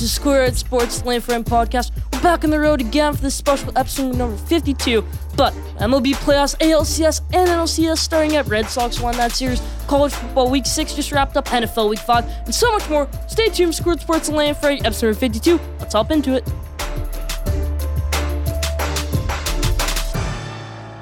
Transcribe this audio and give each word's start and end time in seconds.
to 0.00 0.08
Square 0.08 0.54
Sports 0.54 1.04
Land 1.04 1.22
Friend 1.24 1.44
Podcast. 1.44 1.92
We're 2.14 2.22
back 2.22 2.42
on 2.42 2.48
the 2.48 2.58
road 2.58 2.80
again 2.80 3.14
for 3.14 3.20
this 3.20 3.34
special 3.34 3.70
episode 3.76 4.16
number 4.16 4.34
52. 4.34 5.04
But 5.36 5.52
MLB 5.78 6.14
playoffs, 6.14 6.56
ALCS, 6.56 7.20
and 7.34 7.50
NLCS 7.50 7.98
starting 7.98 8.36
up. 8.36 8.48
Red 8.50 8.66
Sox 8.66 8.98
won 8.98 9.14
that 9.18 9.32
series. 9.32 9.60
College 9.88 10.12
football 10.12 10.50
week 10.50 10.64
six 10.64 10.94
just 10.94 11.12
wrapped 11.12 11.36
up. 11.36 11.46
NFL 11.48 11.90
week 11.90 11.98
five, 11.98 12.24
and 12.46 12.54
so 12.54 12.72
much 12.72 12.88
more. 12.88 13.10
Stay 13.28 13.50
tuned 13.50 13.74
for 13.74 13.82
Square 13.82 13.98
Sports 13.98 14.30
Land 14.30 14.56
Friend 14.56 14.80
episode 14.86 15.08
number 15.08 15.20
52. 15.20 15.60
Let's 15.78 15.92
hop 15.92 16.10
into 16.10 16.34
it. 16.34 16.48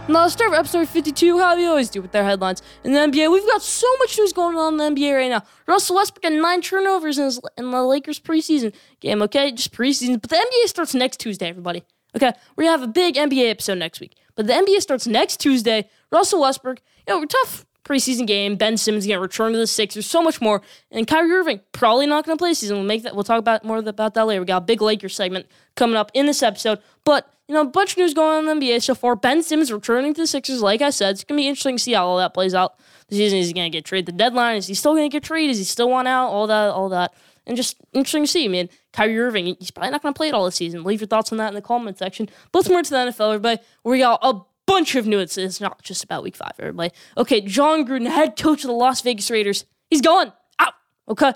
Now 0.08 0.22
let's 0.22 0.32
start 0.32 0.52
with 0.52 0.60
episode 0.60 0.88
52, 0.88 1.38
how 1.38 1.54
we 1.54 1.66
always 1.66 1.90
do 1.90 2.00
with 2.00 2.12
their 2.12 2.24
headlines. 2.24 2.62
In 2.82 2.92
the 2.94 2.98
NBA, 2.98 3.30
we've 3.30 3.44
got 3.44 3.60
so 3.60 3.86
much 3.98 4.16
news 4.16 4.32
going 4.32 4.56
on 4.56 4.80
in 4.80 4.94
the 4.94 5.02
NBA 5.02 5.14
right 5.14 5.28
now. 5.28 5.42
Russell 5.66 5.96
Westbrook 5.96 6.24
had 6.24 6.32
nine 6.32 6.62
turnovers 6.62 7.18
in, 7.18 7.26
his, 7.26 7.38
in 7.58 7.70
the 7.70 7.82
Lakers 7.82 8.18
preseason 8.18 8.72
game, 9.00 9.20
okay? 9.20 9.52
Just 9.52 9.70
preseason. 9.70 10.18
But 10.18 10.30
the 10.30 10.36
NBA 10.36 10.68
starts 10.68 10.94
next 10.94 11.18
Tuesday, 11.18 11.50
everybody. 11.50 11.84
Okay? 12.16 12.32
We're 12.56 12.64
going 12.64 12.74
to 12.74 12.80
have 12.80 12.88
a 12.88 12.90
big 12.90 13.16
NBA 13.16 13.50
episode 13.50 13.76
next 13.76 14.00
week. 14.00 14.16
But 14.34 14.46
the 14.46 14.54
NBA 14.54 14.80
starts 14.80 15.06
next 15.06 15.40
Tuesday. 15.40 15.90
Russell 16.10 16.40
Westbrook, 16.40 16.80
you 17.06 17.12
know, 17.12 17.20
we're 17.20 17.26
tough 17.26 17.66
preseason 17.88 18.26
game. 18.26 18.56
Ben 18.56 18.76
Simmons 18.76 19.06
going 19.06 19.16
to 19.16 19.20
return 19.20 19.52
to 19.52 19.58
the 19.58 19.66
Sixers, 19.66 20.06
so 20.06 20.22
much 20.22 20.40
more. 20.40 20.60
And 20.90 21.06
Kyrie 21.06 21.30
Irving 21.32 21.60
probably 21.72 22.06
not 22.06 22.26
going 22.26 22.36
to 22.36 22.40
play 22.40 22.54
season. 22.54 22.76
We'll 22.76 22.86
make 22.86 23.02
that. 23.04 23.14
We'll 23.14 23.24
talk 23.24 23.38
about 23.38 23.64
more 23.64 23.78
about 23.78 24.14
that 24.14 24.26
later. 24.26 24.40
We 24.40 24.46
got 24.46 24.58
a 24.58 24.66
big 24.66 24.82
Lakers 24.82 25.16
segment 25.16 25.46
coming 25.76 25.96
up 25.96 26.10
in 26.14 26.26
this 26.26 26.42
episode. 26.42 26.80
But 27.04 27.32
you 27.48 27.54
know, 27.54 27.62
a 27.62 27.64
bunch 27.64 27.92
of 27.92 27.98
news 27.98 28.12
going 28.12 28.46
on 28.46 28.48
in 28.48 28.58
the 28.58 28.68
NBA 28.68 28.82
so 28.82 28.94
far. 28.94 29.16
Ben 29.16 29.42
Simmons 29.42 29.72
returning 29.72 30.12
to 30.14 30.20
the 30.20 30.26
Sixers. 30.26 30.60
Like 30.60 30.82
I 30.82 30.90
said, 30.90 31.12
it's 31.12 31.24
gonna 31.24 31.40
be 31.40 31.48
interesting 31.48 31.78
to 31.78 31.82
see 31.82 31.94
how 31.94 32.06
all 32.06 32.18
that 32.18 32.34
plays 32.34 32.54
out. 32.54 32.78
The 33.08 33.16
season 33.16 33.38
is 33.38 33.46
he 33.46 33.54
gonna 33.54 33.70
get 33.70 33.86
traded. 33.86 34.06
The 34.06 34.12
deadline 34.12 34.56
is 34.56 34.66
he 34.66 34.74
still 34.74 34.94
gonna 34.94 35.08
get 35.08 35.22
traded? 35.22 35.52
Is 35.52 35.58
he 35.58 35.64
still 35.64 35.88
want 35.88 36.06
out? 36.08 36.28
All 36.28 36.46
that, 36.46 36.70
all 36.70 36.90
that, 36.90 37.14
and 37.46 37.56
just 37.56 37.76
interesting 37.94 38.24
to 38.24 38.26
see. 38.26 38.44
I 38.44 38.48
mean, 38.48 38.68
Kyrie 38.92 39.18
Irving, 39.18 39.56
he's 39.58 39.70
probably 39.70 39.90
not 39.90 40.02
gonna 40.02 40.12
play 40.12 40.28
it 40.28 40.34
all 40.34 40.44
this 40.44 40.56
season. 40.56 40.84
Leave 40.84 41.00
your 41.00 41.08
thoughts 41.08 41.32
on 41.32 41.38
that 41.38 41.48
in 41.48 41.54
the 41.54 41.62
comment 41.62 41.96
section. 41.96 42.28
But 42.52 42.58
let's 42.58 42.68
move 42.68 42.82
to 42.82 42.90
the 42.90 42.96
NFL, 42.96 43.34
everybody. 43.34 43.62
We 43.82 43.98
got 44.00 44.18
a 44.22 44.40
bunch 44.68 44.94
of 44.94 45.06
nuances. 45.06 45.44
It's 45.44 45.60
not 45.60 45.82
just 45.82 46.04
about 46.04 46.22
Week 46.22 46.36
Five, 46.36 46.52
everybody. 46.58 46.92
Okay, 47.16 47.40
Jon 47.40 47.86
Gruden, 47.86 48.08
head 48.08 48.36
coach 48.38 48.62
of 48.62 48.68
the 48.68 48.74
Las 48.74 49.00
Vegas 49.00 49.30
Raiders, 49.30 49.64
he's 49.90 50.00
gone. 50.00 50.32
Out. 50.60 50.74
Okay 51.08 51.32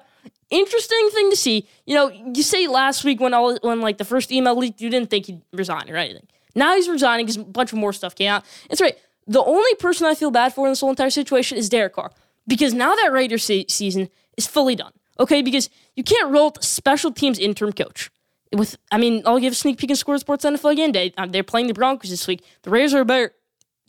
interesting 0.52 1.08
thing 1.12 1.30
to 1.30 1.36
see. 1.36 1.66
You 1.86 1.94
know, 1.94 2.08
you 2.11 2.42
say 2.42 2.69
last 2.69 3.05
week 3.05 3.20
when 3.20 3.34
all 3.34 3.56
when 3.62 3.80
like 3.80 3.98
the 3.98 4.05
first 4.05 4.30
email 4.30 4.55
leaked, 4.56 4.80
you 4.80 4.91
didn't 4.91 5.11
think 5.11 5.27
he'd 5.27 5.42
resign 5.52 5.91
or 5.91 5.97
anything. 5.97 6.27
Now 6.55 6.77
he's 6.77 6.89
resigning 6.89 7.27
because 7.27 7.39
a 7.39 7.44
bunch 7.44 7.72
of 7.72 7.78
more 7.78 7.92
stuff 7.92 8.14
came 8.14 8.30
out. 8.30 8.44
It's 8.70 8.80
right. 8.80 8.97
The 9.27 9.42
only 9.42 9.74
person 9.77 10.06
I 10.06 10.14
feel 10.14 10.30
bad 10.30 10.52
for 10.55 10.67
in 10.67 10.72
this 10.72 10.80
whole 10.80 10.91
entire 10.91 11.11
situation 11.11 11.56
is 11.56 11.69
Derek 11.69 11.94
Carr 11.94 12.12
because 12.46 12.74
now 12.74 12.94
that 12.94 13.12
Raiders 13.12 13.44
se- 13.44 13.67
season 13.69 14.08
is 14.36 14.46
fully 14.46 14.77
done. 14.77 14.92
Okay, 15.19 15.42
because 15.42 15.70
you 15.94 16.02
can't 16.02 16.33
roll 16.33 16.50
the 16.50 16.62
special 16.62 17.12
teams 17.12 17.39
interim 17.39 17.72
coach. 17.72 18.11
With, 18.53 18.77
I 18.91 18.98
mean, 18.98 19.22
I'll 19.25 19.39
give 19.39 19.53
a 19.53 19.56
sneak 19.56 19.78
peek 19.78 19.91
in 19.91 19.97
Squared 19.97 20.20
Sports 20.20 20.45
NFL 20.45 20.72
again 20.72 20.92
day. 20.92 21.12
Um, 21.17 21.31
they're 21.31 21.42
playing 21.42 21.69
the 21.69 21.75
Broncos 21.75 22.11
this 22.11 22.27
week. 22.27 22.45
The 22.62 22.70
Raiders 22.70 22.92
are 22.95 23.00
a 23.00 23.05
better 23.05 23.33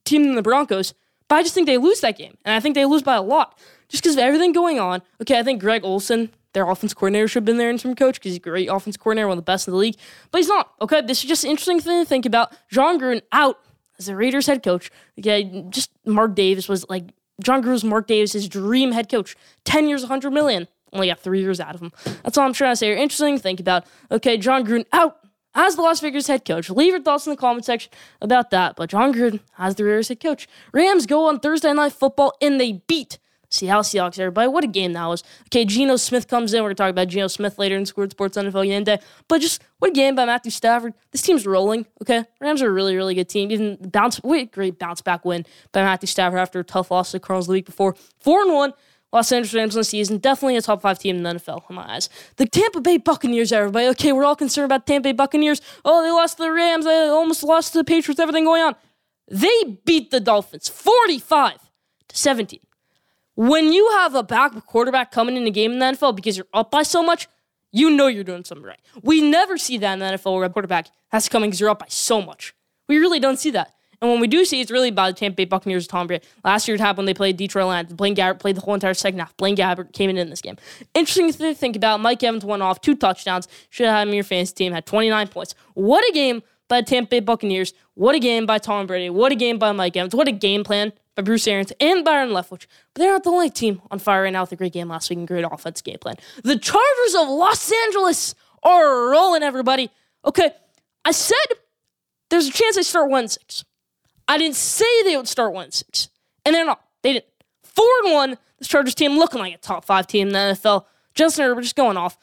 team 0.06 0.24
than 0.24 0.36
the 0.36 0.42
Broncos, 0.42 0.94
but 1.28 1.36
I 1.36 1.44
just 1.44 1.54
think 1.54 1.68
they 1.68 1.78
lose 1.78 2.00
that 2.02 2.18
game, 2.18 2.38
and 2.46 2.56
I 2.56 2.60
think 2.60 2.76
they 2.76 2.86
lose 2.86 3.04
by 3.04 3.16
a 3.16 3.22
lot 3.22 3.60
just 3.90 4.04
because 4.04 4.16
of 4.16 4.24
everything 4.24 4.54
going 4.54 4.80
on. 4.80 5.02
Okay, 5.22 5.38
I 5.38 5.44
think 5.44 5.62
Greg 5.62 5.84
Olson 5.84 6.30
their 6.54 6.70
offense 6.70 6.94
coordinator 6.94 7.28
should 7.28 7.42
have 7.42 7.46
been 7.46 7.58
there 7.58 7.70
interim 7.70 7.96
coach 7.96 8.16
because 8.16 8.32
he's 8.32 8.38
a 8.38 8.40
great 8.40 8.70
offense 8.70 8.96
coordinator, 8.96 9.28
one 9.28 9.38
of 9.38 9.44
the 9.44 9.52
best 9.52 9.68
in 9.68 9.74
the 9.74 9.78
league. 9.78 9.98
But 10.32 10.40
he's 10.40 10.48
not. 10.48 10.72
Okay, 10.82 11.02
this 11.02 11.24
is 11.24 11.26
just 11.26 11.44
an 11.44 11.50
interesting 11.50 11.80
thing 11.80 12.04
to 12.04 12.08
think 12.08 12.26
about. 12.26 12.56
Jon 12.70 13.00
Gruden 13.00 13.22
out 13.32 13.60
as 14.00 14.06
the 14.06 14.16
Raiders 14.16 14.48
head 14.48 14.64
coach. 14.64 14.90
Okay, 15.20 15.66
just 15.70 15.92
Mark 16.06 16.36
Davis 16.36 16.70
was 16.70 16.88
like 16.90 17.06
Jon 17.42 17.64
Gruden 17.64 17.72
was 17.72 17.84
Mark 17.84 18.08
Davis' 18.08 18.48
dream 18.48 18.92
head 18.92 19.10
coach. 19.10 19.36
Ten 19.66 19.88
years, 19.88 20.04
100 20.04 20.32
million. 20.32 20.68
Only 20.94 21.08
got 21.08 21.20
three 21.20 21.42
years 21.42 21.60
out 21.60 21.76
of 21.76 21.82
him. 21.82 21.92
That's 22.24 22.38
all 22.38 22.46
I'm 22.46 22.54
trying 22.54 22.74
to 22.74 22.76
say. 22.76 22.88
You're 22.88 22.98
Interesting 22.98 23.38
to 23.38 23.42
think 23.42 23.60
about. 23.60 23.86
Okay, 24.12 24.38
Jon 24.38 24.66
Gruden 24.66 24.86
out 24.94 25.18
as 25.56 25.76
the 25.76 25.82
Las 25.82 26.00
Vegas 26.00 26.28
head 26.28 26.46
coach. 26.46 26.70
Leave 26.70 26.94
your 26.94 27.02
thoughts 27.02 27.26
in 27.26 27.32
the 27.32 27.38
comment 27.38 27.66
section 27.66 27.92
about 28.22 28.50
that. 28.52 28.76
But 28.76 28.90
Jon 28.90 29.14
Gruden 29.14 29.40
as 29.58 29.76
the 29.76 29.84
Raiders 29.84 30.08
head 30.08 30.20
coach. 30.20 30.48
Rams 30.72 31.06
go 31.06 31.28
on 31.28 31.40
Thursday 31.40 31.74
night 31.74 31.94
football 31.94 32.34
and 32.42 32.60
they 32.60 32.84
beat 32.88 33.20
Seattle 33.54 33.84
Seahawks, 33.84 34.18
everybody. 34.18 34.48
What 34.48 34.64
a 34.64 34.68
game 34.68 34.94
that 34.94 35.06
was. 35.06 35.24
Okay, 35.48 35.64
Geno 35.64 35.96
Smith 35.96 36.28
comes 36.28 36.54
in. 36.54 36.64
We're 36.64 36.70
going 36.70 36.76
to 36.76 36.84
talk 36.84 36.90
about 36.90 37.08
Geno 37.08 37.28
Smith 37.28 37.60
later 37.60 37.78
in 37.78 37.86
Squared 37.86 38.12
Sports 38.12 38.36
NFL 38.36 38.66
game 38.66 38.84
day. 38.84 39.00
But 39.28 39.42
just 39.42 39.62
what 39.78 39.92
a 39.92 39.94
game 39.94 40.16
by 40.16 40.26
Matthew 40.26 40.52
Stafford. 40.52 40.94
This 41.12 41.22
team's 41.22 41.46
rolling, 41.46 41.86
okay? 42.02 42.26
Rams 42.42 42.62
are 42.64 42.68
a 42.68 42.72
really, 42.72 42.96
really 42.96 43.14
good 43.14 43.30
team. 43.30 43.52
Even 43.52 43.78
bounce, 43.80 44.22
wait, 44.24 44.52
great 44.52 44.80
bounce 44.80 45.02
back 45.02 45.24
win 45.24 45.46
by 45.72 45.84
Matthew 45.84 46.08
Stafford 46.08 46.40
after 46.40 46.60
a 46.60 46.64
tough 46.64 46.90
loss 46.90 47.12
to 47.12 47.18
the 47.18 47.20
Cardinals 47.20 47.48
the 47.48 47.54
week 47.54 47.66
before. 47.66 47.96
4 48.20 48.42
and 48.42 48.54
1. 48.54 48.74
Los 49.14 49.32
Angeles 49.32 49.54
Rams 49.54 49.76
the 49.76 49.84
season, 49.84 50.18
definitely 50.18 50.58
a 50.58 50.62
top 50.62 50.82
five 50.82 50.98
team 50.98 51.18
in 51.18 51.24
the 51.24 51.30
NFL 51.36 51.70
in 51.70 51.76
my 51.76 51.94
eyes. 51.94 52.10
The 52.38 52.48
Tampa 52.48 52.82
Bay 52.82 52.98
Buccaneers, 52.98 53.52
everybody. 53.52 53.86
Okay, 53.90 54.12
we're 54.12 54.26
all 54.26 54.36
concerned 54.36 54.66
about 54.66 54.88
Tampa 54.88 55.10
Bay 55.10 55.12
Buccaneers. 55.12 55.62
Oh, 55.86 56.02
they 56.04 56.10
lost 56.10 56.38
to 56.38 56.44
the 56.44 56.52
Rams. 56.52 56.86
They 56.86 57.08
almost 57.08 57.44
lost 57.44 57.74
to 57.74 57.78
the 57.78 57.84
Patriots. 57.84 58.20
Everything 58.20 58.44
going 58.44 58.64
on. 58.64 58.76
They 59.30 59.78
beat 59.86 60.10
the 60.10 60.20
Dolphins 60.20 60.68
45 60.68 61.60
to 62.10 62.18
17. 62.18 62.60
When 63.36 63.72
you 63.72 63.88
have 63.92 64.16
a 64.16 64.24
backup 64.24 64.66
quarterback 64.66 65.12
coming 65.12 65.38
in 65.38 65.44
the 65.44 65.52
game 65.52 65.74
in 65.74 65.80
the 65.80 65.86
NFL 65.86 66.16
because 66.16 66.36
you're 66.36 66.48
up 66.52 66.72
by 66.72 66.82
so 66.82 67.04
much, 67.04 67.28
you 67.72 67.92
know 67.92 68.08
you're 68.08 68.24
doing 68.24 68.44
something 68.44 68.66
right. 68.66 68.80
We 69.04 69.22
never 69.22 69.58
see 69.58 69.78
that 69.78 69.94
in 69.94 70.00
the 70.00 70.06
NFL 70.06 70.36
where 70.36 70.44
a 70.44 70.50
quarterback 70.50 70.88
has 71.10 71.26
to 71.26 71.30
come 71.30 71.44
in 71.44 71.50
because 71.52 71.60
you're 71.60 71.70
up 71.70 71.80
by 71.80 71.88
so 71.88 72.22
much. 72.22 72.54
We 72.88 72.98
really 72.98 73.20
don't 73.20 73.38
see 73.38 73.52
that. 73.52 73.74
And 74.04 74.12
when 74.12 74.20
we 74.20 74.28
do 74.28 74.44
see, 74.44 74.60
it's 74.60 74.70
really 74.70 74.90
about 74.90 75.16
the 75.16 75.20
Tampa 75.22 75.38
Bay 75.38 75.46
Buccaneers 75.46 75.88
Tom 75.88 76.08
Brady. 76.08 76.26
Last 76.44 76.68
year 76.68 76.76
it 76.76 76.82
happened 76.82 76.98
when 76.98 77.06
they 77.06 77.14
played 77.14 77.38
Detroit 77.38 77.68
Lions. 77.68 77.94
Blaine 77.94 78.14
Gabbert 78.14 78.38
played 78.38 78.58
the 78.58 78.62
whole 78.62 78.74
entire 78.74 78.94
second 78.94 79.20
half. 79.20 79.36
Blaine 79.38 79.56
Gabbert 79.56 79.94
came 79.94 80.10
in 80.10 80.18
in 80.18 80.30
this 80.30 80.42
game. 80.42 80.58
Interesting 80.94 81.32
to 81.32 81.56
think 81.56 81.78
about. 81.78 82.02
Mike 82.02 82.22
Evans 82.22 82.44
went 82.44 82.62
off 82.62 82.82
two 82.82 82.96
touchdowns. 82.96 83.48
Should 83.70 83.86
have 83.86 83.96
had 83.96 84.02
him 84.02 84.10
in 84.10 84.16
your 84.16 84.26
fantasy 84.26 84.56
team. 84.56 84.74
Had 84.74 84.86
29 84.86 85.30
points. 85.30 85.56
What 85.76 86.04
a 86.10 86.12
game 86.12 86.44
by 86.68 86.82
the 86.82 86.86
Tampa 86.86 87.12
Bay 87.12 87.20
Buccaneers. 87.22 87.74
What 87.94 88.14
a 88.14 88.20
game 88.20 88.46
by 88.46 88.58
Tom 88.58 88.88
Brady. 88.88 89.10
What 89.10 89.32
a 89.32 89.36
game 89.36 89.58
by 89.58 89.72
Mike 89.72 89.96
Evans. 89.96 90.14
What 90.14 90.28
a 90.28 90.34
game 90.34 90.66
plan 90.66 90.92
by 91.16 91.22
Bruce 91.22 91.48
Arians 91.48 91.72
and 91.80 92.04
Byron 92.04 92.32
Leftwich. 92.32 92.68
But 92.94 93.04
they're 93.04 93.14
not 93.14 93.24
the 93.24 93.30
only 93.30 93.52
team 93.52 93.82
on 93.90 94.00
fire 94.00 94.24
right 94.24 94.34
now 94.34 94.42
with 94.42 94.52
a 94.52 94.58
great 94.58 94.74
game 94.74 94.90
last 94.90 95.10
week 95.10 95.20
and 95.20 95.28
great 95.30 95.46
offense 95.50 95.82
game 95.82 96.00
plan. 96.02 96.18
The 96.44 96.60
Chargers 96.60 97.16
of 97.18 97.30
Los 97.30 97.72
Angeles 97.86 98.36
are 98.64 99.12
rolling, 99.12 99.44
everybody. 99.44 99.92
Okay, 100.26 100.52
I 101.06 101.12
said 101.12 101.38
there's 102.30 102.48
a 102.48 102.52
chance 102.52 102.76
they 102.76 102.84
start 102.84 103.10
1 103.10 103.30
6. 103.30 103.64
I 104.28 104.38
didn't 104.38 104.56
say 104.56 104.86
they 105.04 105.18
would 105.18 105.28
start 105.28 105.54
1 105.54 105.72
6. 105.72 106.10
And 106.46 106.56
they're 106.56 106.66
not. 106.66 106.82
They 107.02 107.14
didn't. 107.14 107.26
4 107.64 107.86
and 108.06 108.14
1, 108.14 108.38
this 108.60 108.68
Chargers 108.68 108.96
team 108.96 109.18
looking 109.18 109.40
like 109.40 109.56
a 109.56 109.58
top 109.58 109.86
five 109.86 110.08
team 110.08 110.28
in 110.28 110.34
the 110.34 110.40
NFL. 110.40 110.86
Justin 111.14 111.46
Herbert 111.46 111.62
just 111.62 111.76
going 111.76 111.98
off. 111.98 112.18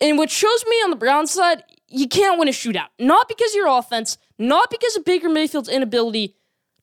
And 0.00 0.18
what 0.18 0.30
shows 0.30 0.64
me 0.68 0.76
on 0.76 0.90
the 0.90 0.96
Browns 0.96 1.30
side, 1.30 1.62
you 1.88 2.08
can't 2.08 2.38
win 2.38 2.48
a 2.48 2.52
shootout. 2.52 2.88
Not 2.98 3.28
because 3.28 3.52
of 3.52 3.56
your 3.56 3.68
offense, 3.68 4.18
not 4.38 4.70
because 4.70 4.96
of 4.96 5.04
Baker 5.04 5.28
Mayfield's 5.28 5.68
inability 5.68 6.36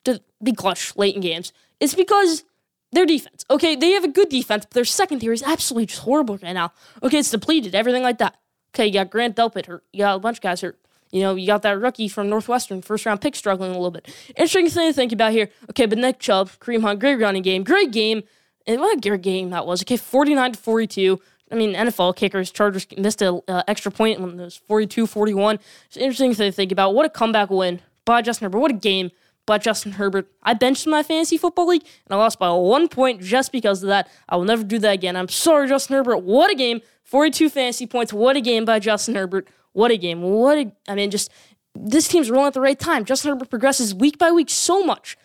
to 0.06 0.22
be 0.42 0.54
clutch 0.54 0.96
late 0.96 1.16
in 1.16 1.22
games. 1.22 1.52
It's 1.80 1.94
because 1.94 2.44
their 2.92 3.06
defense. 3.06 3.46
Okay, 3.50 3.76
they 3.76 3.92
have 3.92 4.03
a 4.03 4.09
good 4.09 4.30
defense, 4.30 4.66
but 4.66 4.74
their 4.74 4.86
secondary 4.86 5.34
is 5.34 5.44
absolutely 5.44 5.88
just 5.88 6.02
horrible 6.02 6.38
right 6.42 6.53
now. 6.53 6.74
Okay, 7.03 7.20
it's 7.20 7.32
depleted, 7.32 7.76
everything 7.76 8.03
like 8.03 8.18
that. 8.20 8.38
Okay, 8.74 8.88
you 8.88 8.94
got 8.94 9.09
Grant 9.09 9.36
Delpit 9.36 9.66
hurt. 9.66 9.84
You 9.92 10.00
got 10.00 10.16
a 10.16 10.20
bunch 10.20 10.38
of 10.38 10.42
guys 10.42 10.62
hurt. 10.62 10.80
You 11.12 11.22
know, 11.22 11.36
you 11.36 11.46
got 11.46 11.62
that 11.64 11.80
rookie 11.80 12.08
from 12.08 12.30
Northwestern, 12.30 12.82
first 12.82 13.06
round 13.06 13.22
pick, 13.22 13.36
struggling 13.36 13.72
a 13.72 13.74
little 13.74 13.92
bit. 13.92 14.08
Interesting 14.38 14.70
thing 14.70 14.90
to 14.90 14.94
think 14.94 15.12
about 15.12 15.34
here. 15.34 15.50
Okay, 15.70 15.86
but 15.86 15.98
Nick 15.98 16.20
Chubb, 16.20 16.50
Kareem 16.60 16.82
Hunt, 16.82 17.00
great 17.00 17.20
running 17.20 17.42
game, 17.44 17.64
great 17.64 17.92
game. 17.92 18.24
And 18.66 18.80
what 18.80 18.98
a 18.98 19.02
great 19.02 19.22
game 19.22 19.50
that 19.50 19.66
was. 19.66 19.82
Okay, 19.84 19.98
49 19.98 20.54
to 20.54 20.60
42. 20.60 21.20
I 21.52 21.56
mean, 21.56 21.74
NFL 21.74 22.16
kickers, 22.16 22.50
Chargers 22.50 22.88
missed 22.98 23.22
an 23.22 23.42
uh, 23.48 23.64
extra 23.68 23.92
point 23.92 24.22
when 24.22 24.40
it 24.40 24.44
was 24.44 24.56
42 24.56 25.06
41. 25.06 25.60
It's 25.88 25.98
interesting 25.98 26.34
to 26.34 26.52
think 26.52 26.72
about. 26.72 26.94
What 26.94 27.06
a 27.06 27.10
comeback 27.10 27.50
win 27.50 27.82
by 28.06 28.22
Justin 28.22 28.46
Herbert. 28.46 28.59
What 28.59 28.72
a 28.72 28.76
game 28.76 29.12
by 29.46 29.58
Justin 29.58 29.94
Herbert. 29.94 30.32
I 30.44 30.53
benched 30.53 30.88
my 30.88 31.03
fantasy 31.03 31.38
football 31.38 31.68
league 31.68 31.84
and 32.06 32.16
I 32.16 32.18
lost 32.18 32.40
by 32.40 32.52
one 32.52 32.88
point 32.88 33.22
just 33.22 33.52
because 33.52 33.84
of 33.84 33.88
that. 33.90 34.09
I 34.30 34.38
will 34.38 34.46
never 34.46 34.64
do 34.64 34.80
that 34.80 34.94
again. 34.94 35.18
I'm 35.18 35.28
sorry, 35.28 35.68
Justin 35.68 35.97
Herbert. 35.97 36.20
What 36.20 36.52
a 36.52 36.56
game. 36.56 36.82
42 37.03 37.50
fantasy 37.50 37.85
points. 37.85 38.14
What 38.14 38.38
a 38.38 38.41
game 38.41 38.64
by 38.64 38.80
Justin 38.80 39.16
Herbert. 39.16 39.47
What 39.73 39.91
a 39.91 39.97
game. 39.97 40.22
What 40.22 40.58
a, 40.58 40.72
I 40.88 40.96
mean, 40.96 41.12
just 41.12 41.32
this 41.76 42.08
team's 42.08 42.29
rolling 42.29 42.47
at 42.47 42.53
the 42.53 42.62
right 42.62 42.79
time. 42.79 43.06
Justin 43.06 43.32
Herbert 43.32 43.50
progresses 43.50 43.94
week 43.94 44.18
by 44.18 44.32
week 44.32 44.50
so 44.50 44.84
much. 44.84 45.18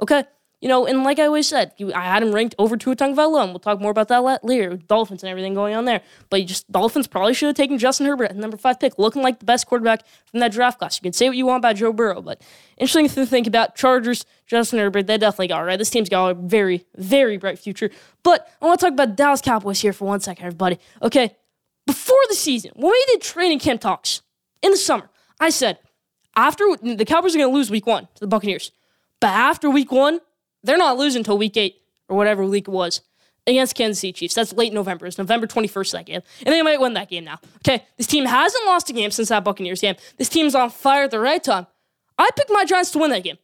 Okay? 0.00 0.24
You 0.60 0.68
know, 0.68 0.86
and 0.86 1.04
like 1.04 1.18
I 1.18 1.26
always 1.26 1.46
said, 1.46 1.72
I 1.94 2.04
had 2.04 2.22
him 2.22 2.34
ranked 2.34 2.54
over 2.58 2.78
Tua 2.78 2.96
Tagovailoa, 2.96 3.42
and 3.42 3.52
we'll 3.52 3.58
talk 3.58 3.82
more 3.82 3.90
about 3.90 4.08
that 4.08 4.42
later. 4.42 4.78
Dolphins 4.78 5.22
and 5.22 5.28
everything 5.28 5.52
going 5.52 5.74
on 5.74 5.84
there, 5.84 6.00
but 6.30 6.46
just 6.46 6.72
Dolphins 6.72 7.06
probably 7.06 7.34
should 7.34 7.48
have 7.48 7.56
taken 7.56 7.76
Justin 7.76 8.06
Herbert 8.06 8.30
at 8.30 8.36
number 8.36 8.56
five 8.56 8.80
pick, 8.80 8.98
looking 8.98 9.20
like 9.20 9.40
the 9.40 9.44
best 9.44 9.66
quarterback 9.66 10.06
from 10.24 10.40
that 10.40 10.52
draft 10.52 10.78
class. 10.78 10.96
You 10.96 11.02
can 11.02 11.12
say 11.12 11.28
what 11.28 11.36
you 11.36 11.44
want 11.44 11.58
about 11.58 11.76
Joe 11.76 11.92
Burrow, 11.92 12.22
but 12.22 12.40
interesting 12.78 13.10
to 13.10 13.26
think 13.26 13.46
about 13.46 13.74
Chargers, 13.74 14.24
Justin 14.46 14.78
Herbert. 14.78 15.06
They 15.06 15.18
definitely 15.18 15.48
got 15.48 15.60
it 15.60 15.64
right. 15.64 15.78
This 15.78 15.90
team's 15.90 16.08
got 16.08 16.28
a 16.28 16.34
very, 16.34 16.86
very 16.96 17.36
bright 17.36 17.58
future. 17.58 17.90
But 18.22 18.48
I 18.62 18.64
want 18.64 18.80
to 18.80 18.86
talk 18.86 18.94
about 18.94 19.16
Dallas 19.16 19.42
Cowboys 19.42 19.80
here 19.80 19.92
for 19.92 20.06
one 20.06 20.20
second, 20.20 20.46
everybody. 20.46 20.78
Okay, 21.02 21.36
before 21.86 22.18
the 22.28 22.34
season, 22.34 22.72
when 22.74 22.90
we 22.90 23.04
did 23.08 23.20
training 23.20 23.58
camp 23.58 23.80
talks 23.80 24.22
in 24.62 24.70
the 24.70 24.76
summer, 24.76 25.10
I 25.40 25.50
said 25.50 25.78
after 26.36 26.64
the 26.82 27.04
Cowboys 27.04 27.34
are 27.34 27.38
going 27.38 27.50
to 27.50 27.54
lose 27.54 27.70
week 27.70 27.86
one 27.86 28.08
to 28.14 28.20
the 28.20 28.26
Buccaneers, 28.26 28.72
but 29.20 29.28
after 29.28 29.70
week 29.70 29.92
one 29.92 30.20
they're 30.62 30.78
not 30.78 30.96
losing 30.96 31.20
until 31.20 31.36
week 31.38 31.56
eight 31.56 31.76
or 32.08 32.16
whatever 32.16 32.44
week 32.44 32.68
it 32.68 32.70
was. 32.70 33.02
against 33.46 33.74
Kansas 33.74 34.00
City 34.00 34.12
Chiefs. 34.12 34.34
That's 34.34 34.52
late 34.54 34.72
November. 34.72 35.06
It's 35.06 35.18
November 35.18 35.46
21st, 35.46 35.92
that 35.92 36.06
game. 36.06 36.22
And 36.46 36.52
they 36.54 36.62
might 36.62 36.80
win 36.80 36.94
that 36.94 37.10
game 37.10 37.24
now. 37.24 37.38
Okay, 37.58 37.84
this 37.98 38.06
team 38.06 38.24
hasn't 38.24 38.64
lost 38.64 38.88
a 38.88 38.94
game 38.94 39.10
since 39.10 39.28
that 39.28 39.44
Buccaneers 39.44 39.82
game. 39.82 39.96
This 40.16 40.30
team's 40.30 40.54
on 40.54 40.70
fire 40.70 41.04
at 41.04 41.10
the 41.10 41.20
right 41.20 41.44
time. 41.44 41.66
I 42.18 42.30
picked 42.34 42.50
my 42.50 42.64
Giants 42.64 42.90
to 42.92 42.98
win 42.98 43.10
that 43.10 43.24
game. 43.24 43.36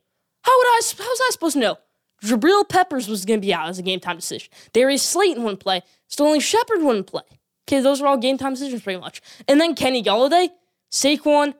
How 0.42 0.56
would 0.56 0.66
I, 0.66 0.80
how 0.96 1.04
was 1.04 1.20
I 1.20 1.28
supposed 1.32 1.54
to 1.54 1.60
know? 1.60 1.76
Jabril 2.24 2.66
Peppers 2.68 3.08
was 3.08 3.24
going 3.24 3.40
to 3.40 3.46
be 3.46 3.52
out 3.52 3.68
as 3.68 3.78
a 3.78 3.82
game 3.82 4.00
time 4.00 4.16
decision. 4.16 4.50
Darius 4.72 5.02
Slayton 5.02 5.42
wouldn't 5.42 5.60
play. 5.60 5.82
Sterling 6.08 6.40
Shepard 6.40 6.82
wouldn't 6.82 7.06
play. 7.06 7.22
Okay, 7.68 7.80
those 7.80 8.00
were 8.00 8.08
all 8.08 8.16
game 8.16 8.38
time 8.38 8.54
decisions 8.54 8.82
pretty 8.82 9.00
much. 9.00 9.20
And 9.46 9.60
then 9.60 9.74
Kenny 9.74 10.02
Golladay, 10.02 10.48
Saquon, 10.90 11.54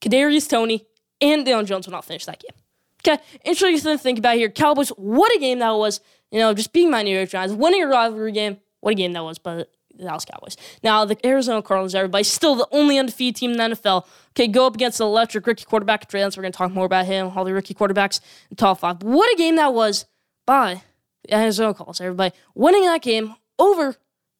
Kadarius 0.00 0.48
Toney, 0.48 0.86
and 1.20 1.44
Daniel 1.44 1.64
Jones 1.64 1.86
will 1.86 1.92
not 1.92 2.04
finish 2.04 2.24
that 2.26 2.40
game. 2.40 2.50
Okay, 3.06 3.22
interesting 3.44 3.92
to 3.92 3.98
think 3.98 4.18
about 4.18 4.36
here. 4.36 4.48
Cowboys, 4.50 4.88
what 4.90 5.34
a 5.34 5.38
game 5.38 5.60
that 5.60 5.70
was. 5.70 6.00
You 6.30 6.40
know, 6.40 6.52
just 6.54 6.72
being 6.72 6.90
my 6.90 7.02
New 7.02 7.16
York 7.16 7.30
Giants, 7.30 7.54
winning 7.54 7.82
a 7.82 7.86
rivalry 7.86 8.32
game. 8.32 8.58
What 8.80 8.90
a 8.92 8.94
game 8.94 9.12
that 9.12 9.22
was, 9.22 9.38
but 9.38 9.70
the 9.96 10.04
Dallas 10.04 10.24
Cowboys. 10.24 10.56
Now, 10.82 11.04
the 11.04 11.16
Arizona 11.26 11.62
Cardinals, 11.62 11.94
everybody, 11.94 12.24
still 12.24 12.54
the 12.54 12.68
only 12.70 12.98
undefeated 12.98 13.36
team 13.36 13.52
in 13.52 13.56
the 13.56 13.76
NFL. 13.76 14.06
Okay, 14.30 14.48
go 14.48 14.66
up 14.66 14.74
against 14.74 14.98
the 14.98 15.04
electric 15.04 15.46
rookie 15.46 15.64
quarterback, 15.64 16.08
Trey 16.08 16.22
Lance. 16.22 16.36
We're 16.36 16.42
going 16.42 16.52
to 16.52 16.58
talk 16.58 16.72
more 16.72 16.84
about 16.84 17.06
him, 17.06 17.32
all 17.34 17.44
the 17.44 17.54
rookie 17.54 17.74
quarterbacks 17.74 18.20
in 18.50 18.56
top 18.56 18.80
five. 18.80 19.02
What 19.02 19.32
a 19.32 19.36
game 19.36 19.56
that 19.56 19.72
was 19.72 20.06
by 20.46 20.82
the 21.24 21.34
Arizona 21.34 21.74
Cardinals, 21.74 22.00
everybody. 22.00 22.34
Winning 22.54 22.84
that 22.84 23.02
game 23.02 23.34
over 23.58 23.96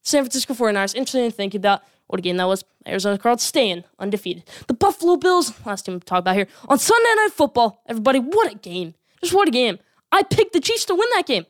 San 0.06 0.22
Francisco 0.22 0.54
49ers. 0.54 0.94
Interesting 0.94 1.28
to 1.28 1.36
think 1.36 1.54
about 1.54 1.82
what 2.06 2.20
a 2.20 2.22
game 2.22 2.36
that 2.36 2.46
was. 2.46 2.64
Arizona 2.86 3.18
Cardinals 3.18 3.42
staying 3.42 3.82
undefeated. 3.98 4.44
The 4.68 4.74
Buffalo 4.74 5.16
Bills, 5.16 5.52
last 5.66 5.84
team 5.84 5.94
we 5.94 6.00
talked 6.00 6.20
about 6.20 6.36
here, 6.36 6.46
on 6.68 6.78
Sunday 6.78 7.12
Night 7.16 7.32
Football. 7.32 7.82
Everybody, 7.86 8.20
what 8.20 8.52
a 8.52 8.56
game. 8.56 8.94
Just 9.20 9.34
what 9.34 9.48
a 9.48 9.50
game. 9.50 9.80
I 10.12 10.22
picked 10.22 10.52
the 10.52 10.60
Chiefs 10.60 10.84
to 10.86 10.94
win 10.94 11.08
that 11.14 11.26
game, 11.26 11.46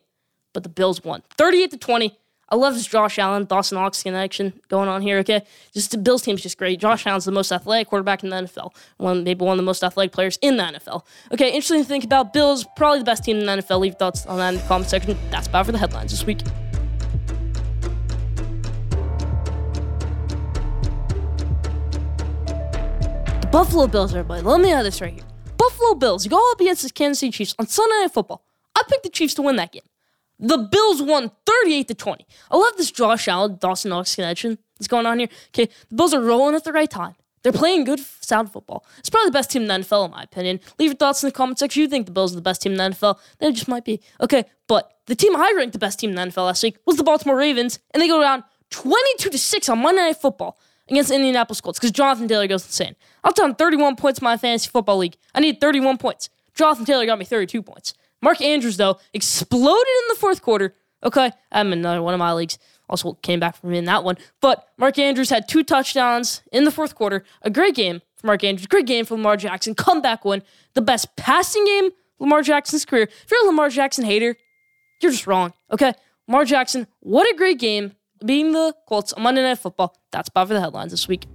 but 0.54 0.62
the 0.62 0.70
Bills 0.70 1.04
won 1.04 1.22
38 1.36 1.72
to 1.72 1.76
20. 1.76 2.18
I 2.48 2.54
love 2.54 2.74
this 2.74 2.86
Josh 2.86 3.18
Allen, 3.18 3.44
Dawson 3.44 3.76
Knox 3.76 4.02
connection 4.02 4.52
going 4.68 4.88
on 4.88 5.02
here, 5.02 5.18
okay? 5.18 5.42
Just 5.74 5.90
the 5.90 5.98
Bills 5.98 6.22
team's 6.22 6.42
just 6.42 6.56
great. 6.56 6.80
Josh 6.80 7.06
Allen's 7.06 7.24
the 7.24 7.32
most 7.32 7.50
athletic 7.52 7.88
quarterback 7.88 8.22
in 8.22 8.30
the 8.30 8.36
NFL. 8.36 8.72
One 8.98 9.24
maybe 9.24 9.44
one 9.44 9.54
of 9.54 9.56
the 9.58 9.64
most 9.64 9.82
athletic 9.82 10.12
players 10.12 10.38
in 10.40 10.56
the 10.56 10.62
NFL. 10.62 11.02
Okay, 11.32 11.48
interesting 11.48 11.82
to 11.82 11.84
think 11.84 12.04
about. 12.04 12.32
Bills, 12.32 12.64
probably 12.76 13.00
the 13.00 13.04
best 13.04 13.24
team 13.24 13.38
in 13.38 13.46
the 13.46 13.52
NFL. 13.52 13.80
Leave 13.80 13.96
thoughts 13.96 14.24
on 14.26 14.38
that 14.38 14.54
in 14.54 14.60
the 14.60 14.66
comment 14.66 14.88
section. 14.88 15.18
That's 15.30 15.48
about 15.48 15.66
for 15.66 15.72
the 15.72 15.78
headlines 15.78 16.12
this 16.12 16.24
week. 16.24 16.40
The 23.46 23.52
Buffalo 23.52 23.86
Bills, 23.86 24.12
everybody. 24.12 24.42
Let 24.42 24.60
me 24.60 24.70
have 24.70 24.82
this 24.82 25.00
right 25.00 25.12
here. 25.14 25.22
Buffalo 25.56 25.94
Bills, 25.94 26.24
you 26.24 26.30
go 26.32 26.50
up 26.50 26.60
against 26.60 26.82
the 26.82 26.90
Kansas 26.90 27.20
City 27.20 27.30
Chiefs 27.30 27.54
on 27.60 27.68
Sunday 27.68 27.94
Night 28.00 28.12
Football. 28.12 28.44
I 28.74 28.82
picked 28.88 29.04
the 29.04 29.08
Chiefs 29.08 29.34
to 29.34 29.42
win 29.42 29.54
that 29.54 29.70
game. 29.70 29.84
The 30.40 30.58
Bills 30.58 31.00
won 31.00 31.30
38 31.46 31.86
to 31.86 31.94
20. 31.94 32.26
I 32.50 32.56
love 32.56 32.72
this 32.76 32.90
Josh 32.90 33.28
Allen, 33.28 33.56
Dawson 33.60 33.90
Knox 33.90 34.16
connection 34.16 34.58
that's 34.76 34.88
going 34.88 35.06
on 35.06 35.20
here. 35.20 35.28
Okay, 35.50 35.70
the 35.88 35.94
Bills 35.94 36.12
are 36.12 36.20
rolling 36.20 36.56
at 36.56 36.64
the 36.64 36.72
right 36.72 36.90
time. 36.90 37.14
They're 37.44 37.52
playing 37.52 37.84
good, 37.84 38.00
sound 38.00 38.50
football. 38.50 38.84
It's 38.98 39.10
probably 39.10 39.28
the 39.28 39.34
best 39.38 39.52
team 39.52 39.62
in 39.62 39.68
the 39.68 39.74
NFL, 39.74 40.06
in 40.06 40.10
my 40.10 40.24
opinion. 40.24 40.58
Leave 40.80 40.88
your 40.90 40.96
thoughts 40.96 41.22
in 41.22 41.28
the 41.28 41.32
comment 41.32 41.60
section. 41.60 41.82
You 41.82 41.88
think 41.88 42.06
the 42.06 42.12
Bills 42.12 42.32
are 42.32 42.36
the 42.36 42.42
best 42.42 42.62
team 42.62 42.72
in 42.72 42.78
the 42.78 42.96
NFL? 42.96 43.16
They 43.38 43.52
just 43.52 43.68
might 43.68 43.84
be. 43.84 44.00
Okay, 44.20 44.44
but 44.66 44.98
the 45.06 45.14
team 45.14 45.36
I 45.36 45.54
ranked 45.56 45.72
the 45.72 45.78
best 45.78 46.00
team 46.00 46.10
in 46.10 46.16
the 46.16 46.22
NFL 46.22 46.46
last 46.46 46.64
week 46.64 46.78
was 46.84 46.96
the 46.96 47.04
Baltimore 47.04 47.36
Ravens, 47.36 47.78
and 47.94 48.02
they 48.02 48.08
go 48.08 48.20
down 48.20 48.42
22 48.70 49.30
to 49.30 49.38
6 49.38 49.68
on 49.68 49.78
Monday 49.78 50.00
Night 50.02 50.16
Football 50.16 50.58
against 50.88 51.10
Indianapolis 51.10 51.60
Colts 51.60 51.78
because 51.78 51.92
Jonathan 51.92 52.28
Taylor 52.28 52.46
goes 52.46 52.64
insane. 52.64 52.96
I 53.24 53.28
was 53.28 53.34
down 53.34 53.54
31 53.54 53.96
points 53.96 54.20
in 54.20 54.24
my 54.24 54.36
fantasy 54.36 54.68
football 54.68 54.98
league. 54.98 55.16
I 55.34 55.40
need 55.40 55.60
31 55.60 55.98
points. 55.98 56.30
Jonathan 56.54 56.84
Taylor 56.84 57.06
got 57.06 57.18
me 57.18 57.24
32 57.24 57.62
points. 57.62 57.94
Mark 58.22 58.40
Andrews, 58.40 58.76
though, 58.76 58.98
exploded 59.12 59.86
in 60.02 60.08
the 60.08 60.16
fourth 60.18 60.42
quarter. 60.42 60.74
Okay, 61.04 61.30
I'm 61.52 61.72
in 61.72 61.80
another 61.80 62.02
one 62.02 62.14
of 62.14 62.18
my 62.18 62.32
leagues. 62.32 62.58
Also 62.88 63.14
came 63.14 63.40
back 63.40 63.56
from 63.56 63.70
me 63.70 63.78
in 63.78 63.84
that 63.86 64.04
one. 64.04 64.16
But 64.40 64.66
Mark 64.78 64.98
Andrews 64.98 65.30
had 65.30 65.48
two 65.48 65.62
touchdowns 65.64 66.42
in 66.52 66.64
the 66.64 66.70
fourth 66.70 66.94
quarter. 66.94 67.24
A 67.42 67.50
great 67.50 67.74
game 67.74 68.00
for 68.14 68.28
Mark 68.28 68.44
Andrews. 68.44 68.66
Great 68.66 68.86
game 68.86 69.04
for 69.04 69.14
Lamar 69.14 69.36
Jackson. 69.36 69.74
Comeback 69.74 70.24
win. 70.24 70.42
The 70.74 70.82
best 70.82 71.16
passing 71.16 71.64
game 71.64 71.90
Lamar 72.18 72.42
Jackson's 72.42 72.84
career. 72.84 73.04
If 73.04 73.30
you're 73.30 73.42
a 73.42 73.46
Lamar 73.46 73.68
Jackson 73.68 74.04
hater, 74.04 74.36
you're 75.00 75.12
just 75.12 75.26
wrong. 75.26 75.52
Okay? 75.70 75.92
Lamar 76.28 76.44
Jackson, 76.44 76.86
what 77.00 77.30
a 77.32 77.36
great 77.36 77.58
game. 77.58 77.95
Beating 78.24 78.52
the 78.52 78.74
Colts 78.88 79.12
on 79.12 79.22
Monday 79.22 79.42
Night 79.42 79.58
Football. 79.58 79.96
That's 80.10 80.28
about 80.28 80.48
for 80.48 80.54
the 80.54 80.60
headlines 80.60 80.90
this 80.90 81.06
week. 81.06 81.26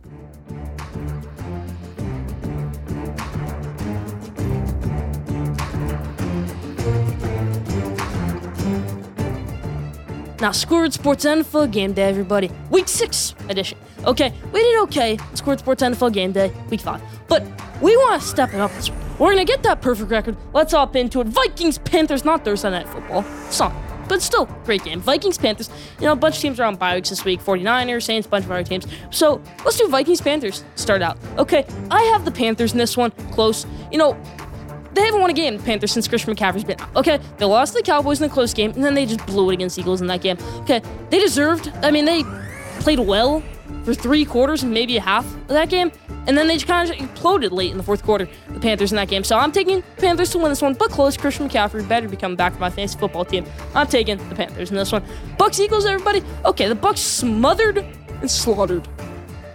Now, 10.42 10.52
Squared 10.52 10.92
Sports 10.92 11.24
NFL 11.24 11.72
Game 11.72 11.94
Day, 11.94 12.10
everybody. 12.10 12.50
Week 12.72 12.88
6 12.88 13.36
edition. 13.48 13.78
Okay, 14.06 14.34
we 14.52 14.60
did 14.60 14.80
okay. 14.82 15.20
Squared 15.36 15.60
Sports 15.60 15.84
NFL 15.84 16.12
Game 16.14 16.32
Day, 16.32 16.52
week 16.72 16.82
5. 16.82 17.00
But 17.28 17.44
we 17.80 17.96
want 17.96 18.20
to 18.20 18.28
step 18.28 18.52
it 18.52 18.60
up 18.60 18.72
this 18.72 18.90
week. 18.90 18.98
We're 19.20 19.34
going 19.36 19.38
to 19.38 19.46
get 19.46 19.62
that 19.62 19.84
perfect 19.84 20.10
record. 20.10 20.36
Let's 20.52 20.74
hop 20.74 20.96
into 20.96 21.22
it. 21.22 21.28
Vikings, 21.28 21.78
Panthers, 21.78 22.26
not 22.26 22.44
Thursday 22.44 22.72
Night 22.72 22.90
Football. 22.90 23.24
Some, 23.52 23.72
but 24.12 24.22
still, 24.22 24.46
great 24.66 24.84
game. 24.84 25.00
Vikings, 25.00 25.38
Panthers. 25.38 25.70
You 25.98 26.06
know, 26.06 26.12
a 26.12 26.18
bunch 26.18 26.36
of 26.36 26.42
teams 26.42 26.60
are 26.60 26.66
on 26.66 26.76
bye 26.76 26.96
weeks 26.96 27.12
this 27.12 27.24
week 27.24 27.42
49ers, 27.42 28.04
Saints, 28.04 28.28
bunch 28.28 28.44
of 28.44 28.52
other 28.52 28.62
teams. 28.62 28.86
So 29.10 29.42
let's 29.64 29.78
do 29.78 29.88
Vikings, 29.88 30.20
Panthers. 30.20 30.66
Start 30.76 31.02
out. 31.02 31.18
Okay, 31.38 31.66
I 31.90 32.02
have 32.12 32.26
the 32.26 32.32
Panthers 32.32 32.74
in 32.74 32.78
this 32.78 32.98
one 32.98 33.12
close. 33.32 33.66
You 33.90 33.98
know, 33.98 34.22
they 34.92 35.06
haven't 35.06 35.22
won 35.22 35.30
a 35.30 35.34
game, 35.34 35.56
the 35.56 35.64
Panthers, 35.64 35.94
since 35.94 36.10
Christian 36.10 36.36
McCaffrey's 36.36 36.66
been 36.66 36.82
out. 36.82 36.94
Okay, 36.98 37.22
they 37.38 37.46
lost 37.46 37.72
to 37.72 37.80
the 37.80 37.86
Cowboys 37.86 38.20
in 38.20 38.30
a 38.30 38.34
close 38.34 38.54
game, 38.54 38.72
and 38.72 38.84
then 38.84 38.96
they 38.96 39.06
just 39.06 39.26
blew 39.26 39.50
it 39.50 39.54
against 39.54 39.80
Eagles 39.80 40.02
in 40.02 40.08
that 40.08 40.22
game. 40.22 40.38
Okay, 40.64 40.82
they 41.10 41.22
deserved, 41.22 41.72
I 41.82 41.90
mean, 41.90 42.04
they 42.04 42.26
played 42.82 43.00
well 43.00 43.42
for 43.84 43.94
three 43.94 44.26
quarters 44.26 44.64
and 44.64 44.74
maybe 44.74 44.98
a 44.98 45.02
half 45.02 45.26
of 45.26 45.48
that 45.50 45.70
game, 45.70 45.92
and 46.28 46.38
then 46.38 46.48
they 46.48 46.56
just 46.56 46.68
kind 46.68 46.90
of 46.90 46.96
imploded 46.96 47.52
late 47.52 47.72
in 47.72 47.78
the 47.78 47.84
fourth 47.84 48.04
quarter, 48.04 48.28
the 48.50 48.60
Panthers 48.60 48.92
in 48.92 48.96
that 48.98 49.08
game. 49.08 49.24
So 49.24 49.38
I'm 49.38 49.52
taking 49.52 49.82
Panthers 49.98 50.30
to 50.32 50.38
win 50.38 50.50
this 50.50 50.62
one, 50.62 50.74
but 50.74 50.92
close. 50.92 51.18
Christian 51.18 51.50
McCaffrey 51.50 51.88
better 51.88 52.08
be 52.08 52.18
coming 52.18 52.38
back 52.38 52.54
for 52.54 52.60
my 52.60 52.70
fantasy 52.70 52.98
football 52.98 53.26
team. 53.26 53.46
I'm 53.74 53.88
taking 53.88 54.18
the 54.30 54.36
Panthers 54.36 54.70
in 54.70 54.78
this 54.78 54.92
one. 54.92 55.04
Bucks 55.38 55.60
Eagles, 55.60 55.86
everybody. 55.86 56.24
Okay, 56.46 56.68
the 56.68 56.76
Bucks 56.76 57.02
smothered 57.02 57.78
and 57.78 58.30
slaughtered 58.30 58.88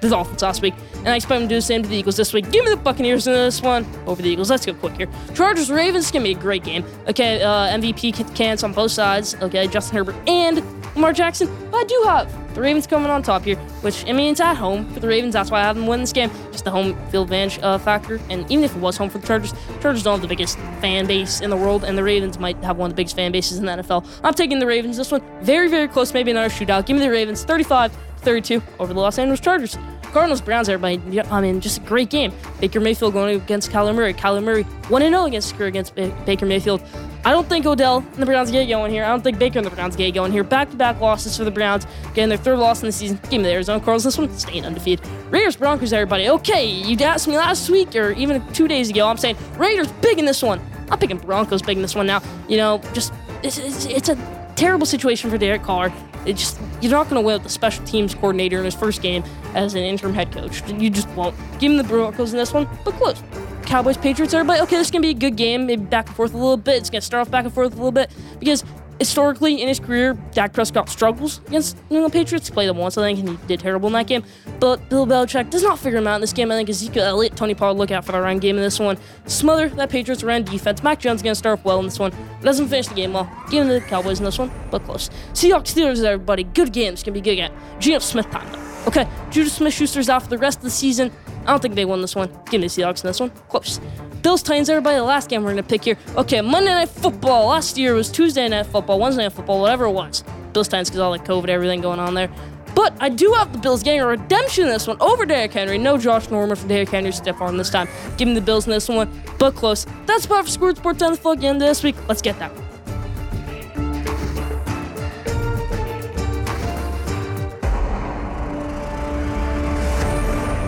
the 0.00 0.08
Dolphins 0.10 0.42
last 0.42 0.60
week, 0.62 0.74
and 0.98 1.08
I 1.08 1.16
expect 1.16 1.40
them 1.40 1.48
to 1.48 1.54
do 1.54 1.54
the 1.54 1.62
same 1.62 1.82
to 1.82 1.88
the 1.88 1.96
Eagles 1.96 2.16
this 2.16 2.32
week. 2.32 2.50
Give 2.50 2.64
me 2.64 2.70
the 2.70 2.76
Buccaneers 2.76 3.26
in 3.26 3.32
this 3.32 3.62
one 3.62 3.86
over 4.06 4.20
the 4.20 4.28
Eagles. 4.28 4.50
Let's 4.50 4.66
go 4.66 4.74
quick 4.74 4.96
here. 4.96 5.08
Chargers 5.34 5.70
Ravens 5.70 6.10
gonna 6.10 6.24
be 6.24 6.32
a 6.32 6.34
great 6.34 6.64
game. 6.64 6.84
Okay, 7.08 7.42
uh, 7.42 7.68
MVP 7.68 8.12
candidates 8.34 8.62
on 8.62 8.72
both 8.72 8.90
sides. 8.90 9.34
Okay, 9.40 9.66
Justin 9.68 9.96
Herbert 9.98 10.16
and 10.28 10.62
Lamar 10.94 11.12
Jackson. 11.12 11.48
But 11.70 11.78
I 11.78 11.84
do 11.84 12.02
have 12.06 12.45
the 12.56 12.62
Ravens 12.62 12.86
coming 12.86 13.10
on 13.10 13.22
top 13.22 13.44
here, 13.44 13.56
which 13.82 14.06
I 14.06 14.12
mean 14.12 14.32
it's 14.32 14.40
at 14.40 14.56
home 14.56 14.90
for 14.92 15.00
the 15.00 15.06
Ravens. 15.06 15.34
That's 15.34 15.50
why 15.50 15.60
I 15.60 15.64
have 15.64 15.76
them 15.76 15.86
win 15.86 16.00
this 16.00 16.12
game. 16.12 16.30
Just 16.50 16.64
the 16.64 16.70
home 16.70 16.96
field 17.10 17.26
advantage 17.26 17.62
uh, 17.62 17.76
factor. 17.76 18.18
And 18.30 18.50
even 18.50 18.64
if 18.64 18.74
it 18.74 18.80
was 18.80 18.96
home 18.96 19.10
for 19.10 19.18
the 19.18 19.26
Chargers, 19.26 19.52
Chargers 19.82 20.02
don't 20.02 20.14
have 20.14 20.22
the 20.22 20.28
biggest 20.28 20.58
fan 20.80 21.06
base 21.06 21.42
in 21.42 21.50
the 21.50 21.56
world, 21.56 21.84
and 21.84 21.98
the 21.98 22.02
Ravens 22.02 22.38
might 22.38 22.56
have 22.64 22.78
one 22.78 22.90
of 22.90 22.96
the 22.96 23.00
biggest 23.00 23.14
fan 23.14 23.30
bases 23.30 23.58
in 23.58 23.66
the 23.66 23.72
NFL. 23.72 24.08
I'm 24.24 24.32
taking 24.32 24.58
the 24.58 24.66
Ravens. 24.66 24.96
This 24.96 25.12
one 25.12 25.22
very 25.42 25.68
very 25.68 25.86
close, 25.86 26.14
maybe 26.14 26.30
another 26.30 26.48
shootout. 26.48 26.86
Give 26.86 26.96
me 26.96 27.02
the 27.02 27.10
Ravens, 27.10 27.44
35. 27.44 27.92
32 28.26 28.60
over 28.80 28.92
the 28.92 28.98
Los 28.98 29.18
Angeles 29.18 29.38
Chargers. 29.38 29.78
Cardinals 30.02 30.40
Browns, 30.40 30.68
everybody. 30.68 31.20
I 31.20 31.40
mean, 31.40 31.60
just 31.60 31.78
a 31.78 31.80
great 31.82 32.10
game. 32.10 32.32
Baker 32.60 32.80
Mayfield 32.80 33.12
going 33.12 33.36
against 33.36 33.70
Kyler 33.70 33.94
Murray. 33.94 34.14
Kyler 34.14 34.42
Murray 34.42 34.62
1 34.62 35.02
0 35.02 35.24
against 35.24 35.60
against 35.60 35.94
Baker 35.94 36.46
Mayfield. 36.46 36.82
I 37.26 37.32
don't 37.32 37.48
think 37.48 37.66
Odell 37.66 38.06
and 38.12 38.18
the 38.18 38.24
Browns 38.24 38.52
get 38.52 38.68
going 38.68 38.92
here. 38.92 39.02
I 39.02 39.08
don't 39.08 39.20
think 39.20 39.40
Baker 39.40 39.58
and 39.58 39.66
the 39.66 39.70
Browns 39.72 39.96
get 39.96 40.14
going 40.14 40.30
here. 40.30 40.44
Back 40.44 40.70
to 40.70 40.76
back 40.76 41.00
losses 41.00 41.36
for 41.36 41.42
the 41.42 41.50
Browns. 41.50 41.84
Getting 42.14 42.28
their 42.28 42.38
third 42.38 42.60
loss 42.60 42.82
in 42.82 42.86
the 42.86 42.92
season. 42.92 43.18
Give 43.24 43.40
me 43.40 43.48
the 43.48 43.52
Arizona 43.52 43.80
Cardinals. 43.80 44.04
This 44.04 44.16
one 44.16 44.32
staying 44.38 44.64
undefeated. 44.64 45.04
Raiders 45.30 45.56
Broncos, 45.56 45.92
everybody. 45.92 46.28
Okay, 46.28 46.70
you 46.70 46.96
asked 47.04 47.26
me 47.26 47.36
last 47.36 47.68
week 47.68 47.96
or 47.96 48.12
even 48.12 48.46
two 48.52 48.68
days 48.68 48.90
ago. 48.90 49.08
I'm 49.08 49.16
saying 49.16 49.36
Raiders 49.58 49.90
big 50.00 50.20
in 50.20 50.24
this 50.24 50.40
one. 50.40 50.60
I'm 50.88 51.00
picking 51.00 51.18
Broncos 51.18 51.62
big 51.62 51.76
in 51.76 51.82
this 51.82 51.96
one 51.96 52.06
now. 52.06 52.22
You 52.48 52.58
know, 52.58 52.80
just 52.92 53.12
it's, 53.42 53.58
it's, 53.58 53.86
it's 53.86 54.08
a 54.08 54.52
terrible 54.54 54.86
situation 54.86 55.28
for 55.28 55.36
Derek 55.36 55.64
Carr. 55.64 55.92
It 56.26 56.34
just 56.36 56.60
you're 56.80 56.92
not 56.92 57.10
going 57.10 57.20
to 57.20 57.26
win 57.26 57.34
with 57.34 57.42
the 57.42 57.48
special 57.48 57.84
teams 57.86 58.14
coordinator 58.14 58.58
in 58.58 58.64
his 58.64 58.74
first 58.76 59.02
game 59.02 59.24
as 59.56 59.74
an 59.74 59.82
interim 59.82 60.14
head 60.14 60.30
coach. 60.30 60.62
You 60.70 60.90
just 60.90 61.08
won't. 61.10 61.34
Give 61.58 61.72
him 61.72 61.76
the 61.76 61.82
Broncos 61.82 62.32
in 62.32 62.38
this 62.38 62.52
one, 62.52 62.68
but 62.84 62.94
close. 62.94 63.20
Cowboys, 63.66 63.96
Patriots, 63.96 64.32
everybody. 64.32 64.60
Okay, 64.60 64.76
this 64.76 64.86
is 64.86 64.90
gonna 64.92 65.02
be 65.02 65.10
a 65.10 65.14
good 65.14 65.36
game. 65.36 65.66
Maybe 65.66 65.84
back 65.84 66.06
and 66.06 66.16
forth 66.16 66.32
a 66.32 66.36
little 66.36 66.56
bit. 66.56 66.76
It's 66.76 66.88
gonna 66.88 67.02
start 67.02 67.22
off 67.26 67.30
back 67.30 67.44
and 67.44 67.52
forth 67.52 67.72
a 67.72 67.76
little 67.76 67.90
bit 67.90 68.10
because 68.38 68.64
historically 68.98 69.60
in 69.60 69.68
his 69.68 69.80
career, 69.80 70.14
Dak 70.32 70.52
Prescott 70.52 70.88
struggles 70.88 71.40
against 71.48 71.76
New 71.90 71.96
England 71.96 72.12
Patriots. 72.12 72.48
He 72.48 72.54
played 72.54 72.68
them 72.68 72.78
once, 72.78 72.96
I 72.96 73.02
think, 73.02 73.18
and 73.18 73.28
he 73.28 73.46
did 73.46 73.60
terrible 73.60 73.88
in 73.88 73.92
that 73.94 74.06
game. 74.06 74.24
But 74.60 74.88
Bill 74.88 75.06
Belichick 75.06 75.50
does 75.50 75.62
not 75.62 75.78
figure 75.78 75.98
him 75.98 76.06
out 76.06 76.14
in 76.14 76.20
this 76.20 76.32
game. 76.32 76.50
I 76.50 76.54
think 76.54 76.70
Ezekiel 76.70 77.04
Elliott, 77.04 77.36
Tony 77.36 77.54
Pollard, 77.54 77.76
look 77.76 77.90
out 77.90 78.04
for 78.04 78.12
the 78.12 78.20
run 78.20 78.38
game 78.38 78.56
in 78.56 78.62
this 78.62 78.78
one. 78.78 78.96
Smother 79.26 79.68
that 79.70 79.90
Patriots 79.90 80.22
run 80.22 80.44
defense. 80.44 80.82
Mac 80.82 81.00
Jones 81.00 81.22
going 81.22 81.32
to 81.32 81.38
start 81.38 81.58
off 81.58 81.64
well 81.64 81.80
in 81.80 81.86
this 81.86 81.98
one. 81.98 82.12
Doesn't 82.40 82.68
finish 82.68 82.86
the 82.86 82.94
game 82.94 83.12
well. 83.12 83.30
Give 83.50 83.64
him 83.64 83.68
the 83.68 83.80
Cowboys 83.80 84.20
in 84.20 84.24
this 84.24 84.38
one, 84.38 84.50
but 84.70 84.84
close. 84.84 85.10
Seahawks 85.32 85.74
Steelers, 85.74 86.02
everybody. 86.04 86.44
Good 86.44 86.72
games. 86.72 87.02
Gonna 87.02 87.14
be 87.14 87.20
good 87.20 87.36
game. 87.36 87.52
Geno 87.80 87.98
Smith 87.98 88.30
time 88.30 88.50
though. 88.52 88.62
Okay, 88.86 89.04
JuJu 89.30 89.48
Smith-Schuster's 89.48 90.08
out 90.08 90.22
for 90.22 90.28
the 90.28 90.38
rest 90.38 90.58
of 90.58 90.64
the 90.64 90.70
season. 90.70 91.10
I 91.46 91.50
don't 91.50 91.60
think 91.60 91.74
they 91.74 91.84
won 91.84 92.00
this 92.00 92.14
one. 92.16 92.28
Give 92.50 92.60
me 92.60 92.66
the 92.66 92.82
Seahawks 92.82 93.04
in 93.04 93.08
this 93.08 93.20
one. 93.20 93.30
Close. 93.48 93.80
Bills 94.22 94.42
Titans, 94.42 94.68
everybody. 94.68 94.96
The 94.96 95.04
last 95.04 95.28
game 95.28 95.44
we're 95.44 95.50
gonna 95.50 95.62
pick 95.62 95.84
here. 95.84 95.96
Okay, 96.16 96.40
Monday 96.40 96.74
Night 96.74 96.88
Football. 96.88 97.48
Last 97.48 97.78
year 97.78 97.94
it 97.94 97.96
was 97.96 98.10
Tuesday 98.10 98.48
Night 98.48 98.66
Football, 98.66 98.98
Wednesday 98.98 99.22
Night 99.22 99.32
Football, 99.32 99.60
whatever 99.60 99.84
it 99.84 99.92
was. 99.92 100.24
Bills 100.52 100.68
Titans 100.68 100.90
because 100.90 101.00
all 101.00 101.12
the 101.12 101.18
COVID, 101.18 101.48
everything 101.48 101.80
going 101.80 102.00
on 102.00 102.14
there. 102.14 102.28
But 102.74 102.92
I 103.00 103.08
do 103.08 103.32
have 103.32 103.52
the 103.52 103.58
Bills 103.58 103.82
getting 103.82 104.00
a 104.00 104.06
redemption 104.06 104.64
in 104.64 104.70
this 104.70 104.86
one 104.86 104.96
over 105.00 105.24
Derrick 105.24 105.52
Henry. 105.52 105.78
No 105.78 105.96
Josh 105.96 106.28
Norman 106.28 106.56
for 106.56 106.66
Derrick 106.68 106.90
Henry 106.90 107.12
step 107.12 107.40
on 107.40 107.56
this 107.56 107.70
time. 107.70 107.88
Give 108.18 108.28
me 108.28 108.34
the 108.34 108.40
Bills 108.40 108.66
in 108.66 108.72
this 108.72 108.88
one, 108.88 109.08
but 109.38 109.54
close. 109.54 109.86
That's 110.04 110.26
about 110.26 110.44
for 110.44 110.50
Squared 110.50 110.76
Sports 110.76 111.18
fuck 111.18 111.42
end 111.42 111.60
this 111.60 111.82
week. 111.82 111.96
Let's 112.08 112.20
get 112.20 112.38
that. 112.38 112.52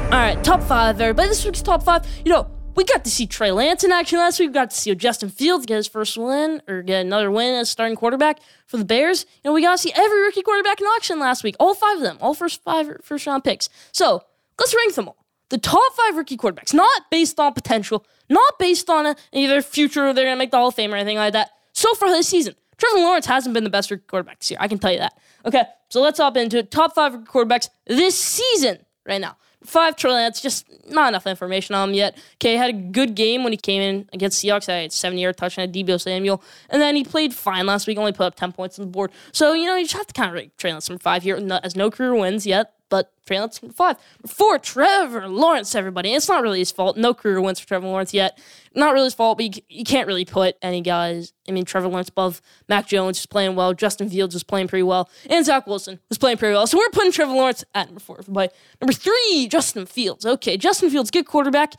All 0.09 0.15
right, 0.15 0.43
top 0.43 0.62
five, 0.62 0.99
everybody. 1.03 1.29
This 1.29 1.45
week's 1.45 1.61
top 1.61 1.83
five. 1.83 2.07
You 2.25 2.33
know, 2.33 2.50
we 2.75 2.85
got 2.85 3.05
to 3.05 3.11
see 3.11 3.27
Trey 3.27 3.53
Lance 3.53 3.85
in 3.85 3.93
action 3.93 4.19
last 4.19 4.41
week. 4.41 4.49
We 4.49 4.55
got 4.55 4.71
to 4.71 4.77
see 4.77 4.95
Justin 4.95 5.29
Fields 5.29 5.67
get 5.67 5.77
his 5.77 5.87
first 5.87 6.17
win 6.17 6.62
or 6.67 6.81
get 6.81 7.05
another 7.05 7.31
win 7.31 7.55
as 7.57 7.69
starting 7.69 7.95
quarterback 7.95 8.38
for 8.67 8.79
the 8.79 8.87
Bears. 8.87 9.27
And 9.45 9.53
we 9.53 9.61
got 9.61 9.73
to 9.73 9.79
see 9.79 9.93
every 9.95 10.23
rookie 10.23 10.41
quarterback 10.41 10.81
in 10.81 10.87
action 10.97 11.21
last 11.21 11.45
week. 11.45 11.57
All 11.61 11.75
five 11.75 11.99
of 11.99 12.03
them, 12.03 12.17
all 12.23 12.33
first 12.33 12.62
five 12.62 12.91
first 13.03 13.27
round 13.27 13.45
picks. 13.45 13.69
So 13.93 14.23
let's 14.59 14.75
rank 14.75 14.95
them 14.95 15.09
all. 15.09 15.27
The 15.50 15.59
top 15.59 15.93
five 15.93 16.17
rookie 16.17 16.38
quarterbacks, 16.38 16.73
not 16.73 17.03
based 17.11 17.38
on 17.38 17.53
potential, 17.53 18.07
not 18.31 18.59
based 18.59 18.88
on 18.88 19.05
a, 19.05 19.17
either 19.35 19.61
future 19.61 20.09
or 20.09 20.15
they're 20.15 20.25
going 20.25 20.37
to 20.37 20.38
make 20.38 20.53
the 20.53 20.57
Hall 20.57 20.69
of 20.69 20.75
Fame 20.75 20.95
or 20.95 20.97
anything 20.97 21.19
like 21.19 21.35
that. 21.35 21.50
So 21.75 21.93
far 21.93 22.09
this 22.09 22.29
season, 22.29 22.55
Trevor 22.79 23.00
Lawrence 23.00 23.27
hasn't 23.27 23.53
been 23.53 23.65
the 23.65 23.69
best 23.69 23.91
rookie 23.91 24.07
quarterback 24.07 24.38
this 24.38 24.50
year. 24.50 24.59
I 24.59 24.69
can 24.69 24.79
tell 24.79 24.91
you 24.91 25.00
that. 25.00 25.19
Okay, 25.45 25.65
so 25.91 26.00
let's 26.00 26.19
hop 26.19 26.38
into 26.38 26.57
it. 26.57 26.71
Top 26.71 26.95
five 26.95 27.12
quarterbacks 27.25 27.69
this 27.87 28.19
season 28.19 28.79
right 29.05 29.21
now 29.21 29.37
five 29.65 30.03
Lance, 30.05 30.41
just 30.41 30.67
not 30.91 31.09
enough 31.09 31.27
information 31.27 31.75
on 31.75 31.91
him 31.91 31.95
yet. 31.95 32.19
Okay, 32.35 32.57
had 32.57 32.71
a 32.71 32.79
good 32.79 33.15
game 33.15 33.45
when 33.45 33.53
he 33.53 33.57
came 33.57 33.83
in 33.83 34.09
against 34.12 34.43
Seahawks. 34.43 34.67
Had 34.67 34.93
seven 34.93 35.19
yard 35.19 35.37
touchdown 35.37 35.65
at 35.65 35.73
Deebo 35.73 36.00
Samuel. 36.00 36.43
And 36.71 36.81
then 36.81 36.97
he 36.97 37.05
played 37.05 37.35
fine 37.35 37.67
last 37.67 37.87
week, 37.87 37.99
only 37.99 38.12
put 38.12 38.27
up 38.27 38.35
10 38.35 38.53
points 38.53 38.79
on 38.79 38.85
the 38.87 38.91
board. 38.91 39.11
So, 39.33 39.53
you 39.53 39.67
know, 39.67 39.77
you 39.77 39.85
just 39.85 39.97
have 39.97 40.07
to 40.07 40.15
kind 40.15 40.29
of 40.29 40.35
rate 40.35 40.57
Trey 40.59 40.79
from 40.81 40.99
five 40.99 41.23
here, 41.23 41.37
as 41.62 41.77
no 41.77 41.91
career 41.91 42.15
wins 42.15 42.47
yet 42.47 42.77
but 42.88 43.12
Trey 43.26 43.38
Lance 43.38 43.61
five. 43.75 43.97
For 44.26 44.59
Trevor 44.59 45.28
Lawrence, 45.28 45.75
everybody, 45.75 46.14
it's 46.14 46.28
not 46.28 46.42
really 46.42 46.61
his 46.61 46.71
fault. 46.71 46.97
No 46.97 47.14
career 47.14 47.40
wins 47.40 47.61
for 47.61 47.68
Trevor 47.68 47.87
Lawrence 47.87 48.14
yet. 48.14 48.38
Not 48.75 48.92
really 48.92 49.07
his 49.07 49.14
fault, 49.14 49.38
but 49.38 49.57
you, 49.57 49.62
you 49.68 49.85
can't 49.85 50.07
really 50.07 50.25
put 50.25 50.57
any 50.62 50.80
guys. 50.80 51.33
I 51.49 51.52
mean, 51.52 51.64
Trevor 51.64 51.88
Lawrence 51.88 52.09
above 52.09 52.40
Mac 52.68 52.87
Jones 52.87 53.18
is 53.18 53.26
playing 53.26 53.57
well. 53.57 53.75
Justin 53.75 54.09
Fields 54.09 54.35
is 54.35 54.42
playing 54.42 54.68
pretty 54.68 54.83
well. 54.83 55.11
And 55.28 55.45
Zach 55.45 55.66
Wilson 55.66 56.00
was 56.09 56.18
playing 56.18 56.38
pretty 56.38 56.54
well. 56.54 56.66
So 56.66 56.78
we're 56.78 56.90
putting 56.90 57.12
Trevor 57.12 57.33
Lawrence 57.33 57.64
at 57.75 57.88
number 57.88 58.00
four, 58.00 58.18
everybody. 58.18 58.50
Number 58.80 58.92
three, 58.92 59.49
Justin 59.50 59.87
Fields. 59.87 60.25
Okay, 60.25 60.57
Justin 60.57 60.90
Fields, 60.90 61.11
good 61.11 61.26
quarterback. 61.26 61.75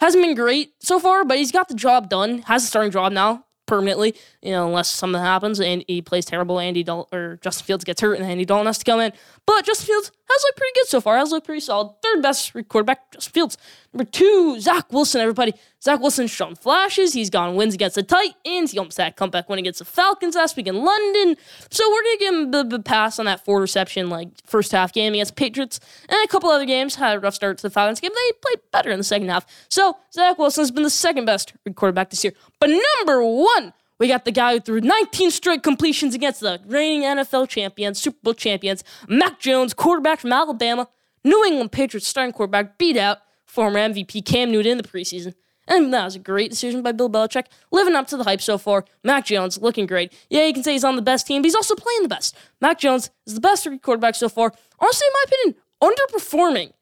Hasn't 0.00 0.22
been 0.22 0.34
great 0.34 0.74
so 0.80 0.98
far, 0.98 1.24
but 1.24 1.38
he's 1.38 1.52
got 1.52 1.68
the 1.68 1.74
job 1.74 2.08
done. 2.08 2.42
Has 2.42 2.64
a 2.64 2.66
starting 2.66 2.90
job 2.90 3.12
now 3.12 3.44
permanently, 3.72 4.14
you 4.42 4.52
know, 4.52 4.66
unless 4.66 4.90
something 4.90 5.18
happens 5.18 5.58
and 5.58 5.82
he 5.88 6.02
plays 6.02 6.26
terrible. 6.26 6.60
Andy 6.60 6.82
Dalton 6.82 7.18
or 7.18 7.36
Justin 7.38 7.64
Fields 7.64 7.84
gets 7.84 8.02
hurt 8.02 8.18
and 8.18 8.26
Andy 8.26 8.44
Dalton 8.44 8.66
has 8.66 8.76
to 8.76 8.84
come 8.84 9.00
in. 9.00 9.14
But 9.46 9.64
Justin 9.64 9.86
Fields 9.86 10.12
has 10.28 10.42
looked 10.44 10.58
pretty 10.58 10.72
good 10.74 10.88
so 10.88 11.00
far. 11.00 11.16
Has 11.16 11.30
looked 11.30 11.46
pretty 11.46 11.60
solid. 11.60 11.94
Third 12.02 12.22
best 12.22 12.52
quarterback, 12.68 13.12
Justin 13.12 13.32
Fields. 13.32 13.56
Number 13.94 14.10
two, 14.10 14.60
Zach 14.60 14.92
Wilson. 14.92 15.22
Everybody, 15.22 15.54
Zach 15.82 16.00
Wilson's 16.00 16.30
shown 16.30 16.54
flashes. 16.54 17.12
He's 17.12 17.28
gone 17.28 17.56
wins 17.56 17.74
against 17.74 17.96
the 17.96 18.02
Titans. 18.02 18.72
He 18.72 18.78
almost 18.78 18.98
had 18.98 19.08
a 19.08 19.12
comeback 19.12 19.48
win 19.48 19.58
against 19.58 19.80
the 19.80 19.84
Falcons 19.84 20.34
last 20.34 20.56
week 20.56 20.66
in 20.66 20.84
London. 20.84 21.36
So 21.70 21.90
we're 21.90 22.02
gonna 22.02 22.18
give 22.18 22.34
him 22.34 22.50
the, 22.50 22.76
the 22.76 22.82
pass 22.82 23.18
on 23.18 23.26
that 23.26 23.44
four 23.44 23.60
reception 23.60 24.10
like 24.10 24.28
first 24.46 24.72
half 24.72 24.92
game 24.92 25.14
against 25.14 25.34
Patriots 25.34 25.80
and 26.08 26.18
a 26.24 26.28
couple 26.28 26.50
other 26.50 26.66
games 26.66 26.94
had 26.94 27.16
a 27.16 27.20
rough 27.20 27.34
start 27.34 27.58
to 27.58 27.62
the 27.62 27.70
Falcons 27.70 28.00
game. 28.00 28.12
They 28.14 28.32
played 28.40 28.60
better 28.70 28.90
in 28.90 28.98
the 28.98 29.04
second 29.04 29.28
half. 29.28 29.44
So 29.68 29.96
Zach 30.12 30.38
Wilson's 30.38 30.70
been 30.70 30.84
the 30.84 30.90
second 30.90 31.24
best 31.24 31.52
quarterback 31.74 32.10
this 32.10 32.22
year. 32.22 32.32
But 32.62 32.70
number 33.00 33.24
one 33.24 33.72
we 33.98 34.06
got 34.06 34.24
the 34.24 34.30
guy 34.30 34.52
who 34.54 34.60
threw 34.60 34.80
19 34.80 35.32
straight 35.32 35.64
completions 35.64 36.14
against 36.14 36.38
the 36.38 36.60
reigning 36.64 37.02
NFL 37.02 37.48
champions, 37.48 38.00
Super 38.00 38.18
Bowl 38.22 38.34
champions, 38.34 38.84
Mac 39.08 39.40
Jones, 39.40 39.74
quarterback 39.74 40.20
from 40.20 40.32
Alabama. 40.32 40.86
New 41.24 41.44
England 41.44 41.72
Patriots 41.72 42.06
starting 42.06 42.32
quarterback 42.32 42.78
beat 42.78 42.96
out 42.96 43.18
former 43.46 43.80
MVP 43.80 44.24
Cam 44.24 44.52
Newton 44.52 44.72
in 44.72 44.78
the 44.78 44.84
preseason. 44.84 45.34
And 45.66 45.92
that 45.92 46.04
was 46.04 46.14
a 46.14 46.20
great 46.20 46.50
decision 46.50 46.82
by 46.82 46.92
Bill 46.92 47.10
Belichick, 47.10 47.46
living 47.72 47.96
up 47.96 48.06
to 48.08 48.16
the 48.16 48.22
hype 48.22 48.40
so 48.40 48.58
far. 48.58 48.84
Mac 49.02 49.24
Jones 49.24 49.58
looking 49.58 49.86
great. 49.86 50.12
Yeah, 50.30 50.46
you 50.46 50.52
can 50.52 50.62
say 50.62 50.74
he's 50.74 50.84
on 50.84 50.94
the 50.94 51.02
best 51.02 51.26
team, 51.26 51.42
but 51.42 51.46
he's 51.46 51.56
also 51.56 51.74
playing 51.74 52.02
the 52.02 52.08
best. 52.08 52.36
Mac 52.60 52.78
Jones 52.78 53.10
is 53.26 53.34
the 53.34 53.40
best 53.40 53.66
quarterback 53.82 54.14
so 54.14 54.28
far. 54.28 54.52
Honestly, 54.78 55.06
in 55.08 55.12
my 55.12 55.24
opinion, 55.26 55.62
underperforming 55.82 56.72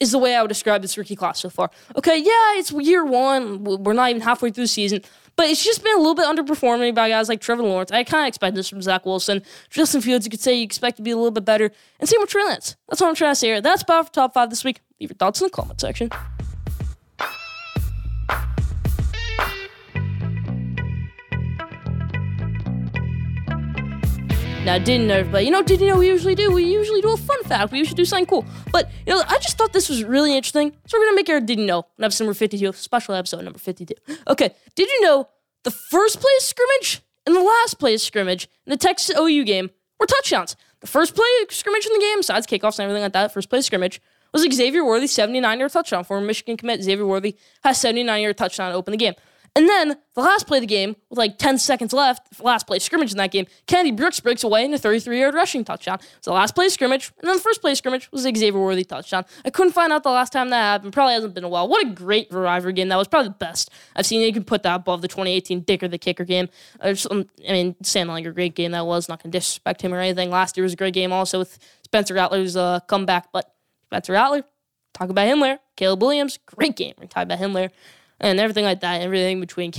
is 0.00 0.12
the 0.12 0.18
way 0.18 0.34
I 0.34 0.42
would 0.42 0.48
describe 0.48 0.82
this 0.82 0.98
rookie 0.98 1.14
class 1.14 1.38
so 1.38 1.50
far. 1.50 1.70
Okay, 1.96 2.16
yeah, 2.18 2.58
it's 2.58 2.72
year 2.72 3.04
one. 3.04 3.62
We're 3.62 3.92
not 3.92 4.10
even 4.10 4.22
halfway 4.22 4.50
through 4.50 4.64
the 4.64 4.68
season. 4.68 5.02
But 5.36 5.48
it's 5.48 5.64
just 5.64 5.82
been 5.82 5.94
a 5.94 5.98
little 5.98 6.14
bit 6.14 6.26
underperforming 6.26 6.94
by 6.94 7.08
guys 7.08 7.28
like 7.28 7.40
Trevor 7.40 7.62
Lawrence. 7.62 7.92
I 7.92 8.04
kind 8.04 8.24
of 8.24 8.28
expect 8.28 8.56
this 8.56 8.68
from 8.68 8.82
Zach 8.82 9.06
Wilson. 9.06 9.42
Justin 9.70 10.00
Fields, 10.00 10.26
you 10.26 10.30
could 10.30 10.40
say 10.40 10.54
you 10.54 10.64
expect 10.64 10.96
to 10.96 11.02
be 11.02 11.12
a 11.12 11.16
little 11.16 11.30
bit 11.30 11.44
better. 11.44 11.70
And 11.98 12.08
same 12.08 12.20
with 12.20 12.30
Trey 12.30 12.44
Lance. 12.44 12.76
That's 12.88 13.00
what 13.00 13.08
I'm 13.08 13.14
trying 13.14 13.32
to 13.32 13.36
say 13.36 13.46
here. 13.48 13.60
That's 13.60 13.82
about 13.82 14.06
for 14.06 14.12
top 14.12 14.34
five 14.34 14.50
this 14.50 14.64
week. 14.64 14.80
Leave 15.00 15.10
your 15.10 15.16
thoughts 15.16 15.40
in 15.40 15.46
the 15.46 15.50
comment 15.50 15.80
section. 15.80 16.10
Now, 24.70 24.78
didn't 24.78 25.08
know, 25.08 25.24
but 25.24 25.44
you 25.44 25.50
know, 25.50 25.64
did 25.64 25.80
you 25.80 25.88
know 25.88 25.96
we 25.96 26.06
usually 26.06 26.36
do? 26.36 26.52
We 26.52 26.62
usually 26.62 27.00
do 27.00 27.12
a 27.12 27.16
fun 27.16 27.42
fact. 27.42 27.72
We 27.72 27.78
usually 27.78 27.96
do 27.96 28.04
something 28.04 28.26
cool. 28.26 28.44
But, 28.70 28.88
you 29.04 29.12
know, 29.12 29.20
I 29.26 29.38
just 29.38 29.58
thought 29.58 29.72
this 29.72 29.88
was 29.88 30.04
really 30.04 30.36
interesting. 30.36 30.70
So 30.86 30.96
we're 30.96 31.06
going 31.06 31.14
to 31.14 31.16
make 31.16 31.28
our 31.28 31.40
Didn't 31.40 31.66
Know 31.66 31.86
episode 32.00 32.26
number 32.26 32.34
52, 32.34 32.72
special 32.74 33.16
episode 33.16 33.42
number 33.42 33.58
52. 33.58 33.92
Okay, 34.28 34.54
did 34.76 34.88
you 34.88 35.00
know 35.00 35.28
the 35.64 35.72
first 35.72 36.20
place 36.20 36.44
scrimmage 36.44 37.02
and 37.26 37.34
the 37.34 37.40
last 37.40 37.80
place 37.80 38.00
scrimmage 38.00 38.48
in 38.64 38.70
the 38.70 38.76
Texas 38.76 39.18
OU 39.18 39.42
game 39.42 39.70
were 39.98 40.06
touchdowns? 40.06 40.54
The 40.82 40.86
first 40.86 41.16
play 41.16 41.24
scrimmage 41.48 41.86
in 41.86 41.92
the 41.92 41.98
game, 41.98 42.20
besides 42.20 42.46
kickoffs 42.46 42.78
and 42.78 42.84
everything 42.84 43.02
like 43.02 43.12
that, 43.14 43.34
first 43.34 43.50
play 43.50 43.62
scrimmage, 43.62 44.00
was 44.32 44.46
Xavier 44.54 44.84
Worthy, 44.84 45.08
79 45.08 45.58
yard 45.58 45.72
touchdown. 45.72 46.04
Former 46.04 46.24
Michigan 46.24 46.56
commit 46.56 46.80
Xavier 46.84 47.06
Worthy 47.06 47.36
has 47.64 47.80
79 47.80 48.22
yard 48.22 48.38
touchdown 48.38 48.70
to 48.70 48.76
open 48.76 48.92
the 48.92 48.98
game. 48.98 49.14
And 49.56 49.68
then 49.68 49.96
the 50.14 50.20
last 50.20 50.46
play 50.46 50.58
of 50.58 50.62
the 50.62 50.66
game, 50.66 50.94
with 51.08 51.18
like 51.18 51.38
10 51.38 51.58
seconds 51.58 51.92
left, 51.92 52.40
last 52.40 52.66
play 52.66 52.78
scrimmage 52.78 53.10
in 53.10 53.18
that 53.18 53.32
game, 53.32 53.46
Kennedy 53.66 53.90
Brooks 53.90 54.20
breaks 54.20 54.44
away 54.44 54.64
in 54.64 54.72
a 54.72 54.78
33 54.78 55.20
yard 55.20 55.34
rushing 55.34 55.64
touchdown. 55.64 55.98
So 56.20 56.30
the 56.30 56.34
last 56.36 56.54
play 56.54 56.68
scrimmage, 56.68 57.12
and 57.18 57.28
then 57.28 57.36
the 57.36 57.42
first 57.42 57.60
play 57.60 57.74
scrimmage 57.74 58.10
was 58.12 58.22
Xavier 58.22 58.52
Worthy 58.52 58.84
touchdown. 58.84 59.24
I 59.44 59.50
couldn't 59.50 59.72
find 59.72 59.92
out 59.92 60.04
the 60.04 60.10
last 60.10 60.32
time 60.32 60.50
that 60.50 60.60
happened. 60.60 60.92
Probably 60.92 61.14
hasn't 61.14 61.34
been 61.34 61.44
a 61.44 61.48
while. 61.48 61.68
What 61.68 61.84
a 61.84 61.90
great 61.90 62.32
rivalry 62.32 62.72
game. 62.72 62.88
That 62.88 62.96
was 62.96 63.08
probably 63.08 63.28
the 63.28 63.34
best 63.34 63.70
I've 63.96 64.06
seen. 64.06 64.20
You 64.20 64.32
can 64.32 64.44
put 64.44 64.62
that 64.62 64.76
above 64.76 65.02
the 65.02 65.08
2018 65.08 65.62
Dicker 65.62 65.88
the 65.88 65.98
Kicker 65.98 66.24
game. 66.24 66.48
I 66.80 66.94
mean, 67.40 67.76
Sam 67.82 68.08
a 68.10 68.22
great 68.30 68.54
game 68.54 68.72
that 68.72 68.86
was. 68.86 69.08
Not 69.08 69.22
going 69.22 69.32
to 69.32 69.38
disrespect 69.38 69.82
him 69.82 69.92
or 69.92 69.98
anything. 69.98 70.30
Last 70.30 70.56
year 70.56 70.62
was 70.62 70.74
a 70.74 70.76
great 70.76 70.94
game 70.94 71.12
also 71.12 71.40
with 71.40 71.58
Spencer 71.82 72.14
Rattler's 72.14 72.56
uh, 72.56 72.80
comeback. 72.86 73.32
But 73.32 73.52
Spencer 73.86 74.12
Rattler, 74.12 74.44
talk 74.94 75.10
about 75.10 75.26
him 75.26 75.40
there. 75.40 75.58
Caleb 75.76 76.02
Williams, 76.02 76.38
great 76.46 76.76
game. 76.76 76.94
We're 76.98 77.06
talking 77.06 77.24
about 77.24 77.38
him 77.38 77.54
there 77.54 77.70
and 78.20 78.38
everything 78.38 78.64
like 78.64 78.80
that. 78.80 79.00
Everything 79.00 79.40
between 79.40 79.72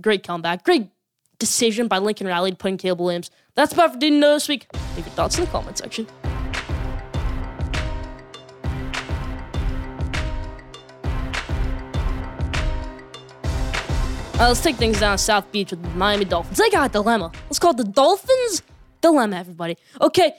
great 0.00 0.22
comeback, 0.22 0.64
great 0.64 0.88
decision 1.38 1.88
by 1.88 1.98
Lincoln 1.98 2.26
Riley 2.26 2.50
to 2.50 2.56
put 2.56 2.68
in 2.68 2.76
Caleb 2.76 3.00
Williams. 3.00 3.30
That's 3.54 3.72
about 3.72 3.92
for 3.92 3.98
Didn't 3.98 4.20
Know 4.20 4.34
this 4.34 4.48
week. 4.48 4.66
Leave 4.96 5.06
your 5.06 5.14
thoughts 5.14 5.38
in 5.38 5.44
the 5.44 5.50
comment 5.50 5.78
section. 5.78 6.06
Uh, 14.38 14.48
let's 14.48 14.60
take 14.60 14.76
things 14.76 15.00
down 15.00 15.16
South 15.16 15.50
Beach 15.50 15.70
with 15.70 15.82
the 15.82 15.88
Miami 15.90 16.26
Dolphins. 16.26 16.58
They 16.58 16.68
got 16.68 16.90
a 16.90 16.92
dilemma. 16.92 17.32
Let's 17.46 17.58
call 17.58 17.70
it 17.70 17.78
the 17.78 17.84
Dolphins 17.84 18.62
dilemma, 19.00 19.36
everybody. 19.36 19.78
Okay, 19.98 20.34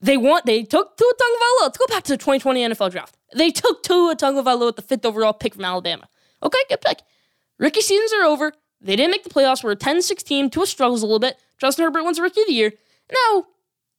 they 0.00 0.16
want 0.16 0.46
they 0.46 0.62
took 0.62 0.96
Tua 0.96 1.12
Tagovailoa. 1.12 1.62
Let's 1.62 1.76
go 1.76 1.86
back 1.86 2.02
to 2.04 2.12
the 2.12 2.16
2020 2.16 2.68
NFL 2.68 2.92
draft. 2.92 3.14
They 3.34 3.50
took 3.50 3.82
Tua 3.82 4.16
Tagovailoa 4.16 4.66
with 4.66 4.76
the 4.76 4.82
fifth 4.82 5.04
overall 5.04 5.34
pick 5.34 5.54
from 5.54 5.66
Alabama. 5.66 6.08
Okay, 6.42 6.58
good 6.68 6.80
pick. 6.80 7.02
Rookie 7.58 7.80
seasons 7.80 8.12
are 8.12 8.24
over. 8.24 8.52
They 8.80 8.96
didn't 8.96 9.12
make 9.12 9.24
the 9.24 9.30
playoffs. 9.30 9.62
We're 9.62 9.72
a 9.72 9.76
10 9.76 10.02
16. 10.02 10.50
Tua 10.50 10.66
struggles 10.66 11.02
a 11.02 11.06
little 11.06 11.20
bit. 11.20 11.38
Justin 11.58 11.84
Herbert 11.84 12.04
wins 12.04 12.18
Rookie 12.18 12.40
of 12.40 12.46
the 12.48 12.52
Year. 12.52 12.72
Now, 13.12 13.46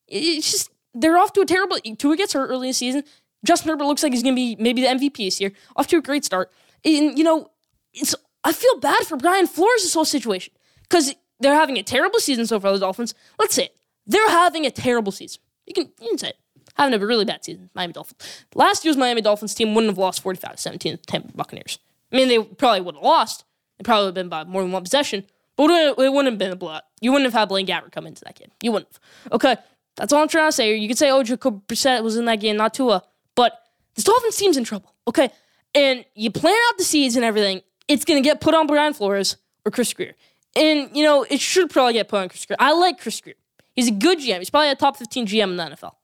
it's 0.08 0.52
just, 0.52 0.70
they're 0.94 1.18
off 1.18 1.34
to 1.34 1.42
a 1.42 1.46
terrible. 1.46 1.78
Tua 1.98 2.18
gets 2.18 2.34
hurt 2.34 2.50
early 2.50 2.68
in 2.68 2.72
the 2.72 2.74
season. 2.74 3.04
Justin 3.46 3.70
Herbert 3.70 3.86
looks 3.86 4.04
like 4.04 4.14
he's 4.14 4.24
going 4.24 4.36
to 4.36 4.40
be 4.40 4.56
maybe 4.60 4.82
the 4.82 4.88
MVP 4.88 5.18
this 5.18 5.40
year. 5.40 5.52
Off 5.76 5.88
to 5.88 5.98
a 5.98 6.02
great 6.02 6.26
start. 6.26 6.52
And, 6.84 7.18
you 7.18 7.24
know, 7.24 7.50
it's 7.94 8.16
I 8.44 8.52
feel 8.52 8.78
bad 8.80 9.04
for 9.06 9.18
Brian 9.18 9.48
Flores, 9.48 9.84
this 9.84 9.94
whole 9.94 10.06
situation, 10.06 10.54
because 10.84 11.14
they're 11.40 11.56
having 11.56 11.78
a 11.78 11.84
terrible 11.84 12.20
season 12.20 12.46
so 12.46 12.60
far, 12.60 12.74
the 12.74 12.80
Dolphins. 12.80 13.14
Let's 13.40 13.56
say 13.56 13.66
it. 13.66 13.76
They're 14.06 14.30
having 14.30 14.66
a 14.66 14.72
terrible 14.72 15.12
season. 15.12 15.42
You 15.66 15.74
can, 15.74 15.92
you 16.02 16.10
can 16.10 16.18
say 16.18 16.30
it. 16.30 16.38
Having 16.76 17.02
a 17.02 17.06
really 17.06 17.24
bad 17.24 17.46
season, 17.46 17.70
Miami 17.74 17.94
Dolphins. 17.94 18.46
Last 18.56 18.84
year's 18.84 18.98
Miami 18.98 19.22
Dolphins 19.22 19.54
team 19.54 19.76
wouldn't 19.76 19.92
have 19.92 19.98
lost 19.98 20.22
45 20.22 20.60
17 20.60 20.98
to 20.98 21.06
Tampa 21.06 21.32
Buccaneers. 21.34 21.80
I 22.14 22.18
mean, 22.18 22.28
they 22.28 22.42
probably 22.42 22.82
would 22.82 22.96
have 22.96 23.04
lost. 23.04 23.44
It 23.80 23.84
probably 23.84 24.04
would 24.06 24.10
have 24.10 24.14
been 24.16 24.30
by 24.30 24.44
more 24.44 24.62
than 24.62 24.72
one 24.72 24.84
possession, 24.84 25.26
but 25.56 25.70
it 25.72 25.98
wouldn't 25.98 26.28
have 26.28 26.38
been 26.38 26.52
a 26.52 26.56
blowout. 26.56 26.84
You 27.02 27.12
wouldn't 27.12 27.26
have 27.26 27.38
had 27.38 27.50
Blaine 27.50 27.66
Gabbert 27.66 27.92
come 27.92 28.06
into 28.06 28.24
that 28.26 28.36
game. 28.36 28.52
You 28.62 28.72
wouldn't 28.72 28.90
have. 28.94 29.34
Okay, 29.34 29.56
that's 29.96 30.14
all 30.14 30.22
I'm 30.22 30.28
trying 30.28 30.48
to 30.48 30.52
say. 30.52 30.76
You 30.76 30.88
could 30.88 30.98
say, 30.98 31.10
oh, 31.10 31.24
Jacoby 31.24 31.62
Brissett 31.68 32.04
was 32.04 32.16
in 32.16 32.26
that 32.26 32.40
game, 32.40 32.56
not 32.56 32.74
Tua, 32.74 33.04
but 33.36 33.60
this 33.96 34.06
Dolphins 34.06 34.38
team's 34.38 34.58
in 34.58 34.64
trouble. 34.64 34.94
Okay, 35.08 35.30
and 35.74 36.06
you 36.14 36.30
plan 36.32 36.56
out 36.70 36.78
the 36.78 36.84
seeds 36.84 37.16
and 37.16 37.26
everything. 37.26 37.62
It's 37.88 38.06
gonna 38.06 38.22
get 38.22 38.40
put 38.42 38.54
on 38.54 38.68
Brian 38.68 38.94
Flores 38.94 39.38
or 39.66 39.72
Chris 39.72 39.92
Grier, 39.92 40.14
and 40.56 40.96
you 40.96 41.04
know 41.04 41.26
it 41.30 41.40
should 41.42 41.70
probably 41.70 41.94
get 41.94 42.08
put 42.08 42.22
on 42.22 42.30
Chris 42.30 42.46
Grier. 42.46 42.58
I 42.60 42.74
like 42.74 43.00
Chris 43.00 43.20
Grier. 43.20 43.36
He's 43.74 43.88
a 43.88 43.92
good 43.92 44.20
GM. 44.20 44.38
He's 44.38 44.52
probably 44.52 44.70
a 44.70 44.76
top 44.76 44.98
15 44.98 45.26
GM 45.26 45.50
in 45.50 45.58
the 45.58 45.64
NFL. 45.64 45.96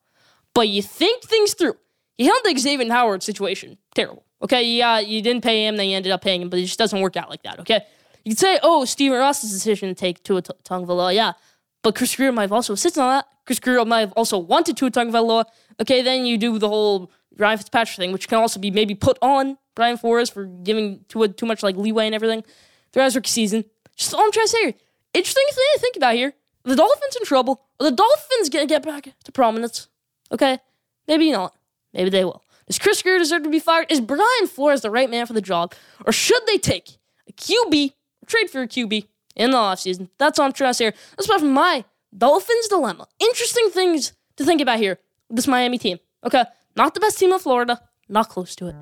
But 0.56 0.70
you 0.70 0.82
think 0.82 1.24
things 1.24 1.54
through. 1.54 1.76
You 2.18 2.28
don't 2.28 2.44
think 2.44 2.58
Xavier 2.58 2.92
Howard 2.92 3.22
situation 3.22 3.78
terrible. 3.94 4.26
Okay, 4.42 4.64
yeah, 4.64 5.00
you 5.00 5.22
didn't 5.22 5.44
pay 5.44 5.68
him, 5.68 5.76
then 5.78 5.90
you 5.90 5.98
ended 5.98 6.12
up 6.12 6.22
paying 6.22 6.42
him, 6.42 6.50
but 6.50 6.60
it 6.60 6.64
just 6.64 6.80
doesn't 6.80 7.02
work 7.02 7.18
out 7.18 7.30
like 7.30 7.44
that. 7.44 7.60
Okay, 7.60 7.82
you 8.24 8.32
could 8.32 8.40
say, 8.40 8.60
oh, 8.64 8.86
Stephen 8.86 9.18
Ross's 9.18 9.52
decision 9.52 9.90
to 9.90 9.96
take 9.96 10.24
Tua 10.24 10.42
Tagovailoa, 10.42 11.14
yeah, 11.14 11.34
but 11.82 11.96
Chris 11.96 12.16
Grier 12.16 12.32
might 12.32 12.44
have 12.44 12.54
also 12.54 12.74
insisted 12.74 13.02
on 13.02 13.10
that. 13.10 13.26
Chris 13.46 13.60
Grier 13.60 13.84
might 13.86 14.02
have 14.02 14.14
also 14.14 14.38
wanted 14.38 14.78
Tua 14.78 14.92
Tagovailoa. 14.92 15.46
Okay, 15.82 16.02
then 16.02 16.26
you 16.26 16.38
do 16.38 16.58
the 16.60 16.70
whole 16.70 17.12
Ryan 17.38 17.58
Fitzpatrick 17.58 17.98
thing, 17.98 18.12
which 18.12 18.28
can 18.28 18.38
also 18.38 18.60
be 18.60 18.72
maybe 18.72 18.96
put 18.96 19.18
on 19.22 19.58
Brian 19.76 19.98
Flores 19.98 20.30
for 20.30 20.46
giving 20.46 21.04
Tua 21.08 21.30
too 21.30 21.46
much 21.46 21.64
like 21.64 21.76
leeway 21.76 22.06
and 22.06 22.16
everything 22.16 22.44
throughout 22.92 23.06
his 23.06 23.16
rookie 23.16 23.30
season. 23.30 23.64
Just 23.96 24.14
all 24.14 24.22
I'm 24.22 24.32
trying 24.32 24.46
to 24.46 24.52
say 24.52 24.64
here. 24.64 24.74
Interesting 25.14 25.46
thing 25.48 25.66
to 25.74 25.80
think 25.80 25.96
about 25.96 26.16
here. 26.16 26.34
The 26.64 26.76
Dolphins 26.76 27.16
in 27.16 27.26
trouble. 27.26 27.62
Are 27.80 27.90
the 27.90 27.96
Dolphins 27.96 28.50
gonna 28.50 28.66
get 28.66 28.84
back 28.84 29.14
to 29.24 29.32
prominence? 29.32 29.88
Okay, 30.32 30.60
maybe 31.08 31.32
not. 31.32 31.56
Maybe 31.94 32.10
they 32.10 32.26
will. 32.26 32.44
Does 32.70 32.78
Chris 32.78 33.02
Grier 33.02 33.18
deserve 33.18 33.42
to 33.44 33.50
be 33.50 33.60
fired? 33.60 33.88
Is 33.92 34.00
Brian 34.00 34.48
Flores 34.48 34.82
the 34.82 34.92
right 34.92 35.10
man 35.10 35.26
for 35.26 35.34
the 35.34 35.42
job? 35.42 35.74
Or 36.06 36.14
should 36.14 36.46
they 36.46 36.60
take 36.60 36.98
a 37.28 37.34
QB, 37.34 37.94
trade 38.28 38.50
for 38.52 38.62
a 38.62 38.68
QB 38.68 39.08
in 39.36 39.50
the 39.50 39.58
offseason? 39.58 40.10
That's 40.20 40.38
to 40.38 40.74
say 40.76 40.86
here. 40.86 40.94
That's 41.18 41.26
about 41.26 41.40
from 41.40 41.52
my 41.52 41.84
Dolphins 42.16 42.68
dilemma. 42.68 43.08
Interesting 43.20 43.72
things 43.72 44.14
to 44.38 44.46
think 44.46 44.62
about 44.62 44.78
here 44.78 45.00
with 45.30 45.38
this 45.38 45.48
Miami 45.48 45.80
team. 45.80 45.98
Okay, 46.24 46.44
not 46.76 46.94
the 46.94 47.00
best 47.00 47.18
team 47.18 47.34
in 47.34 47.40
Florida, 47.40 47.82
not 48.08 48.30
close 48.30 48.56
to 48.58 48.68
it. 48.68 48.76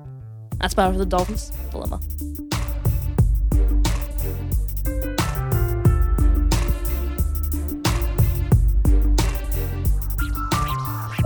That's 0.58 0.74
about 0.74 0.92
for 0.92 0.98
the 0.98 1.06
Dolphins 1.06 1.50
dilemma. 1.70 2.00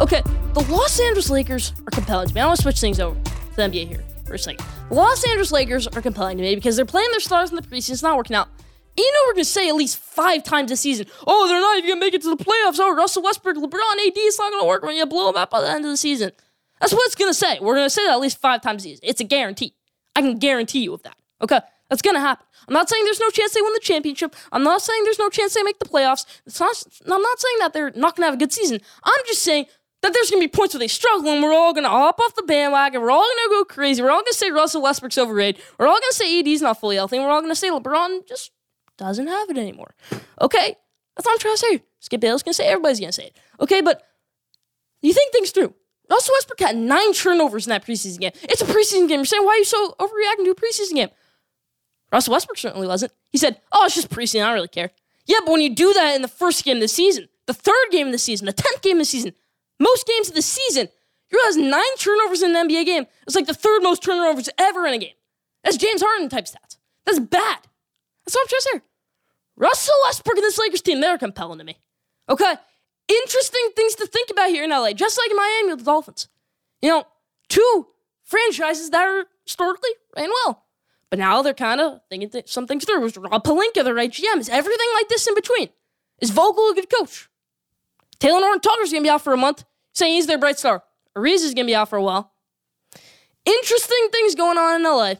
Okay, 0.02 0.21
the 0.54 0.66
Los 0.68 0.99
Angeles 0.99 1.30
Lakers 1.30 1.73
are 1.87 1.92
compelling 1.92 2.26
to 2.26 2.35
me. 2.35 2.40
I 2.40 2.47
want 2.47 2.56
to 2.56 2.62
switch 2.64 2.80
things 2.80 2.99
over 2.99 3.14
to 3.23 3.54
the 3.54 3.62
NBA 3.62 3.87
here 3.87 4.02
for 4.26 4.35
a 4.35 4.38
second. 4.38 4.66
The 4.88 4.97
Los 4.97 5.25
Angeles 5.25 5.52
Lakers 5.52 5.87
are 5.87 6.02
compelling 6.02 6.38
to 6.38 6.42
me 6.42 6.56
because 6.56 6.75
they're 6.75 6.85
playing 6.85 7.09
their 7.12 7.21
stars 7.21 7.50
in 7.50 7.56
the 7.56 7.62
preseason. 7.62 7.92
It's 7.92 8.02
not 8.02 8.16
working 8.16 8.35
out. 8.35 8.49
You 8.97 9.12
know 9.12 9.18
we're 9.28 9.35
going 9.35 9.44
to 9.44 9.50
say 9.50 9.68
at 9.68 9.76
least 9.76 9.99
five 9.99 10.42
times 10.42 10.71
this 10.71 10.80
season, 10.80 11.06
oh, 11.25 11.47
they're 11.47 11.61
not 11.61 11.78
even 11.78 11.88
going 11.88 12.00
to 12.00 12.04
make 12.04 12.14
it 12.14 12.23
to 12.23 12.35
the 12.35 12.44
playoffs. 12.44 12.80
Oh, 12.80 12.92
Russell 12.97 13.23
Westbrook, 13.23 13.56
LeBron, 13.56 14.06
AD, 14.06 14.12
it's 14.16 14.40
not 14.40 14.50
going 14.50 14.64
to 14.64 14.66
work 14.66 14.82
when 14.82 14.97
you 14.97 15.06
blow 15.06 15.30
them 15.30 15.40
out 15.40 15.50
by 15.50 15.61
the 15.61 15.71
end 15.71 15.85
of 15.85 15.90
the 15.92 15.97
season. 15.97 16.32
That's 16.80 16.92
what 16.92 17.06
it's 17.06 17.14
going 17.14 17.30
to 17.30 17.35
say. 17.35 17.61
We're 17.61 17.76
going 17.76 17.87
to 17.87 17.90
say 17.90 18.04
that 18.04 18.14
at 18.14 18.21
least 18.21 18.38
five 18.38 18.61
times 18.61 18.82
a 18.82 18.88
season. 18.88 19.04
It's 19.04 19.21
a 19.21 19.25
guarantee. 19.25 19.76
I 20.16 20.23
can 20.23 20.37
guarantee 20.40 20.82
you 20.82 20.94
of 20.94 21.04
that. 21.04 21.16
Okay? 21.40 21.61
That's 21.88 22.02
going 22.02 22.16
to 22.16 22.21
happen. 22.21 22.44
I'm 22.66 22.75
not 22.75 22.88
saying 22.88 23.04
there's 23.04 23.21
no 23.21 23.30
chance 23.30 23.54
they 23.54 23.61
win 23.61 23.73
the 23.73 23.80
championship. 23.80 24.35
I'm 24.50 24.64
not 24.64 24.82
saying 24.82 25.04
there's 25.04 25.18
no 25.21 25.28
chance 25.28 25.54
they 25.54 25.62
make 25.62 25.78
the 25.78 25.85
playoffs. 25.85 26.26
Not, 26.59 26.82
I'm 27.06 27.23
not 27.23 27.38
saying 27.38 27.56
that 27.61 27.73
they're 27.73 27.90
not 27.90 28.16
going 28.16 28.23
to 28.23 28.30
have 28.30 28.35
a 28.35 28.38
good 28.38 28.52
season. 28.52 28.80
I'm 29.04 29.21
just 29.26 29.42
saying 29.42 29.66
that 30.02 30.12
there's 30.12 30.30
going 30.30 30.42
to 30.42 30.49
be 30.49 30.50
points 30.50 30.75
where 30.75 30.80
they 30.80 30.88
struggle 30.88 31.32
and 31.32 31.42
we're 31.42 31.54
all 31.54 31.73
going 31.73 31.85
to 31.85 31.90
hop 31.90 32.18
off 32.21 32.35
the 32.35 32.42
bandwagon. 32.42 33.00
We're 33.00 33.11
all 33.11 33.21
going 33.21 33.49
to 33.49 33.50
go 33.50 33.64
crazy. 33.64 34.02
We're 34.02 34.11
all 34.11 34.18
going 34.18 34.32
to 34.32 34.35
say 34.35 34.50
Russell 34.50 34.82
Westbrook's 34.82 35.16
overrated. 35.16 35.62
We're 35.78 35.87
all 35.87 36.00
going 36.00 36.11
to 36.11 36.16
say 36.16 36.40
AD's 36.40 36.61
not 36.61 36.80
fully 36.80 36.97
healthy. 36.97 37.16
And 37.16 37.25
we're 37.25 37.32
all 37.32 37.40
going 37.40 37.52
to 37.52 37.56
say 37.56 37.71
LeBron 37.71 38.26
just 38.26 38.50
doesn't 38.99 39.28
have 39.28 39.49
it 39.50 39.56
anymore. 39.56 39.94
Okay? 40.40 40.76
That's 41.16 41.26
what 41.26 41.32
I'm 41.32 41.38
trying 41.38 41.54
to 41.54 41.59
say. 41.59 41.82
Skip 42.00 42.21
Bayless 42.21 42.42
going 42.42 42.52
to 42.52 42.56
say. 42.56 42.66
Everybody's 42.66 42.99
going 42.99 43.11
to 43.11 43.16
say 43.16 43.26
it. 43.26 43.37
Okay? 43.61 43.80
But 43.80 44.02
you 45.02 45.12
think 45.12 45.32
things 45.32 45.50
through. 45.50 45.73
Russell 46.11 46.35
Westbrook 46.35 46.61
had 46.61 46.76
nine 46.76 47.12
turnovers 47.12 47.66
in 47.66 47.71
that 47.71 47.87
preseason 47.87 48.21
game. 48.21 48.32
It's 48.42 48.61
a 48.61 48.66
preseason 48.66 49.09
game. 49.09 49.21
You're 49.21 49.25
saying, 49.25 49.44
why 49.44 49.52
are 49.52 49.59
you 49.59 49.64
so 49.64 49.94
overreacting 50.00 50.44
to 50.44 50.50
a 50.50 50.54
preseason 50.54 50.94
game? 50.94 51.09
Russell 52.11 52.32
Westbrook 52.32 52.59
certainly 52.59 52.87
wasn't. 52.87 53.12
He 53.30 53.38
said, 53.38 53.61
oh, 53.71 53.87
it's 53.87 53.94
just 53.94 54.11
preseason. 54.11 54.42
I 54.42 54.47
don't 54.47 54.54
really 54.54 54.68
care. 54.68 54.90
Yeah, 55.26 55.38
but 55.44 55.52
when 55.52 55.61
you 55.61 55.75
do 55.75 55.92
that 55.94 56.14
in 56.16 56.23
the 56.23 56.28
first 56.28 56.64
game 56.64 56.78
of 56.78 56.82
the 56.82 56.88
season, 56.88 57.28
the 57.47 57.54
third 57.54 57.91
game 57.91 58.08
of 58.08 58.12
the 58.12 58.19
season, 58.19 58.47
the 58.47 58.52
10th 58.52 58.82
game 58.82 58.97
of 58.97 59.02
the 59.02 59.04
season, 59.06 59.32
most 59.82 60.06
games 60.06 60.28
of 60.28 60.34
the 60.34 60.42
season, 60.42 60.88
you 61.30 61.38
realize 61.38 61.56
nine 61.56 61.97
turnovers 61.99 62.42
in 62.42 62.54
an 62.54 62.68
NBA 62.68 62.84
game 62.84 63.06
is 63.26 63.34
like 63.34 63.47
the 63.47 63.54
third 63.54 63.82
most 63.82 64.02
turnovers 64.02 64.49
ever 64.58 64.86
in 64.86 64.95
a 64.95 64.99
game. 64.99 65.14
That's 65.64 65.76
James 65.76 66.02
Harden 66.02 66.28
type 66.28 66.45
stats. 66.45 66.76
That's 67.06 67.18
bad. 67.18 67.58
That's 68.25 68.34
what 68.34 68.42
I'm 68.42 68.49
trying 68.49 68.60
to 68.60 68.71
say. 68.73 68.80
Russell 69.56 69.95
Westbrook 70.04 70.36
and 70.36 70.45
this 70.45 70.58
Lakers 70.58 70.82
team, 70.82 71.00
they're 71.00 71.18
compelling 71.18 71.58
to 71.58 71.64
me. 71.64 71.78
Okay? 72.28 72.54
Interesting 73.08 73.71
things 73.76 73.95
to 73.97 74.06
think 74.06 74.30
about 74.30 74.50
here 74.50 74.64
in 74.64 74.71
LA, 74.71 74.92
just 74.92 75.18
like 75.18 75.30
in 75.30 75.36
Miami 75.36 75.71
with 75.71 75.78
the 75.80 75.84
Dolphins. 75.84 76.28
You 76.80 76.90
know, 76.90 77.04
two 77.49 77.86
franchises 78.25 78.90
that 78.90 79.02
are 79.02 79.26
historically 79.45 79.90
ran 80.16 80.30
well. 80.30 80.64
But 81.10 81.18
now 81.18 81.42
they're 81.42 81.54
kind 81.54 81.80
of 81.80 82.00
thinking 82.08 82.30
th- 82.30 82.50
some 82.50 82.66
things 82.66 82.84
through. 82.84 83.04
Is 83.04 83.16
Rob 83.16 83.45
Pelinka 83.45 83.84
the 83.84 83.92
right 83.92 84.10
GM? 84.10 84.38
Is 84.38 84.49
everything 84.49 84.86
like 84.95 85.08
this 85.08 85.26
in 85.26 85.34
between? 85.34 85.68
Is 86.21 86.30
Vogel 86.30 86.71
a 86.71 86.75
good 86.75 86.88
coach? 86.88 87.28
Talen 88.18 88.40
Horton-Tucker's 88.40 88.92
going 88.92 89.02
to 89.02 89.06
be 89.06 89.10
out 89.10 89.21
for 89.21 89.32
a 89.32 89.36
month, 89.36 89.64
saying 89.93 90.15
he's 90.15 90.26
their 90.26 90.39
bright 90.39 90.59
star. 90.59 90.83
Ariza 91.17 91.45
is 91.45 91.55
going 91.55 91.67
to 91.67 91.71
be 91.71 91.75
out 91.75 91.89
for 91.89 91.97
a 91.97 92.02
while. 92.02 92.33
Interesting 93.45 94.09
things 94.13 94.35
going 94.35 94.59
on 94.59 94.76
in 94.76 94.85
LA. 94.85 95.15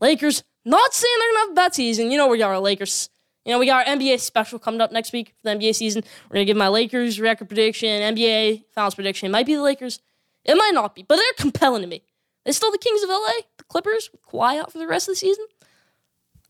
Lakers, 0.00 0.42
not 0.64 0.92
saying 0.92 1.14
they're 1.18 1.28
going 1.28 1.36
to 1.36 1.40
have 1.40 1.50
a 1.50 1.54
bad 1.54 1.74
season. 1.74 2.10
You 2.10 2.18
know 2.18 2.28
we 2.28 2.38
got 2.38 2.50
our 2.50 2.60
Lakers. 2.60 3.08
You 3.44 3.54
know, 3.54 3.58
we 3.60 3.66
got 3.66 3.86
our 3.86 3.96
NBA 3.96 4.20
special 4.20 4.58
coming 4.58 4.82
up 4.82 4.92
next 4.92 5.10
week 5.12 5.34
for 5.40 5.48
the 5.48 5.58
NBA 5.58 5.74
season. 5.74 6.04
We're 6.28 6.34
going 6.34 6.46
to 6.46 6.50
give 6.50 6.56
my 6.58 6.68
Lakers 6.68 7.18
record 7.18 7.48
prediction, 7.48 7.88
NBA 7.88 8.64
finals 8.74 8.94
prediction. 8.94 9.26
It 9.26 9.30
might 9.30 9.46
be 9.46 9.54
the 9.54 9.62
Lakers. 9.62 10.00
It 10.44 10.54
might 10.54 10.72
not 10.74 10.94
be, 10.94 11.02
but 11.02 11.16
they're 11.16 11.24
compelling 11.38 11.80
to 11.80 11.88
me. 11.88 12.02
They're 12.44 12.52
still 12.52 12.70
the 12.70 12.78
Kings 12.78 13.02
of 13.02 13.08
LA, 13.08 13.40
the 13.56 13.64
Clippers, 13.64 14.10
Kawhi 14.30 14.58
out 14.58 14.70
for 14.70 14.78
the 14.78 14.86
rest 14.86 15.08
of 15.08 15.12
the 15.12 15.16
season. 15.16 15.46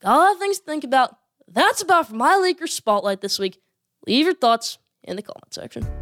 Got 0.01 0.17
a 0.17 0.19
lot 0.19 0.33
of 0.33 0.39
things 0.39 0.59
to 0.59 0.65
think 0.65 0.83
about. 0.85 1.19
That's 1.47 1.83
about 1.83 2.09
for 2.09 2.15
my 2.15 2.37
Lakers 2.37 2.73
spotlight 2.73 3.21
this 3.21 3.39
week. 3.39 3.61
Leave 4.07 4.27
your 4.27 4.35
thoughts 4.35 4.79
in 5.05 5.17
the 5.17 5.23
comment 5.23 5.55
section. 5.55 5.98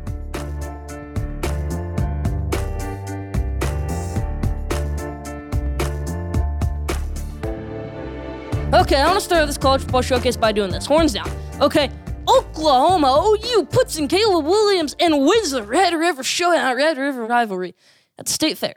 Okay, 8.74 8.96
I 8.96 9.06
want 9.06 9.14
to 9.14 9.24
start 9.24 9.46
this 9.46 9.56
college 9.56 9.82
football 9.82 10.02
showcase 10.02 10.36
by 10.36 10.50
doing 10.50 10.72
this. 10.72 10.86
Horns 10.86 11.12
down. 11.12 11.30
Okay, 11.60 11.88
Oklahoma 12.28 13.24
OU 13.24 13.66
puts 13.66 13.96
in 13.96 14.08
Caleb 14.08 14.44
Williams 14.44 14.96
and 14.98 15.24
wins 15.24 15.52
the 15.52 15.62
Red 15.62 15.94
River 15.94 16.24
Showdown, 16.24 16.76
Red 16.76 16.98
River 16.98 17.26
rivalry 17.26 17.76
at 18.18 18.26
the 18.26 18.32
State 18.32 18.58
Fair. 18.58 18.74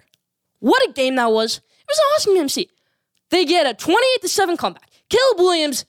What 0.59 0.87
a 0.87 0.93
game 0.93 1.15
that 1.15 1.31
was! 1.31 1.57
It 1.57 1.87
was 1.87 1.99
awesome 2.15 2.37
MC. 2.37 2.69
They 3.31 3.45
get 3.45 3.65
a 3.65 3.73
28 3.73 4.21
to 4.21 4.29
7 4.29 4.57
comeback. 4.57 4.91
Caleb 5.09 5.39
Williams 5.39 5.85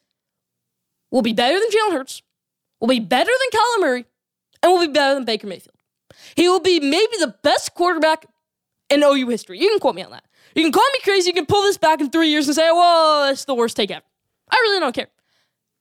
will 1.10 1.20
be 1.20 1.34
better 1.34 1.60
than 1.60 1.68
Jalen 1.68 1.92
Hurts, 1.92 2.22
will 2.80 2.88
be 2.88 3.00
better 3.00 3.30
than 3.30 3.60
Kyler 3.60 3.80
Murray, 3.82 4.04
and 4.62 4.72
will 4.72 4.86
be 4.86 4.92
better 4.92 5.14
than 5.14 5.26
Baker 5.26 5.46
Mayfield. 5.46 5.76
He 6.36 6.48
will 6.48 6.60
be 6.60 6.80
maybe 6.80 7.16
the 7.18 7.34
best 7.42 7.74
quarterback 7.74 8.24
in 8.88 9.02
OU 9.02 9.28
history. 9.28 9.60
You 9.60 9.68
can 9.68 9.78
quote 9.78 9.94
me 9.94 10.02
on 10.02 10.12
that. 10.12 10.24
You 10.54 10.62
can 10.62 10.72
call 10.72 10.86
me 10.92 11.00
crazy. 11.04 11.28
You 11.28 11.34
can 11.34 11.46
pull 11.46 11.62
this 11.62 11.78
back 11.78 12.00
in 12.00 12.10
three 12.10 12.28
years 12.28 12.46
and 12.46 12.54
say, 12.54 12.70
well, 12.70 13.26
that's 13.28 13.44
the 13.44 13.54
worst 13.54 13.76
take 13.76 13.90
ever. 13.90 14.04
I 14.50 14.56
really 14.56 14.80
don't 14.80 14.94
care. 14.94 15.08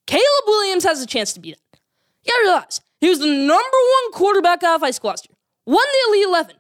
Caleb 0.06 0.24
Williams 0.48 0.84
has 0.84 1.02
a 1.02 1.06
chance 1.08 1.34
to 1.34 1.40
be 1.40 1.52
that. 1.52 1.80
You 2.24 2.32
gotta 2.32 2.44
realize, 2.44 2.82
he 3.00 3.10
was 3.10 3.20
the 3.20 3.28
number 3.28 3.54
one 3.54 4.12
quarterback 4.14 4.64
out 4.64 4.76
of 4.76 4.82
high 4.82 4.92
school 4.92 5.10
last 5.10 5.28
year. 5.30 5.36
Won 5.66 5.86
the 5.86 6.10
Elite 6.10 6.28
11. 6.28 6.56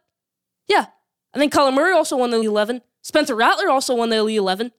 Yeah, 0.67 0.85
I 1.33 1.39
think 1.39 1.53
Kyler 1.53 1.73
Murray 1.73 1.93
also 1.93 2.15
won 2.17 2.29
the 2.31 2.37
Elite 2.37 2.49
11. 2.49 2.81
Spencer 3.01 3.35
Rattler 3.35 3.69
also 3.69 3.95
won 3.95 4.09
the 4.09 4.17
Elite 4.17 4.37
11. 4.37 4.71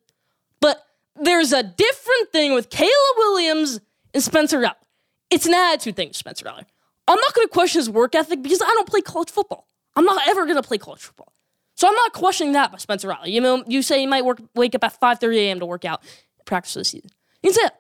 But 0.61 0.85
there's 1.17 1.53
a 1.53 1.63
different 1.63 2.33
thing 2.33 2.55
with 2.55 2.71
Caleb 2.71 2.93
Williams 3.17 3.81
and 4.15 4.23
Spencer 4.23 4.59
Rattler. 4.59 4.87
It's 5.31 5.47
an 5.47 5.55
attitude 5.55 5.97
thing, 5.97 6.13
Spencer 6.13 6.45
Rattler. 6.45 6.67
I'm 7.09 7.19
not 7.19 7.35
going 7.35 7.47
to 7.47 7.53
question 7.53 7.81
his 7.81 7.91
work 7.91 8.15
ethic 8.15 8.43
because 8.43 8.63
I 8.63 8.67
don't 8.67 8.89
play 8.89 9.01
college 9.01 9.31
football. 9.31 9.69
I'm 9.97 10.05
not 10.05 10.29
ever 10.29 10.45
going 10.45 10.57
to 10.57 10.63
play 10.63 10.79
college 10.79 11.01
football. 11.01 11.33
So 11.81 11.89
I'm 11.89 11.95
not 11.95 12.13
questioning 12.13 12.53
that 12.53 12.71
by 12.71 12.77
Spencer 12.77 13.09
Rattler. 13.09 13.29
You 13.29 13.41
know, 13.41 13.65
you 13.67 13.81
say 13.81 14.01
he 14.01 14.07
might 14.07 14.23
work, 14.23 14.39
wake 14.55 14.75
up 14.75 14.85
at 14.85 15.01
5:30 15.01 15.37
a.m. 15.39 15.61
to 15.61 15.67
work 15.67 15.87
out, 15.87 16.03
practice 16.45 16.75
for 16.75 16.81
the 16.81 16.85
season. 16.85 17.09
You 17.43 17.51
can 17.51 17.55
say. 17.55 17.75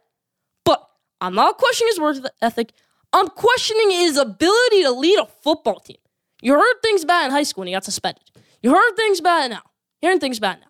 But 0.65 0.89
I'm 1.21 1.35
not 1.35 1.59
questioning 1.59 1.91
his 1.91 2.01
work 2.01 2.17
ethic. 2.41 2.73
I'm 3.13 3.29
questioning 3.29 3.91
his 3.91 4.17
ability 4.17 4.85
to 4.85 4.91
lead 4.93 5.19
a 5.19 5.27
football 5.27 5.81
team. 5.81 5.99
You 6.41 6.55
heard 6.55 6.77
things 6.83 7.05
bad 7.05 7.27
in 7.27 7.31
high 7.31 7.43
school 7.43 7.61
when 7.61 7.69
he 7.69 7.75
got 7.75 7.85
suspended. 7.85 8.23
You 8.63 8.71
heard 8.71 8.97
things 8.97 9.21
bad 9.21 9.51
now. 9.51 9.65
Hearing 10.01 10.19
things 10.19 10.41
bad 10.41 10.61
now. 10.61 10.69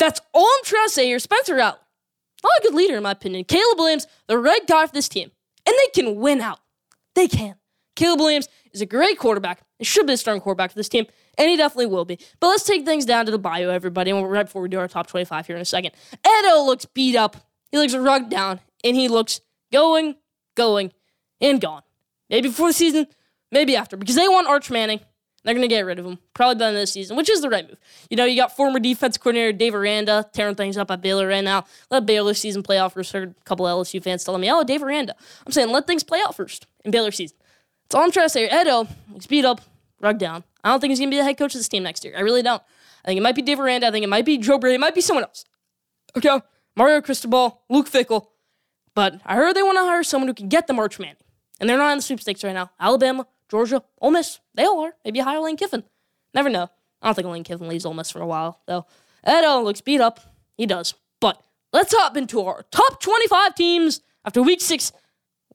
That's 0.00 0.20
all 0.34 0.44
I'm 0.44 0.64
trying 0.64 0.88
to 0.88 0.92
say 0.92 1.06
here. 1.06 1.20
Spencer 1.20 1.54
Rattler, 1.54 1.78
not 2.42 2.52
a 2.58 2.62
good 2.62 2.74
leader 2.74 2.96
in 2.96 3.04
my 3.04 3.12
opinion. 3.12 3.44
Caleb 3.44 3.78
Williams, 3.78 4.08
the 4.26 4.38
right 4.38 4.66
guy 4.66 4.88
for 4.88 4.92
this 4.92 5.08
team. 5.08 5.30
And 5.64 5.76
they 5.78 6.02
can 6.02 6.16
win 6.16 6.40
out. 6.40 6.58
They 7.14 7.28
can. 7.28 7.54
Caleb 7.94 8.18
Williams 8.18 8.48
is 8.72 8.80
a 8.80 8.86
great 8.86 9.20
quarterback. 9.20 9.60
He 9.78 9.84
should 9.84 10.08
be 10.08 10.14
a 10.14 10.16
starting 10.16 10.40
quarterback 10.40 10.72
for 10.72 10.76
this 10.76 10.88
team, 10.88 11.06
and 11.38 11.48
he 11.48 11.56
definitely 11.56 11.86
will 11.86 12.04
be. 12.04 12.18
But 12.40 12.48
let's 12.48 12.64
take 12.64 12.84
things 12.84 13.04
down 13.04 13.26
to 13.26 13.32
the 13.32 13.38
bio, 13.38 13.70
everybody, 13.70 14.10
and 14.10 14.30
right 14.30 14.46
before 14.46 14.62
we 14.62 14.68
do 14.68 14.78
our 14.78 14.88
top 14.88 15.06
25 15.06 15.46
here 15.46 15.56
in 15.56 15.62
a 15.62 15.66
second. 15.66 15.92
Edo 16.26 16.62
looks 16.62 16.84
beat 16.86 17.16
up. 17.16 17.36
He 17.70 17.78
looks 17.78 17.94
rugged 17.94 18.30
down, 18.30 18.60
and 18.84 18.96
he 18.96 19.08
looks 19.08 19.40
going, 19.72 20.16
going, 20.54 20.92
and 21.40 21.60
gone. 21.60 21.82
Maybe 22.30 22.48
before 22.48 22.68
the 22.68 22.74
season, 22.74 23.06
maybe 23.50 23.76
after, 23.76 23.96
because 23.96 24.16
they 24.16 24.28
want 24.28 24.48
Arch 24.48 24.70
Manning. 24.70 25.00
They're 25.46 25.54
going 25.54 25.62
to 25.62 25.72
get 25.72 25.86
rid 25.86 26.00
of 26.00 26.04
him, 26.04 26.18
probably 26.34 26.56
by 26.56 26.58
the 26.58 26.64
end 26.66 26.76
of 26.78 26.82
the 26.82 26.86
season, 26.88 27.16
which 27.16 27.30
is 27.30 27.40
the 27.40 27.48
right 27.48 27.64
move. 27.64 27.78
You 28.10 28.16
know, 28.16 28.24
you 28.24 28.34
got 28.34 28.56
former 28.56 28.80
defense 28.80 29.16
coordinator 29.16 29.52
Dave 29.52 29.76
Aranda 29.76 30.28
tearing 30.32 30.56
things 30.56 30.76
up 30.76 30.90
at 30.90 31.00
Baylor 31.00 31.28
right 31.28 31.44
now. 31.44 31.66
Let 31.88 32.04
Baylor 32.04 32.34
season 32.34 32.64
play 32.64 32.78
out 32.78 32.94
first. 32.94 33.12
Heard 33.12 33.30
a 33.40 33.44
couple 33.44 33.64
LSU 33.64 34.02
fans 34.02 34.24
telling 34.24 34.40
me, 34.40 34.50
oh, 34.50 34.64
Dave 34.64 34.82
Aranda. 34.82 35.14
I'm 35.46 35.52
saying 35.52 35.70
let 35.70 35.86
things 35.86 36.02
play 36.02 36.20
out 36.20 36.34
first 36.34 36.66
in 36.84 36.90
Baylor 36.90 37.12
season. 37.12 37.36
That's 37.84 37.94
all 37.94 38.02
I'm 38.02 38.10
trying 38.10 38.26
to 38.26 38.30
say. 38.30 38.60
Edo, 38.60 38.88
he's 39.14 39.28
beat 39.28 39.44
up, 39.44 39.60
rug 40.00 40.18
down. 40.18 40.42
I 40.66 40.70
don't 40.70 40.80
think 40.80 40.90
he's 40.90 40.98
going 40.98 41.10
to 41.10 41.14
be 41.14 41.18
the 41.18 41.24
head 41.24 41.38
coach 41.38 41.54
of 41.54 41.60
this 41.60 41.68
team 41.68 41.84
next 41.84 42.04
year. 42.04 42.14
I 42.16 42.22
really 42.22 42.42
don't. 42.42 42.60
I 43.04 43.08
think 43.08 43.18
it 43.18 43.22
might 43.22 43.36
be 43.36 43.42
Dave 43.42 43.60
Aranda. 43.60 43.86
I 43.86 43.92
think 43.92 44.02
it 44.02 44.08
might 44.08 44.24
be 44.24 44.36
Joe 44.36 44.58
Brady. 44.58 44.74
It 44.74 44.80
might 44.80 44.96
be 44.96 45.00
someone 45.00 45.22
else. 45.22 45.44
Okay? 46.16 46.40
Mario 46.74 47.00
Cristobal, 47.00 47.62
Luke 47.70 47.88
Fickell. 47.88 48.26
But 48.92 49.20
I 49.24 49.36
heard 49.36 49.54
they 49.54 49.62
want 49.62 49.78
to 49.78 49.84
hire 49.84 50.02
someone 50.02 50.26
who 50.26 50.34
can 50.34 50.48
get 50.48 50.66
the 50.66 50.72
March 50.72 50.98
Manning. 50.98 51.18
And 51.60 51.70
they're 51.70 51.78
not 51.78 51.92
in 51.92 51.98
the 51.98 52.02
sweepstakes 52.02 52.42
right 52.42 52.52
now. 52.52 52.72
Alabama, 52.80 53.28
Georgia, 53.48 53.80
Ole 54.00 54.10
Miss, 54.10 54.40
they 54.54 54.64
all 54.64 54.80
are. 54.80 54.94
Maybe 55.04 55.20
hire 55.20 55.38
Lane 55.38 55.56
Kiffin. 55.56 55.84
Never 56.34 56.48
know. 56.48 56.68
I 57.00 57.06
don't 57.06 57.14
think 57.14 57.28
Lane 57.28 57.44
Kiffin 57.44 57.68
leaves 57.68 57.86
Ole 57.86 57.94
Miss 57.94 58.10
for 58.10 58.20
a 58.20 58.26
while, 58.26 58.60
though. 58.66 58.86
Edo 59.24 59.60
looks 59.60 59.80
beat 59.80 60.00
up. 60.00 60.18
He 60.56 60.66
does. 60.66 60.94
But 61.20 61.40
let's 61.72 61.94
hop 61.96 62.16
into 62.16 62.40
our 62.40 62.64
top 62.72 63.00
25 63.00 63.54
teams 63.54 64.00
after 64.24 64.42
week 64.42 64.60
six. 64.60 64.90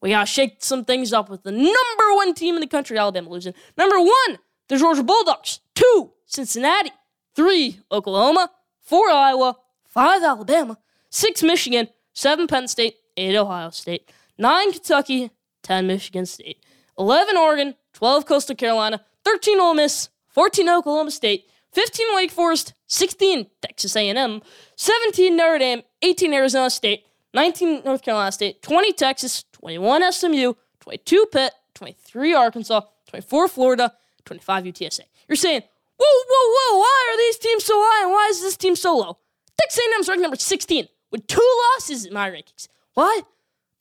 We 0.00 0.08
gotta 0.08 0.24
shake 0.24 0.56
some 0.60 0.86
things 0.86 1.12
up 1.12 1.28
with 1.28 1.42
the 1.42 1.52
number 1.52 2.14
one 2.14 2.32
team 2.32 2.54
in 2.54 2.62
the 2.62 2.66
country, 2.66 2.96
Alabama 2.96 3.28
losing. 3.28 3.52
Number 3.76 4.00
one, 4.00 4.38
the 4.68 4.76
Georgia 4.76 5.02
Bulldogs. 5.02 5.60
Two, 5.74 6.12
Cincinnati. 6.26 6.92
Three, 7.34 7.80
Oklahoma. 7.90 8.50
Four, 8.80 9.10
Iowa. 9.10 9.56
Five, 9.86 10.22
Alabama. 10.22 10.78
Six, 11.10 11.42
Michigan. 11.42 11.88
Seven, 12.12 12.46
Penn 12.46 12.68
State. 12.68 12.96
Eight, 13.16 13.36
Ohio 13.36 13.70
State. 13.70 14.10
Nine, 14.38 14.72
Kentucky. 14.72 15.30
10 15.62 15.86
Michigan 15.86 16.26
State, 16.26 16.58
11 16.98 17.36
Oregon, 17.36 17.74
12 17.94 18.26
Coastal 18.26 18.56
Carolina, 18.56 19.00
13 19.24 19.60
Ole 19.60 19.74
Miss, 19.74 20.08
14 20.28 20.68
Oklahoma 20.68 21.10
State, 21.10 21.48
15 21.72 22.06
Wake 22.14 22.30
Forest, 22.30 22.74
16 22.86 23.46
Texas 23.62 23.96
A&M, 23.96 24.42
17 24.76 25.36
Notre 25.36 25.58
Dame, 25.58 25.82
18 26.02 26.34
Arizona 26.34 26.70
State, 26.70 27.04
19 27.34 27.82
North 27.84 28.02
Carolina 28.02 28.32
State, 28.32 28.62
20 28.62 28.92
Texas, 28.92 29.44
21 29.52 30.12
SMU, 30.12 30.54
22 30.80 31.26
Pitt, 31.32 31.52
23 31.74 32.34
Arkansas, 32.34 32.82
24 33.08 33.48
Florida, 33.48 33.92
25 34.24 34.64
UTSA. 34.64 35.00
You're 35.28 35.36
saying, 35.36 35.62
whoa, 35.98 36.24
whoa, 36.28 36.54
whoa, 36.54 36.78
why 36.78 37.08
are 37.10 37.16
these 37.18 37.38
teams 37.38 37.64
so 37.64 37.74
high 37.76 38.04
and 38.04 38.12
why 38.12 38.28
is 38.30 38.40
this 38.40 38.56
team 38.56 38.76
so 38.76 38.96
low? 38.96 39.18
Texas 39.60 39.84
A&M's 39.86 40.08
ranked 40.08 40.22
number 40.22 40.36
16 40.36 40.88
with 41.10 41.26
two 41.26 41.62
losses 41.74 42.04
in 42.04 42.14
my 42.14 42.30
rankings. 42.30 42.68
Why? 42.94 43.22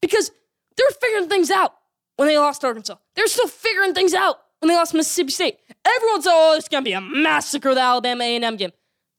Because 0.02 0.32
they're 0.76 1.00
figuring 1.00 1.30
things 1.30 1.52
out 1.52 1.74
when 2.18 2.28
they 2.28 2.38
lost 2.38 2.64
Arkansas. 2.64 2.96
They're 3.16 3.28
still 3.28 3.48
figuring 3.48 3.94
things 3.94 4.14
out 4.14 4.38
when 4.60 4.70
they 4.70 4.76
lost 4.76 4.94
Mississippi 4.94 5.32
State. 5.32 5.60
Everyone 5.84 6.22
said, 6.22 6.32
"Oh, 6.34 6.56
it's 6.56 6.68
gonna 6.68 6.84
be 6.84 6.94
a 6.94 7.02
massacre." 7.02 7.74
The 7.74 7.82
Alabama 7.82 8.24
A&M 8.24 8.56
game. 8.58 8.72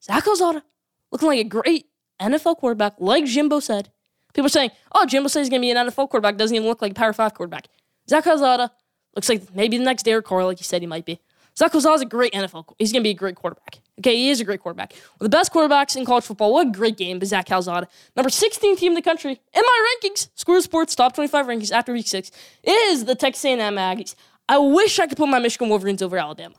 Zach 0.03 0.25
Calzada 0.25 0.63
looking 1.11 1.29
like 1.29 1.41
a 1.41 1.45
great 1.45 1.89
NFL 2.21 2.57
quarterback, 2.57 2.95
like 2.99 3.25
Jimbo 3.25 3.61
said. 3.61 3.91
People 4.35 4.47
are 4.47 4.51
saying, 4.51 4.71
"Oh, 4.93 5.05
Jimbo 5.05 5.29
says 5.29 5.47
he's 5.47 5.51
gonna 5.51 5.61
be 5.61 5.71
an 5.71 5.77
NFL 5.77 6.09
quarterback. 6.09 6.37
Doesn't 6.37 6.55
even 6.55 6.69
look 6.69 6.81
like 6.81 6.93
a 6.93 6.95
Power 6.95 7.13
Five 7.13 7.35
quarterback." 7.35 7.69
Zach 8.09 8.25
Calzada 8.25 8.71
looks 9.14 9.29
like 9.29 9.55
maybe 9.55 9.79
the 9.79 9.85
next 9.85 10.05
Derek 10.05 10.27
Carr, 10.27 10.44
like 10.44 10.61
you 10.61 10.64
said 10.64 10.83
he 10.83 10.87
might 10.87 11.05
be. 11.05 11.20
Zach 11.57 11.75
is 11.75 11.85
a 11.85 12.05
great 12.07 12.33
NFL. 12.33 12.75
He's 12.79 12.92
gonna 12.92 13.03
be 13.03 13.11
a 13.11 13.14
great 13.14 13.37
quarterback. 13.37 13.79
Okay, 13.98 14.16
he 14.16 14.31
is 14.31 14.40
a 14.40 14.44
great 14.44 14.61
quarterback. 14.61 14.92
One 14.92 15.27
of 15.27 15.31
the 15.31 15.37
best 15.37 15.53
quarterbacks 15.53 15.96
in 15.96 16.07
college 16.07 16.25
football. 16.25 16.53
What 16.53 16.68
a 16.68 16.70
great 16.70 16.96
game 16.96 17.18
by 17.18 17.27
Zach 17.27 17.46
Calzada. 17.46 17.88
Number 18.16 18.31
16 18.31 18.77
team 18.77 18.92
in 18.92 18.96
the 18.96 19.03
country. 19.03 19.40
In 19.53 19.62
my 19.62 19.94
rankings, 20.03 20.29
Squared 20.35 20.62
Sports 20.62 20.94
top 20.94 21.14
25 21.14 21.46
rankings 21.46 21.70
after 21.70 21.92
week 21.92 22.07
six 22.07 22.31
is 22.64 23.05
the 23.05 23.14
Texas 23.14 23.44
A&M 23.44 23.77
Aggies. 23.77 24.14
I 24.48 24.59
wish 24.59 24.98
I 24.98 25.07
could 25.07 25.18
put 25.18 25.29
my 25.29 25.38
Michigan 25.38 25.68
Wolverines 25.68 26.03
over 26.03 26.16
Alabama, 26.16 26.55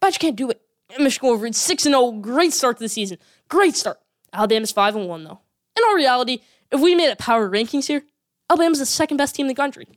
but 0.00 0.14
you 0.14 0.18
can't 0.18 0.36
do 0.36 0.50
it. 0.50 0.62
Michigan 0.98 1.28
Wolverines 1.28 1.58
6 1.58 1.82
0, 1.82 2.12
great 2.12 2.52
start 2.52 2.76
to 2.76 2.84
the 2.84 2.88
season. 2.88 3.18
Great 3.48 3.74
start. 3.74 3.98
Alabama's 4.32 4.70
5 4.70 4.96
and 4.96 5.08
1 5.08 5.24
though. 5.24 5.40
In 5.76 5.82
all 5.84 5.94
reality, 5.94 6.38
if 6.70 6.80
we 6.80 6.94
made 6.94 7.10
a 7.10 7.16
power 7.16 7.50
rankings 7.50 7.86
here, 7.86 8.04
Alabama's 8.48 8.78
the 8.78 8.86
second 8.86 9.16
best 9.16 9.34
team 9.34 9.44
in 9.44 9.48
the 9.48 9.54
country. 9.54 9.88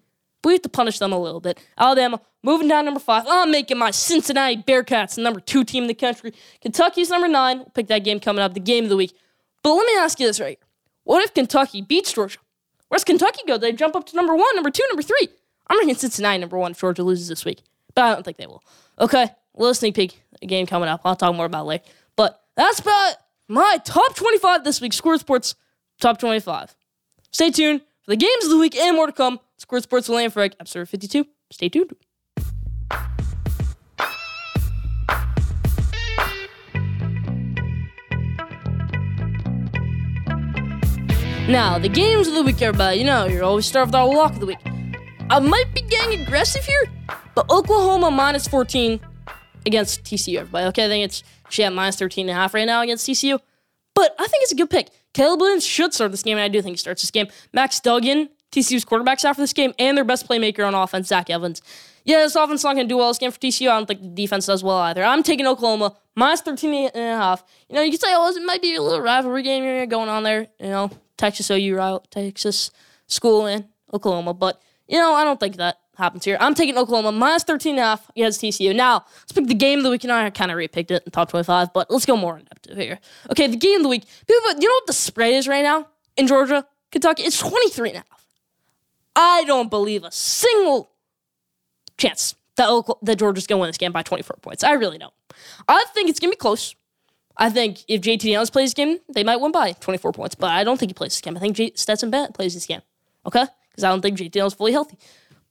We 0.43 0.53
have 0.53 0.61
to 0.61 0.69
punish 0.69 0.99
them 0.99 1.11
a 1.11 1.19
little 1.19 1.41
bit. 1.41 1.59
Alabama 1.77 2.21
moving 2.43 2.67
down 2.67 2.85
number 2.85 2.99
five. 2.99 3.25
I'm 3.27 3.51
making 3.51 3.77
my 3.77 3.91
Cincinnati 3.91 4.57
Bearcats 4.57 5.15
the 5.15 5.21
number 5.21 5.39
two 5.39 5.63
team 5.63 5.83
in 5.83 5.87
the 5.87 5.93
country. 5.93 6.33
Kentucky's 6.61 7.09
number 7.09 7.27
nine. 7.27 7.57
We'll 7.57 7.69
pick 7.69 7.87
that 7.87 8.03
game 8.03 8.19
coming 8.19 8.41
up, 8.41 8.53
the 8.53 8.59
game 8.59 8.85
of 8.85 8.89
the 8.89 8.97
week. 8.97 9.13
But 9.63 9.73
let 9.73 9.85
me 9.85 9.93
ask 9.97 10.19
you 10.19 10.27
this 10.27 10.39
right 10.39 10.57
here. 10.57 10.67
What 11.03 11.23
if 11.23 11.33
Kentucky 11.33 11.81
beats 11.81 12.13
Georgia? 12.13 12.39
Where's 12.87 13.03
Kentucky 13.03 13.41
go? 13.47 13.57
They 13.57 13.71
jump 13.73 13.95
up 13.95 14.05
to 14.07 14.15
number 14.15 14.35
one, 14.35 14.55
number 14.55 14.71
two, 14.71 14.83
number 14.89 15.03
three. 15.03 15.27
I'm 15.67 15.77
ranking 15.77 15.95
Cincinnati 15.95 16.37
number 16.39 16.57
one 16.57 16.71
if 16.71 16.79
Georgia 16.79 17.03
loses 17.03 17.27
this 17.27 17.45
week. 17.45 17.61
But 17.93 18.03
I 18.05 18.13
don't 18.13 18.23
think 18.23 18.37
they 18.37 18.47
will. 18.47 18.63
Okay, 18.99 19.23
a 19.23 19.35
little 19.57 19.73
sneak 19.73 19.95
peek. 19.95 20.21
The 20.41 20.47
game 20.47 20.65
coming 20.65 20.89
up. 20.89 21.01
I'll 21.03 21.15
talk 21.15 21.35
more 21.35 21.45
about 21.45 21.65
later. 21.65 21.83
But 22.15 22.41
that's 22.55 22.79
about 22.79 23.15
my 23.47 23.79
top 23.83 24.15
25 24.15 24.63
this 24.63 24.81
week. 24.81 24.93
Squared 24.93 25.19
Sports 25.19 25.55
top 25.99 26.19
25. 26.19 26.75
Stay 27.31 27.51
tuned 27.51 27.81
for 28.01 28.11
the 28.11 28.17
games 28.17 28.45
of 28.45 28.51
the 28.51 28.57
week 28.57 28.75
and 28.75 28.95
more 28.95 29.05
to 29.07 29.11
come. 29.11 29.39
Squared 29.59 29.83
Sports 29.83 30.07
with 30.07 30.17
Liam 30.17 30.53
episode 30.57 30.87
52. 30.87 31.25
Stay 31.51 31.67
tuned. 31.67 31.91
Now, 41.49 41.77
the 41.77 41.89
games 41.89 42.29
of 42.29 42.35
the 42.35 42.43
week, 42.43 42.61
everybody. 42.61 42.99
You 42.99 43.05
know, 43.05 43.25
you're 43.25 43.43
always 43.43 43.65
start 43.65 43.89
with 43.89 43.95
our 43.95 44.07
lock 44.07 44.31
of 44.31 44.39
the 44.39 44.45
week. 44.45 44.59
I 45.29 45.39
might 45.39 45.73
be 45.75 45.81
getting 45.81 46.21
aggressive 46.21 46.63
here, 46.63 46.85
but 47.35 47.49
Oklahoma 47.49 48.11
minus 48.11 48.47
14 48.47 48.97
against 49.65 50.03
TCU, 50.03 50.37
everybody. 50.37 50.67
Okay, 50.67 50.85
I 50.85 50.87
think 50.87 51.03
it's 51.03 51.21
she 51.49 51.65
at 51.65 51.73
minus 51.73 51.97
13 51.97 52.29
and 52.29 52.37
a 52.37 52.39
half 52.39 52.53
right 52.53 52.65
now 52.65 52.81
against 52.81 53.05
TCU. 53.09 53.39
But 53.93 54.15
I 54.17 54.27
think 54.27 54.43
it's 54.43 54.53
a 54.53 54.55
good 54.55 54.69
pick. 54.69 54.89
Caleb 55.13 55.41
Williams 55.41 55.65
should 55.65 55.93
start 55.93 56.11
this 56.11 56.23
game, 56.23 56.37
and 56.37 56.43
I 56.43 56.47
do 56.47 56.61
think 56.61 56.75
he 56.75 56.77
starts 56.77 57.01
this 57.01 57.11
game. 57.11 57.27
Max 57.51 57.81
Duggan 57.81 58.29
TCU's 58.51 58.85
quarterbacks 58.85 59.25
after 59.25 59.41
this 59.41 59.53
game 59.53 59.73
and 59.77 59.97
their 59.97 60.03
best 60.03 60.27
playmaker 60.27 60.65
on 60.65 60.73
offense, 60.73 61.07
Zach 61.07 61.29
Evans. 61.29 61.61
Yeah, 62.05 62.19
this 62.19 62.35
offense 62.35 62.63
not 62.63 62.75
going 62.75 62.87
to 62.87 62.91
do 62.91 62.97
well 62.97 63.09
this 63.09 63.19
game 63.19 63.31
for 63.31 63.39
TCU. 63.39 63.69
I 63.69 63.77
don't 63.77 63.85
think 63.85 64.01
the 64.01 64.07
defense 64.07 64.45
does 64.45 64.63
well 64.63 64.77
either. 64.77 65.03
I'm 65.03 65.21
taking 65.21 65.45
Oklahoma 65.45 65.95
minus 66.15 66.41
13 66.41 66.89
and 66.93 66.95
a 66.95 67.17
half. 67.17 67.43
You 67.69 67.75
know, 67.75 67.81
you 67.81 67.91
could 67.91 68.01
say, 68.01 68.07
oh, 68.11 68.29
it 68.35 68.43
might 68.43 68.61
be 68.61 68.75
a 68.75 68.81
little 68.81 69.01
rivalry 69.01 69.43
game 69.43 69.63
here 69.63 69.85
going 69.85 70.09
on 70.09 70.23
there. 70.23 70.47
You 70.59 70.69
know, 70.69 70.91
Texas 71.17 71.51
OU, 71.51 71.99
Texas 72.09 72.71
school 73.07 73.45
in 73.45 73.67
Oklahoma. 73.93 74.33
But, 74.33 74.61
you 74.87 74.97
know, 74.97 75.13
I 75.13 75.23
don't 75.23 75.39
think 75.39 75.57
that 75.57 75.77
happens 75.97 76.25
here. 76.25 76.37
I'm 76.39 76.55
taking 76.55 76.77
Oklahoma 76.77 77.11
minus 77.11 77.43
13 77.43 77.71
and 77.71 77.79
a 77.79 77.83
half 77.83 78.09
against 78.11 78.41
TCU. 78.41 78.75
Now, 78.75 79.05
let's 79.19 79.33
pick 79.33 79.45
the 79.47 79.53
game 79.53 79.79
of 79.79 79.83
the 79.83 79.91
week. 79.91 80.03
And 80.03 80.11
I 80.11 80.29
kind 80.31 80.49
of 80.49 80.57
repicked 80.57 80.91
it 80.91 81.03
in 81.05 81.11
top 81.11 81.29
25, 81.29 81.73
but 81.73 81.91
let's 81.91 82.05
go 82.05 82.15
more 82.15 82.37
in 82.37 82.45
depth 82.45 82.75
here. 82.75 82.99
Okay, 83.31 83.47
the 83.47 83.57
game 83.57 83.77
of 83.77 83.83
the 83.83 83.89
week. 83.89 84.05
People, 84.25 84.51
you 84.59 84.67
know 84.67 84.75
what 84.75 84.87
the 84.87 84.93
spread 84.93 85.33
is 85.33 85.47
right 85.47 85.63
now 85.63 85.87
in 86.17 86.25
Georgia, 86.25 86.65
Kentucky? 86.91 87.23
It's 87.23 87.37
23 87.37 87.89
and 87.89 87.97
a 87.97 87.99
half. 88.09 88.18
I 89.21 89.43
don't 89.43 89.69
believe 89.69 90.05
a 90.05 90.11
single 90.13 90.91
chance 91.97 92.35
that, 92.55 92.95
that 93.01 93.17
Georgia's 93.17 93.47
going 93.47 93.57
to 93.57 93.61
win 93.61 93.67
this 93.67 93.77
game 93.77 93.91
by 93.91 94.01
24 94.01 94.37
points. 94.41 94.63
I 94.63 94.71
really 94.73 94.97
don't. 94.97 95.13
I 95.67 95.83
think 95.93 96.09
it's 96.09 96.21
going 96.21 96.31
to 96.31 96.37
be 96.37 96.39
close. 96.39 96.73
I 97.35 97.49
think 97.49 97.83
if 97.89 97.99
JT 97.99 98.19
Daniels 98.19 98.49
plays 98.49 98.69
this 98.69 98.73
game, 98.73 98.99
they 99.13 99.25
might 99.25 99.41
win 99.41 99.51
by 99.51 99.73
24 99.73 100.13
points, 100.13 100.35
but 100.35 100.51
I 100.51 100.63
don't 100.63 100.79
think 100.79 100.89
he 100.91 100.93
plays 100.93 101.11
this 101.11 101.21
game. 101.21 101.35
I 101.35 101.41
think 101.41 101.57
J- 101.57 101.73
Stetson 101.75 102.09
Bennett 102.09 102.33
plays 102.33 102.53
this 102.53 102.65
game. 102.65 102.81
Okay? 103.25 103.43
Because 103.69 103.83
I 103.83 103.89
don't 103.89 104.01
think 104.01 104.17
JT 104.17 104.31
Daniels 104.31 104.53
is 104.53 104.57
fully 104.57 104.71
healthy. 104.71 104.97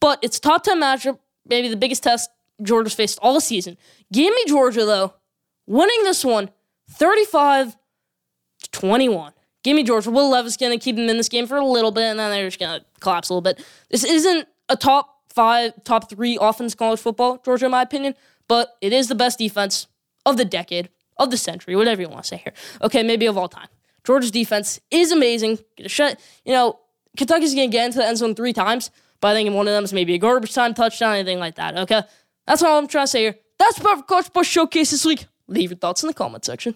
But 0.01 0.19
it's 0.23 0.41
top 0.41 0.63
10 0.63 0.81
matchup, 0.81 1.19
maybe 1.47 1.69
the 1.69 1.77
biggest 1.77 2.03
test 2.03 2.31
Georgia's 2.63 2.95
faced 2.95 3.19
all 3.21 3.39
season. 3.39 3.77
Give 4.11 4.33
me 4.33 4.45
Georgia, 4.47 4.87
though, 4.87 5.13
winning 5.67 6.05
this 6.05 6.25
one 6.25 6.49
35 6.91 7.77
to 8.63 8.71
21. 8.71 9.33
Give 9.69 9.77
me 9.77 9.83
Georgia. 9.83 10.11
Will 10.11 10.31
Love 10.31 10.47
Levis 10.47 10.57
going 10.57 10.73
to 10.73 10.83
keep 10.83 10.97
them 10.97 11.11
in 11.11 11.19
this 11.19 11.29
game 11.29 11.47
for 11.47 11.59
a 11.59 11.63
little 11.63 11.91
bit, 11.91 12.05
and 12.05 12.19
then 12.19 12.31
they're 12.31 12.47
just 12.47 12.59
going 12.59 12.81
to 12.81 12.87
collapse 13.01 13.29
a 13.29 13.35
little 13.35 13.43
bit. 13.43 13.63
This 13.91 14.03
isn't 14.03 14.49
a 14.71 14.77
top 14.77 15.25
five, 15.29 15.75
top 15.85 16.09
three 16.09 16.39
offense 16.41 16.75
college 16.75 16.99
football, 16.99 17.37
Georgia, 17.45 17.67
in 17.67 17.73
my 17.73 17.83
opinion, 17.83 18.15
but 18.49 18.79
it 18.81 18.95
is 18.95 19.09
the 19.09 19.15
best 19.15 19.39
defense 19.39 19.87
of 20.25 20.39
the 20.39 20.47
decade, 20.47 20.89
of 21.19 21.31
the 21.31 21.37
century, 21.37 21.77
whatever 21.77 22.01
you 22.01 22.09
want 22.09 22.23
to 22.23 22.29
say 22.29 22.39
here. 22.39 22.55
Okay, 22.81 23.03
maybe 23.03 23.27
of 23.27 23.37
all 23.37 23.47
time. 23.47 23.69
Georgia's 24.05 24.31
defense 24.31 24.81
is 24.91 25.13
amazing. 25.13 25.59
Get 25.77 25.85
a 25.85 25.91
shot. 25.91 26.19
You 26.47 26.55
know, 26.55 26.79
Kentucky's 27.19 27.55
going 27.55 27.71
to 27.71 27.77
get 27.77 27.85
into 27.85 27.99
the 27.99 28.07
end 28.07 28.17
zone 28.17 28.35
three 28.35 28.55
times, 28.55 28.91
but 29.21 29.29
I 29.29 29.35
think 29.35 29.55
one 29.55 29.69
of 29.69 29.75
them 29.75 29.85
is 29.85 29.93
maybe 29.93 30.15
a 30.15 30.19
garbage 30.19 30.55
time 30.55 30.73
touchdown, 30.73 31.13
anything 31.13 31.41
like 31.41 31.57
that. 31.57 31.77
Okay, 31.77 32.05
that's 32.47 32.63
all 32.63 32.79
I'm 32.79 32.89
trying 32.89 33.05
to 33.05 33.09
say 33.09 33.21
here. 33.21 33.35
That's 33.59 33.77
about 33.77 34.09
Coach 34.09 34.33
Bush 34.33 34.49
Showcase 34.49 34.93
this 34.93 35.05
week. 35.05 35.27
Leave 35.47 35.73
your 35.73 35.79
thoughts 35.79 36.03
in 36.03 36.07
the 36.07 36.15
comment 36.15 36.47
section. 36.47 36.75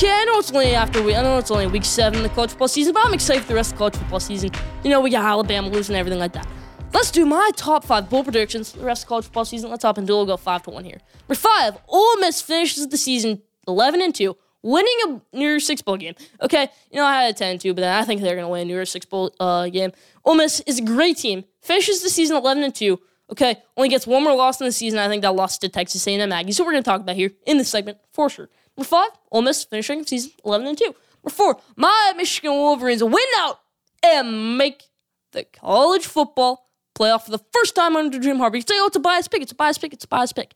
Okay, 0.00 0.10
I 0.10 0.24
know 0.24 0.38
it's 0.38 0.50
only 0.50 0.74
after 0.74 1.02
we. 1.02 1.14
I 1.14 1.22
know 1.22 1.36
it's 1.36 1.50
only 1.50 1.66
week 1.66 1.84
seven 1.84 2.20
in 2.20 2.22
the 2.22 2.30
college 2.30 2.48
football 2.48 2.68
season, 2.68 2.94
but 2.94 3.04
I'm 3.04 3.12
excited 3.12 3.42
for 3.42 3.48
the 3.48 3.54
rest 3.54 3.72
of 3.72 3.76
the 3.76 3.78
college 3.80 3.96
football 3.96 4.18
season. 4.18 4.50
You 4.82 4.88
know, 4.88 5.02
we 5.02 5.10
got 5.10 5.26
Alabama 5.26 5.68
losing 5.68 5.94
everything 5.94 6.18
like 6.18 6.32
that. 6.32 6.48
Let's 6.94 7.10
do 7.10 7.26
my 7.26 7.50
top 7.54 7.84
five 7.84 8.08
bowl 8.08 8.24
predictions 8.24 8.72
for 8.72 8.78
the 8.78 8.86
rest 8.86 9.02
of 9.02 9.10
college 9.10 9.26
football 9.26 9.44
season. 9.44 9.68
Let's 9.68 9.82
hop 9.82 9.98
into 9.98 10.14
We'll 10.14 10.24
go 10.24 10.38
five 10.38 10.62
to 10.62 10.70
one 10.70 10.86
here. 10.86 11.02
Number 11.28 11.34
five, 11.34 11.76
Ole 11.86 12.16
Miss 12.16 12.40
finishes 12.40 12.88
the 12.88 12.96
season 12.96 13.42
11 13.68 14.00
and 14.00 14.14
two, 14.14 14.38
winning 14.62 14.96
a 15.04 15.36
New 15.36 15.46
Year's 15.46 15.66
Six 15.66 15.82
bowl 15.82 15.98
game. 15.98 16.14
Okay, 16.40 16.70
you 16.90 16.96
know 16.96 17.04
I 17.04 17.24
had 17.24 17.34
a 17.34 17.36
10 17.36 17.58
2, 17.58 17.74
but 17.74 17.84
I 17.84 18.02
think 18.06 18.22
they're 18.22 18.36
gonna 18.36 18.48
win 18.48 18.62
a 18.62 18.64
New 18.64 18.72
Year's 18.72 18.90
Six 18.90 19.04
bowl 19.04 19.34
uh, 19.38 19.68
game. 19.68 19.92
Ole 20.24 20.36
Miss 20.36 20.60
is 20.60 20.78
a 20.78 20.82
great 20.82 21.18
team. 21.18 21.44
Finishes 21.60 22.00
the 22.02 22.08
season 22.08 22.38
11 22.38 22.62
and 22.62 22.74
two. 22.74 22.98
Okay, 23.30 23.56
only 23.76 23.90
gets 23.90 24.06
one 24.06 24.24
more 24.24 24.34
loss 24.34 24.62
in 24.62 24.64
the 24.64 24.72
season. 24.72 24.98
I 24.98 25.08
think 25.08 25.20
that 25.20 25.34
loss 25.34 25.58
to 25.58 25.68
Texas 25.68 26.06
A&M 26.06 26.30
Aggies. 26.30 26.54
So 26.54 26.64
we're 26.64 26.72
gonna 26.72 26.84
talk 26.84 27.02
about 27.02 27.16
here 27.16 27.32
in 27.44 27.58
this 27.58 27.68
segment 27.68 27.98
for 28.14 28.30
sure. 28.30 28.48
Number 28.80 28.88
five, 28.88 29.10
Ole 29.30 29.42
Miss 29.42 29.62
finishing 29.62 30.06
season 30.06 30.30
11 30.42 30.66
and 30.66 30.78
2. 30.78 30.84
Number 30.84 30.96
four, 31.28 31.60
my 31.76 32.14
Michigan 32.16 32.52
Wolverines 32.52 33.04
win 33.04 33.18
out 33.36 33.60
and 34.02 34.56
make 34.56 34.84
the 35.32 35.44
college 35.44 36.06
football 36.06 36.70
playoff 36.98 37.24
for 37.24 37.30
the 37.30 37.44
first 37.52 37.74
time 37.74 37.94
under 37.94 38.18
Jim 38.18 38.38
Harbaugh. 38.38 38.54
You 38.54 38.62
say, 38.62 38.76
oh, 38.76 38.86
it's 38.86 38.96
a 38.96 39.00
bias 39.00 39.28
pick, 39.28 39.42
it's 39.42 39.52
a 39.52 39.54
bias 39.54 39.76
pick, 39.76 39.92
it's 39.92 40.06
a 40.06 40.08
bias 40.08 40.32
pick. 40.32 40.54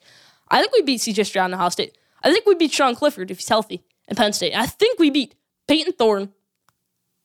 I 0.48 0.58
think 0.58 0.72
we 0.72 0.80
beat 0.80 1.02
CJ 1.02 1.26
Stroud 1.26 1.50
in 1.50 1.54
Ohio 1.54 1.68
State. 1.68 1.98
I 2.22 2.32
think 2.32 2.46
we 2.46 2.54
beat 2.54 2.72
Sean 2.72 2.94
Clifford 2.94 3.30
if 3.30 3.37
he's 3.40 3.48
healthy 3.50 3.84
in 4.08 4.16
Penn 4.16 4.32
State. 4.32 4.54
I 4.54 4.64
think 4.64 4.98
we 4.98 5.10
beat 5.10 5.34
Payton 5.68 5.92
Thorne, 5.92 6.32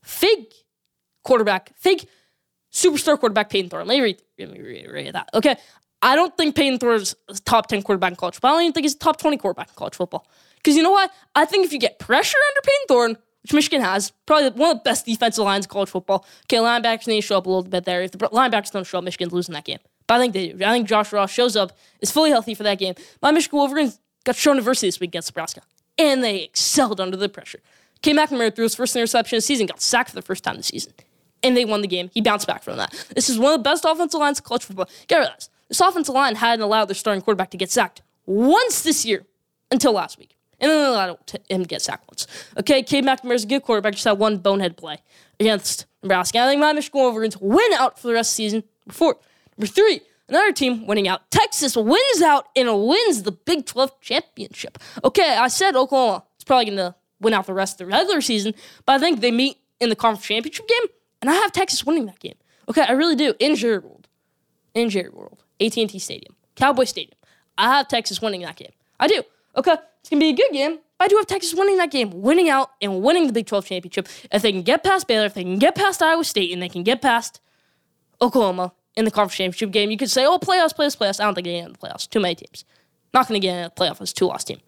fake 0.04 0.54
quarterback, 1.24 1.72
fake 1.78 2.10
superstar 2.74 3.18
quarterback 3.18 3.50
Payton 3.50 3.70
Thorne. 3.70 3.88
Let 3.88 3.96
me 3.96 4.02
read, 4.02 4.22
let 4.38 4.52
me 4.52 4.86
read 4.86 5.16
that. 5.16 5.30
Okay. 5.34 5.56
I 6.02 6.16
don't 6.16 6.36
think 6.36 6.56
Payton 6.56 6.80
Thorne 6.80 7.02
is 7.02 7.16
a 7.30 7.36
top 7.36 7.68
10 7.68 7.84
quarterback 7.84 8.12
in 8.12 8.16
college 8.18 8.36
football. 8.36 8.52
I 8.52 8.54
don't 8.56 8.64
even 8.64 8.74
think 8.74 8.84
he's 8.84 8.96
a 8.96 9.00
top 9.00 9.18
20 9.18 9.38
quarterback 9.38 9.70
in 9.70 9.76
college 9.76 9.96
football. 9.96 10.28
Because 10.60 10.76
you 10.76 10.84
know 10.84 10.92
what? 10.92 11.12
I 11.36 11.46
think 11.46 11.66
if 11.66 11.74
you 11.74 11.80
get 11.80 12.00
pressure 12.00 12.38
under 12.52 12.62
Payton 12.62 12.86
Thorne, 12.88 13.18
which 13.44 13.54
Michigan 13.54 13.82
has, 13.82 14.12
probably 14.26 14.50
one 14.50 14.72
of 14.72 14.78
the 14.78 14.84
best 14.84 15.06
defensive 15.06 15.44
lines 15.44 15.66
in 15.66 15.70
college 15.70 15.90
football. 15.90 16.26
Okay, 16.46 16.58
linebackers 16.58 17.08
need 17.08 17.22
to 17.22 17.28
show 17.28 17.38
up 17.38 17.46
a 17.46 17.50
little 17.50 17.64
bit 17.64 17.86
there. 17.86 18.02
If 18.02 18.12
the 18.12 18.18
linebackers 18.18 18.72
don't 18.72 18.86
show 18.86 18.98
up, 18.98 19.04
Michigan's 19.04 19.32
losing 19.32 19.54
that 19.54 19.66
game. 19.66 19.80
But 20.08 20.16
I 20.16 20.20
think 20.20 20.34
they 20.34 20.50
do. 20.50 20.66
I 20.66 20.72
think 20.72 20.88
Josh 20.88 21.14
Ross 21.14 21.32
shows 21.32 21.56
up, 21.56 21.72
is 22.02 22.12
fully 22.12 22.32
healthy 22.32 22.54
for 22.54 22.64
that 22.64 22.80
game. 22.80 22.96
My 23.22 23.32
Michigan 23.32 23.58
Wolverines 23.60 24.00
got 24.26 24.36
shown 24.36 24.58
adversity 24.58 24.88
this 24.88 25.00
week 25.00 25.12
against 25.12 25.30
Nebraska, 25.30 25.62
and 25.98 26.24
they 26.24 26.44
excelled 26.44 27.00
under 27.00 27.16
the 27.16 27.30
pressure. 27.30 27.60
Cade 28.02 28.16
McNamara 28.16 28.54
threw 28.56 28.64
his 28.64 28.76
first 28.76 28.96
interception 28.96 29.38
of 29.38 29.44
the 29.44 29.46
season, 29.46 29.68
got 29.68 29.82
sacked 29.82 30.10
for 30.10 30.16
the 30.16 30.22
first 30.22 30.44
time 30.44 30.58
this 30.58 30.68
season, 30.68 30.94
and 31.44 31.56
they 31.56 31.64
won 31.66 31.82
the 31.82 31.88
game. 31.88 32.10
He 32.14 32.22
bounced 32.22 32.48
back 32.48 32.64
from 32.64 32.78
that. 32.78 32.92
This 33.16 33.30
is 33.30 33.38
one 33.38 33.54
of 33.54 33.60
the 33.60 33.70
best 33.70 33.86
offensive 33.86 34.20
lines 34.20 34.40
in 34.40 34.46
college 34.46 34.64
football. 34.64 34.90
Get 35.08 35.22
this. 35.36 35.50
This 35.68 35.80
offensive 35.80 36.16
line 36.16 36.36
hadn't 36.36 36.64
allowed 36.64 36.86
their 36.86 36.96
starting 36.96 37.22
quarterback 37.22 37.52
to 37.52 37.58
get 37.58 37.70
sacked 37.72 38.02
once 38.26 38.82
this 38.82 39.06
year 39.06 39.26
until 39.72 39.94
last 39.94 40.18
week. 40.18 40.36
And 40.62 40.70
then 40.70 40.78
they 40.82 40.88
allowed 40.88 41.18
him 41.50 41.64
get 41.64 41.82
sacked 41.82 42.10
once. 42.10 42.28
Okay, 42.58 42.84
Cade 42.84 43.06
McNamara's 43.06 43.44
a 43.44 43.48
good 43.48 43.64
quarterback, 43.64 43.94
just 43.94 44.06
had 44.06 44.20
one 44.20 44.38
bonehead 44.38 44.78
play 44.78 44.98
against 45.40 45.86
Nebraska. 46.04 46.40
I 46.40 46.48
think 46.48 46.62
my 46.62 46.74
Michigan 46.74 47.02
Wolverines 47.02 47.38
win 47.38 47.74
out 47.74 48.00
for 48.00 48.08
the 48.08 48.14
rest 48.14 48.34
of 48.34 48.38
the 48.38 48.44
season. 48.44 48.64
Four. 48.90 49.18
Number 49.58 49.68
three, 49.72 50.02
another 50.28 50.52
team 50.52 50.86
winning 50.88 51.08
out. 51.08 51.30
Texas 51.32 51.76
wins 51.76 52.22
out 52.22 52.48
and 52.56 52.68
wins 52.86 53.24
the 53.24 53.32
Big 53.32 53.66
12 53.66 54.00
championship. 54.02 54.78
Okay, 55.04 55.36
I 55.38 55.48
said 55.48 55.76
Oklahoma 55.76 56.24
is 56.38 56.44
probably 56.44 56.66
going 56.66 56.78
to 56.78 56.96
win 57.20 57.34
out 57.34 57.46
the 57.46 57.54
rest 57.54 57.80
of 57.82 57.88
the 57.88 57.94
regular 57.94 58.22
season, 58.22 58.54
but 58.86 58.94
I 58.94 59.00
think 59.00 59.20
they 59.22 59.32
meet 59.32 59.58
in 59.80 59.90
the 59.90 59.96
conference 59.96 60.26
championship 60.26 60.68
game, 60.68 60.90
and 61.22 61.30
I 61.30 61.34
have 61.36 61.52
Texas 61.52 61.86
winning 61.86 62.06
that 62.06 62.20
game. 62.20 62.36
Okay, 62.70 62.84
I 62.84 62.92
really 62.92 63.16
do. 63.16 63.34
In 63.40 63.56
Jerry 63.56 63.80
World. 63.80 64.08
In 64.74 64.90
Jerry 64.90 65.10
World. 65.10 65.44
AT&T 65.60 66.00
Stadium. 66.00 66.36
Cowboy 66.56 66.86
Stadium. 66.86 67.18
I 67.58 67.76
have 67.76 67.88
Texas 67.88 68.22
winning 68.22 68.42
that 68.42 68.56
game. 68.56 68.72
I 69.00 69.08
do. 69.08 69.24
Okay, 69.58 69.76
it's 70.02 70.10
gonna 70.10 70.20
be 70.20 70.30
a 70.30 70.34
good 70.34 70.52
game. 70.52 70.80
I 71.00 71.08
do 71.08 71.16
have 71.16 71.28
Texas 71.28 71.54
winning 71.54 71.78
that 71.78 71.92
game, 71.92 72.22
winning 72.22 72.50
out 72.50 72.72
and 72.82 73.02
winning 73.02 73.28
the 73.28 73.34
Big 73.34 73.46
12 73.46 73.66
championship. 73.66 74.08
If 74.32 74.42
they 74.42 74.52
can 74.52 74.64
get 74.64 74.84
past 74.84 75.08
Baylor, 75.08 75.26
if 75.26 75.34
they 75.34 75.44
can 75.44 75.58
get 75.58 75.76
past 75.76 76.02
Iowa 76.02 76.24
State, 76.26 76.52
and 76.52 76.62
they 76.62 76.68
can 76.68 76.84
get 76.84 77.02
past 77.02 77.40
Oklahoma 78.22 78.74
in 78.98 79.06
the 79.06 79.12
conference 79.12 79.38
championship 79.38 79.72
game, 79.72 79.92
you 79.92 79.98
could 79.98 80.12
say, 80.12 80.26
"Oh, 80.26 80.38
playoffs, 80.38 80.76
playoffs, 80.76 80.98
playoffs." 80.98 81.22
I 81.22 81.24
don't 81.24 81.36
think 81.36 81.46
they 81.46 81.54
get 81.54 81.66
in 81.66 81.72
the 81.72 81.78
playoffs. 81.78 82.10
Too 82.10 82.20
many 82.20 82.36
teams. 82.36 82.66
Not 83.14 83.28
gonna 83.28 83.40
get 83.40 83.56
in 83.56 83.64
the 83.64 83.70
playoffs 83.70 84.02
as 84.02 84.12
two 84.12 84.26
loss 84.26 84.44
team. 84.44 84.60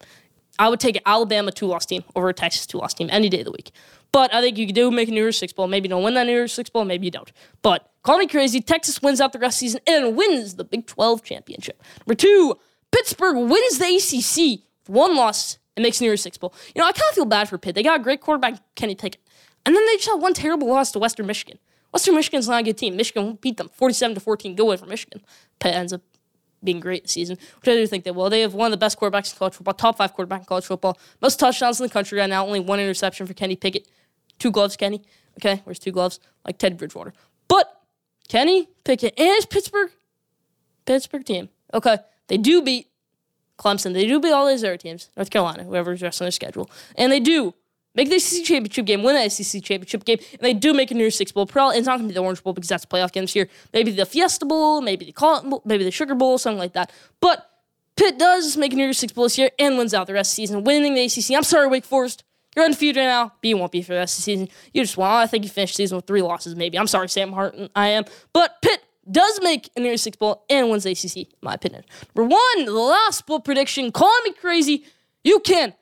I 0.58 0.68
would 0.68 0.80
take 0.80 1.00
Alabama 1.04 1.50
two 1.50 1.66
loss 1.66 1.86
team 1.86 2.02
over 2.16 2.28
a 2.28 2.34
Texas 2.34 2.66
two 2.66 2.78
loss 2.78 2.94
team 2.94 3.08
any 3.10 3.28
day 3.28 3.40
of 3.40 3.44
the 3.46 3.52
week. 3.52 3.72
But 4.12 4.32
I 4.34 4.40
think 4.42 4.58
you 4.58 4.66
could 4.66 4.74
do 4.74 4.90
make 4.90 5.08
a 5.08 5.10
New 5.10 5.22
Year's 5.22 5.38
Six 5.38 5.52
Bowl. 5.52 5.66
Maybe 5.66 5.86
you 5.86 5.90
don't 5.90 6.02
win 6.02 6.14
that 6.14 6.26
New 6.26 6.32
Year's 6.32 6.52
Six 6.52 6.68
Bowl. 6.68 6.84
Maybe 6.84 7.06
you 7.06 7.10
don't. 7.10 7.32
But 7.62 7.90
call 8.02 8.18
me 8.18 8.26
crazy. 8.26 8.60
Texas 8.60 9.00
wins 9.00 9.20
out 9.20 9.32
the 9.32 9.38
rest 9.38 9.56
of 9.56 9.60
the 9.60 9.66
season 9.66 9.80
and 9.86 10.16
wins 10.16 10.56
the 10.56 10.64
Big 10.64 10.86
12 10.86 11.22
championship. 11.24 11.82
Number 12.00 12.14
two, 12.14 12.58
Pittsburgh 12.90 13.36
wins 13.36 13.78
the 13.78 13.86
ACC. 13.96 14.60
One 14.86 15.16
loss 15.16 15.58
and 15.76 15.82
makes 15.82 16.00
New 16.00 16.06
Year's 16.06 16.22
Six 16.22 16.38
Bowl. 16.38 16.54
You 16.74 16.80
know, 16.80 16.86
I 16.86 16.92
kind 16.92 17.08
of 17.08 17.14
feel 17.14 17.24
bad 17.24 17.48
for 17.48 17.58
Pitt. 17.58 17.74
They 17.74 17.82
got 17.82 18.00
a 18.00 18.02
great 18.02 18.20
quarterback, 18.20 18.58
Kenny 18.74 18.94
Pickett. 18.94 19.20
And 19.64 19.74
then 19.74 19.84
they 19.86 19.96
just 19.96 20.08
had 20.08 20.20
one 20.20 20.34
terrible 20.34 20.68
loss 20.68 20.90
to 20.92 20.98
Western 20.98 21.26
Michigan. 21.26 21.58
Western 21.92 22.14
Michigan's 22.14 22.48
not 22.48 22.60
a 22.60 22.64
good 22.64 22.78
team. 22.78 22.96
Michigan 22.96 23.38
beat 23.40 23.58
them 23.58 23.68
47 23.68 24.14
to 24.14 24.20
14. 24.20 24.54
Go 24.56 24.64
away 24.64 24.76
for 24.76 24.86
Michigan. 24.86 25.22
Pitt 25.60 25.74
ends 25.74 25.92
up 25.92 26.00
being 26.64 26.80
great 26.80 27.04
this 27.04 27.12
season, 27.12 27.36
which 27.60 27.68
I 27.68 27.74
do 27.74 27.86
think 27.86 28.04
they 28.04 28.10
will. 28.10 28.30
They 28.30 28.40
have 28.42 28.54
one 28.54 28.66
of 28.66 28.70
the 28.70 28.76
best 28.76 28.98
quarterbacks 28.98 29.32
in 29.32 29.38
college 29.38 29.54
football, 29.54 29.74
top 29.74 29.98
five 29.98 30.12
quarterback 30.14 30.40
in 30.40 30.46
college 30.46 30.64
football, 30.64 30.98
most 31.20 31.38
touchdowns 31.38 31.80
in 31.80 31.86
the 31.86 31.92
country 31.92 32.18
right 32.18 32.30
now. 32.30 32.46
Only 32.46 32.60
one 32.60 32.80
interception 32.80 33.26
for 33.26 33.34
Kenny 33.34 33.56
Pickett. 33.56 33.88
Two 34.38 34.50
gloves, 34.50 34.76
Kenny. 34.76 35.02
Okay, 35.38 35.60
where's 35.64 35.78
two 35.78 35.92
gloves? 35.92 36.20
Like 36.44 36.58
Ted 36.58 36.76
Bridgewater. 36.76 37.12
But 37.48 37.82
Kenny 38.28 38.68
Pickett 38.84 39.14
and 39.18 39.28
his 39.28 39.46
Pittsburgh, 39.46 39.90
Pittsburgh 40.86 41.24
team. 41.24 41.48
Okay, 41.74 41.98
they 42.28 42.38
do 42.38 42.62
beat 42.62 42.88
Clemson. 43.58 43.94
They 43.94 44.06
do 44.06 44.20
beat 44.20 44.32
all 44.32 44.46
these 44.46 44.64
other 44.64 44.76
teams, 44.76 45.10
North 45.16 45.30
Carolina, 45.30 45.64
whoever's 45.64 46.02
rest 46.02 46.20
on 46.20 46.26
their 46.26 46.32
schedule, 46.32 46.70
and 46.96 47.12
they 47.12 47.20
do 47.20 47.54
make 47.94 48.08
the 48.08 48.18
SEC 48.18 48.44
championship 48.44 48.86
game, 48.86 49.02
win 49.02 49.14
the 49.14 49.28
SEC 49.28 49.62
championship 49.62 50.04
game, 50.04 50.18
and 50.32 50.40
they 50.40 50.54
do 50.54 50.72
make 50.72 50.90
a 50.90 50.94
New 50.94 51.10
Six 51.10 51.32
Bowl. 51.32 51.46
Probably 51.46 51.78
it's 51.78 51.86
not 51.86 51.98
going 51.98 52.08
to 52.08 52.12
be 52.12 52.14
the 52.14 52.20
Orange 52.20 52.42
Bowl 52.42 52.52
because 52.52 52.68
that's 52.68 52.84
a 52.84 52.86
playoff 52.86 53.12
game 53.12 53.24
this 53.24 53.36
year. 53.36 53.48
Maybe 53.72 53.90
the 53.90 54.06
Fiesta 54.06 54.46
Bowl, 54.46 54.80
maybe 54.80 55.04
the 55.04 55.12
Cotton 55.12 55.50
Bowl, 55.50 55.62
maybe 55.64 55.84
the 55.84 55.90
Sugar 55.90 56.14
Bowl, 56.14 56.38
something 56.38 56.58
like 56.58 56.72
that. 56.72 56.92
But 57.20 57.48
Pitt 57.96 58.18
does 58.18 58.56
make 58.56 58.72
a 58.72 58.76
New 58.76 58.92
Six 58.92 59.12
Bowl 59.12 59.24
this 59.24 59.38
year 59.38 59.50
and 59.58 59.76
wins 59.76 59.94
out 59.94 60.06
the 60.06 60.14
rest 60.14 60.32
of 60.32 60.36
the 60.36 60.42
season, 60.42 60.64
winning 60.64 60.94
the 60.94 61.04
ACC. 61.04 61.36
I'm 61.36 61.42
sorry, 61.42 61.68
Wake 61.68 61.84
Forest. 61.84 62.24
You're 62.54 62.66
undefeated 62.66 63.02
now, 63.02 63.32
but 63.40 63.48
you 63.48 63.56
won't 63.56 63.72
be 63.72 63.80
for 63.82 63.94
the 63.94 64.00
rest 64.00 64.18
of 64.18 64.24
the 64.24 64.30
season. 64.30 64.48
You 64.74 64.82
just 64.82 64.96
won. 64.96 65.10
I 65.10 65.26
think 65.26 65.44
you 65.44 65.50
finished 65.50 65.74
season 65.74 65.96
with 65.96 66.06
three 66.06 66.20
losses, 66.20 66.54
maybe. 66.54 66.78
I'm 66.78 66.86
sorry, 66.86 67.08
Sam 67.08 67.32
Hartman. 67.32 67.70
I 67.74 67.88
am. 67.88 68.04
But 68.34 68.60
Pitt 68.60 68.82
does 69.10 69.40
make 69.42 69.70
a 69.76 69.80
New 69.80 69.86
Year's 69.86 70.02
Six 70.02 70.16
Bowl 70.16 70.44
and 70.48 70.70
wins 70.70 70.84
the 70.84 70.92
ACC, 70.92 71.16
in 71.16 71.26
my 71.40 71.54
opinion. 71.54 71.84
Number 72.14 72.34
one, 72.34 72.64
the 72.64 72.72
last 72.72 73.26
bowl 73.26 73.40
prediction. 73.40 73.90
Call 73.90 74.20
me 74.22 74.32
crazy. 74.32 74.84
You 75.24 75.40
can. 75.40 75.74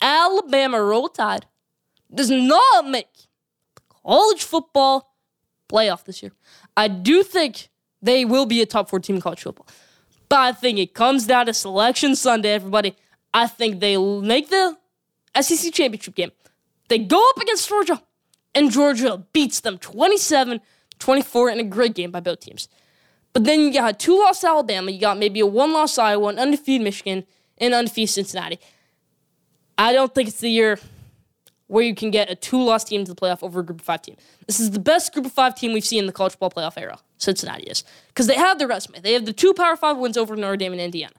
Alabama 0.00 0.82
Roll 0.82 1.08
Tide 1.08 1.46
does 2.12 2.30
not 2.30 2.88
make 2.88 3.08
college 4.04 4.42
football 4.42 5.14
playoff 5.68 6.04
this 6.04 6.22
year. 6.22 6.32
I 6.76 6.88
do 6.88 7.22
think 7.22 7.68
they 8.02 8.24
will 8.24 8.46
be 8.46 8.60
a 8.60 8.66
top 8.66 8.90
four 8.90 9.00
team 9.00 9.16
in 9.16 9.22
college 9.22 9.42
football. 9.42 9.66
But 10.28 10.38
I 10.38 10.52
think 10.52 10.78
it 10.78 10.94
comes 10.94 11.26
down 11.26 11.46
to 11.46 11.54
selection 11.54 12.14
Sunday, 12.14 12.52
everybody. 12.52 12.96
I 13.32 13.46
think 13.46 13.80
they'll 13.80 14.20
make 14.20 14.50
the 14.50 14.76
SEC 15.40 15.72
championship 15.72 16.14
game. 16.14 16.32
They 16.88 16.98
go 16.98 17.26
up 17.30 17.40
against 17.40 17.68
Georgia, 17.68 18.02
and 18.54 18.70
Georgia 18.70 19.24
beats 19.32 19.60
them 19.60 19.78
27 19.78 20.60
24 20.98 21.50
in 21.50 21.60
a 21.60 21.64
great 21.64 21.94
game 21.94 22.10
by 22.10 22.20
both 22.20 22.40
teams. 22.40 22.68
But 23.32 23.44
then 23.44 23.60
you 23.60 23.72
got 23.72 23.98
two 23.98 24.18
loss 24.18 24.44
Alabama, 24.44 24.90
you 24.90 25.00
got 25.00 25.18
maybe 25.18 25.40
a 25.40 25.46
one 25.46 25.72
loss 25.72 25.98
Iowa, 25.98 26.28
an 26.28 26.38
undefeated 26.38 26.84
Michigan, 26.84 27.24
and 27.58 27.74
undefeated 27.74 28.10
Cincinnati. 28.10 28.58
I 29.76 29.92
don't 29.92 30.14
think 30.14 30.28
it's 30.28 30.40
the 30.40 30.50
year 30.50 30.78
where 31.66 31.82
you 31.82 31.94
can 31.94 32.10
get 32.10 32.30
a 32.30 32.34
two 32.34 32.62
loss 32.62 32.84
team 32.84 33.04
to 33.04 33.12
the 33.12 33.20
playoff 33.20 33.42
over 33.42 33.60
a 33.60 33.62
group 33.64 33.80
of 33.80 33.86
five 33.86 34.02
team. 34.02 34.16
This 34.46 34.60
is 34.60 34.70
the 34.70 34.78
best 34.78 35.12
group 35.12 35.26
of 35.26 35.32
five 35.32 35.54
team 35.54 35.72
we've 35.72 35.84
seen 35.84 36.00
in 36.00 36.06
the 36.06 36.12
college 36.12 36.32
football 36.32 36.50
playoff 36.50 36.78
era. 36.78 36.98
Cincinnati 37.18 37.64
is. 37.64 37.84
Because 38.08 38.26
they 38.26 38.36
have 38.36 38.58
the 38.58 38.66
resume. 38.66 39.00
They 39.00 39.14
have 39.14 39.24
the 39.24 39.32
two 39.32 39.54
Power 39.54 39.76
Five 39.76 39.96
wins 39.96 40.16
over 40.16 40.36
Notre 40.36 40.56
Dame 40.56 40.72
and 40.72 40.80
Indiana. 40.80 41.14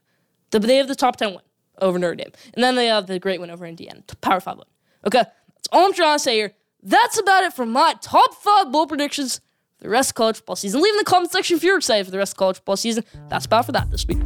They 0.51 0.77
have 0.77 0.87
the 0.87 0.95
top 0.95 1.17
10 1.17 1.31
win 1.31 1.41
over 1.79 1.99
Notre 1.99 2.15
Dame. 2.15 2.31
And 2.53 2.63
then 2.63 2.75
they 2.75 2.87
have 2.87 3.07
the 3.07 3.19
great 3.19 3.41
win 3.41 3.49
over 3.49 3.65
Indiana. 3.65 4.03
Power 4.21 4.39
Five 4.39 4.57
win. 4.57 4.67
Okay? 5.05 5.23
That's 5.23 5.67
all 5.71 5.87
I'm 5.87 5.93
trying 5.93 6.15
to 6.15 6.23
say 6.23 6.35
here. 6.35 6.53
That's 6.81 7.19
about 7.19 7.43
it 7.43 7.53
for 7.53 7.65
my 7.65 7.95
top 8.01 8.35
five 8.35 8.71
bowl 8.71 8.87
predictions 8.87 9.41
the 9.79 9.89
rest 9.89 10.11
of 10.11 10.15
college 10.15 10.37
football 10.37 10.55
season. 10.55 10.81
Leave 10.81 10.93
in 10.93 10.97
the 10.97 11.03
comment 11.03 11.31
section 11.31 11.57
if 11.57 11.63
you're 11.63 11.77
excited 11.77 12.05
for 12.05 12.11
the 12.11 12.17
rest 12.17 12.33
of 12.33 12.37
college 12.37 12.57
football 12.57 12.77
season. 12.77 13.03
That's 13.29 13.45
about 13.45 13.65
for 13.65 13.71
that 13.73 13.91
this 13.91 14.07
week. 14.07 14.17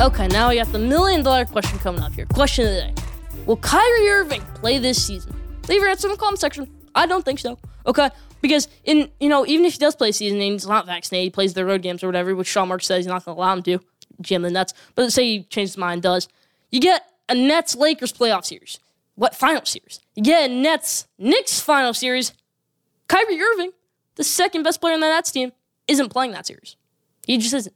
Okay, 0.00 0.26
now 0.28 0.50
we 0.50 0.56
got 0.56 0.70
the 0.72 0.78
million 0.78 1.22
dollar 1.22 1.44
question 1.44 1.78
coming 1.78 2.02
up 2.02 2.12
here. 2.12 2.26
Question 2.26 2.66
of 2.66 2.74
the 2.74 2.80
day 2.80 2.94
Will 3.46 3.56
Kyrie 3.56 4.08
Irving 4.08 4.42
play 4.54 4.78
this 4.78 5.02
season? 5.04 5.34
Leave 5.68 5.80
your 5.80 5.88
answer 5.88 6.08
in 6.08 6.12
the 6.12 6.18
comment 6.18 6.40
section. 6.40 6.68
I 6.94 7.06
don't 7.06 7.24
think 7.24 7.38
so. 7.38 7.58
Okay? 7.86 8.10
Because 8.40 8.68
in 8.84 9.08
you 9.20 9.28
know, 9.28 9.46
even 9.46 9.64
if 9.64 9.74
he 9.74 9.78
does 9.78 9.96
play 9.96 10.12
season 10.12 10.40
and 10.40 10.52
he's 10.52 10.66
not 10.66 10.86
vaccinated, 10.86 11.24
he 11.24 11.30
plays 11.30 11.54
the 11.54 11.64
road 11.64 11.80
games 11.82 12.02
or 12.02 12.08
whatever, 12.08 12.34
which 12.34 12.48
Sean 12.48 12.68
Marks 12.68 12.86
says 12.86 12.98
he's 12.98 13.06
not 13.06 13.24
gonna 13.24 13.38
allow 13.38 13.54
him 13.54 13.62
to. 13.62 13.78
Jim 14.20 14.42
the 14.42 14.50
Nets. 14.50 14.74
But 14.94 15.02
let's 15.02 15.14
say 15.14 15.24
he 15.24 15.42
changes 15.44 15.72
his 15.72 15.78
mind 15.78 16.02
does. 16.02 16.28
You 16.70 16.80
get 16.80 17.08
a 17.28 17.34
Nets 17.34 17.74
Lakers 17.74 18.12
playoff 18.12 18.44
series. 18.44 18.78
What 19.16 19.34
final 19.34 19.64
series? 19.64 20.00
You 20.14 20.22
get 20.22 20.50
a 20.50 20.52
Nets 20.52 21.06
Knicks 21.18 21.60
final 21.60 21.94
series. 21.94 22.32
Kyrie 23.08 23.40
Irving, 23.40 23.72
the 24.16 24.24
second 24.24 24.62
best 24.62 24.80
player 24.80 24.94
on 24.94 25.00
the 25.00 25.06
Nets 25.06 25.30
team, 25.30 25.52
isn't 25.86 26.08
playing 26.08 26.32
that 26.32 26.46
series. 26.46 26.76
He 27.26 27.38
just 27.38 27.54
isn't. 27.54 27.74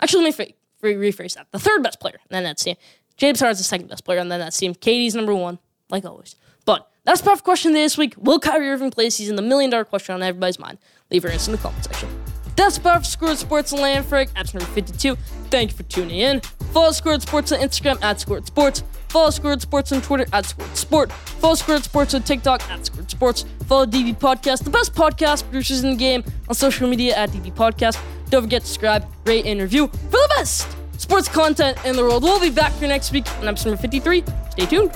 Actually, 0.00 0.24
let 0.30 0.38
me 0.38 0.54
rephrase 0.82 1.34
that. 1.34 1.48
The 1.50 1.58
third 1.58 1.82
best 1.82 2.00
player 2.00 2.18
on 2.20 2.26
the 2.30 2.40
Nets 2.40 2.64
team. 2.64 2.76
James 3.16 3.40
Harden's 3.40 3.58
the 3.58 3.64
second 3.64 3.88
best 3.88 4.04
player 4.04 4.20
on 4.20 4.28
the 4.28 4.38
Nets 4.38 4.56
team. 4.56 4.74
KD's 4.74 5.14
number 5.14 5.34
one, 5.34 5.58
like 5.90 6.04
always. 6.04 6.36
But 6.64 6.90
that's 7.04 7.20
the 7.20 7.36
question 7.36 7.72
this 7.72 7.98
week. 7.98 8.14
Will 8.16 8.38
Kyrie 8.38 8.70
Irving 8.70 8.90
play 8.90 9.10
season? 9.10 9.36
The 9.36 9.42
million 9.42 9.70
dollar 9.70 9.84
question 9.84 10.14
on 10.14 10.22
everybody's 10.22 10.58
mind. 10.58 10.78
Leave 11.10 11.24
your 11.24 11.32
answer 11.32 11.50
in 11.50 11.56
the 11.56 11.62
comment 11.62 11.84
section. 11.84 12.08
That's 12.56 12.78
about 12.78 13.00
for 13.00 13.04
Squared 13.04 13.38
Sports 13.38 13.72
and 13.72 13.80
Land 13.80 14.06
Frank, 14.06 14.30
episode 14.36 14.60
number 14.60 14.72
52. 14.74 15.16
Thank 15.50 15.72
you 15.72 15.76
for 15.76 15.82
tuning 15.84 16.18
in. 16.18 16.40
Follow 16.72 16.92
Squared 16.92 17.22
Sports 17.22 17.52
on 17.52 17.60
Instagram 17.60 18.02
at 18.02 18.20
Squared 18.20 18.46
Sports. 18.46 18.84
Follow 19.08 19.30
Squared 19.30 19.60
Sports 19.60 19.90
on 19.92 20.00
Twitter 20.00 20.26
at 20.32 20.46
Squared 20.46 20.76
Sport. 20.76 21.12
Follow 21.12 21.54
Squared 21.54 21.82
Sports 21.82 22.14
on 22.14 22.22
TikTok 22.22 22.62
at 22.70 22.86
Squared 22.86 23.10
Sports. 23.10 23.44
Follow 23.66 23.86
DB 23.86 24.16
Podcast, 24.16 24.62
the 24.62 24.70
best 24.70 24.94
podcast 24.94 25.42
producers 25.44 25.82
in 25.82 25.90
the 25.90 25.96
game, 25.96 26.22
on 26.48 26.54
social 26.54 26.88
media 26.88 27.16
at 27.16 27.30
DB 27.30 27.52
Podcast. 27.52 28.00
Don't 28.30 28.42
forget 28.42 28.62
to 28.62 28.68
subscribe, 28.68 29.04
rate, 29.26 29.46
and 29.46 29.60
review 29.60 29.88
for 29.88 30.10
the 30.10 30.32
best 30.36 30.68
sports 30.96 31.28
content 31.28 31.76
in 31.84 31.96
the 31.96 32.02
world. 32.02 32.22
We'll 32.22 32.40
be 32.40 32.50
back 32.50 32.72
for 32.72 32.86
next 32.86 33.10
week 33.10 33.26
on 33.40 33.48
episode 33.48 33.80
53. 33.80 34.22
Stay 34.50 34.66
tuned. 34.66 34.92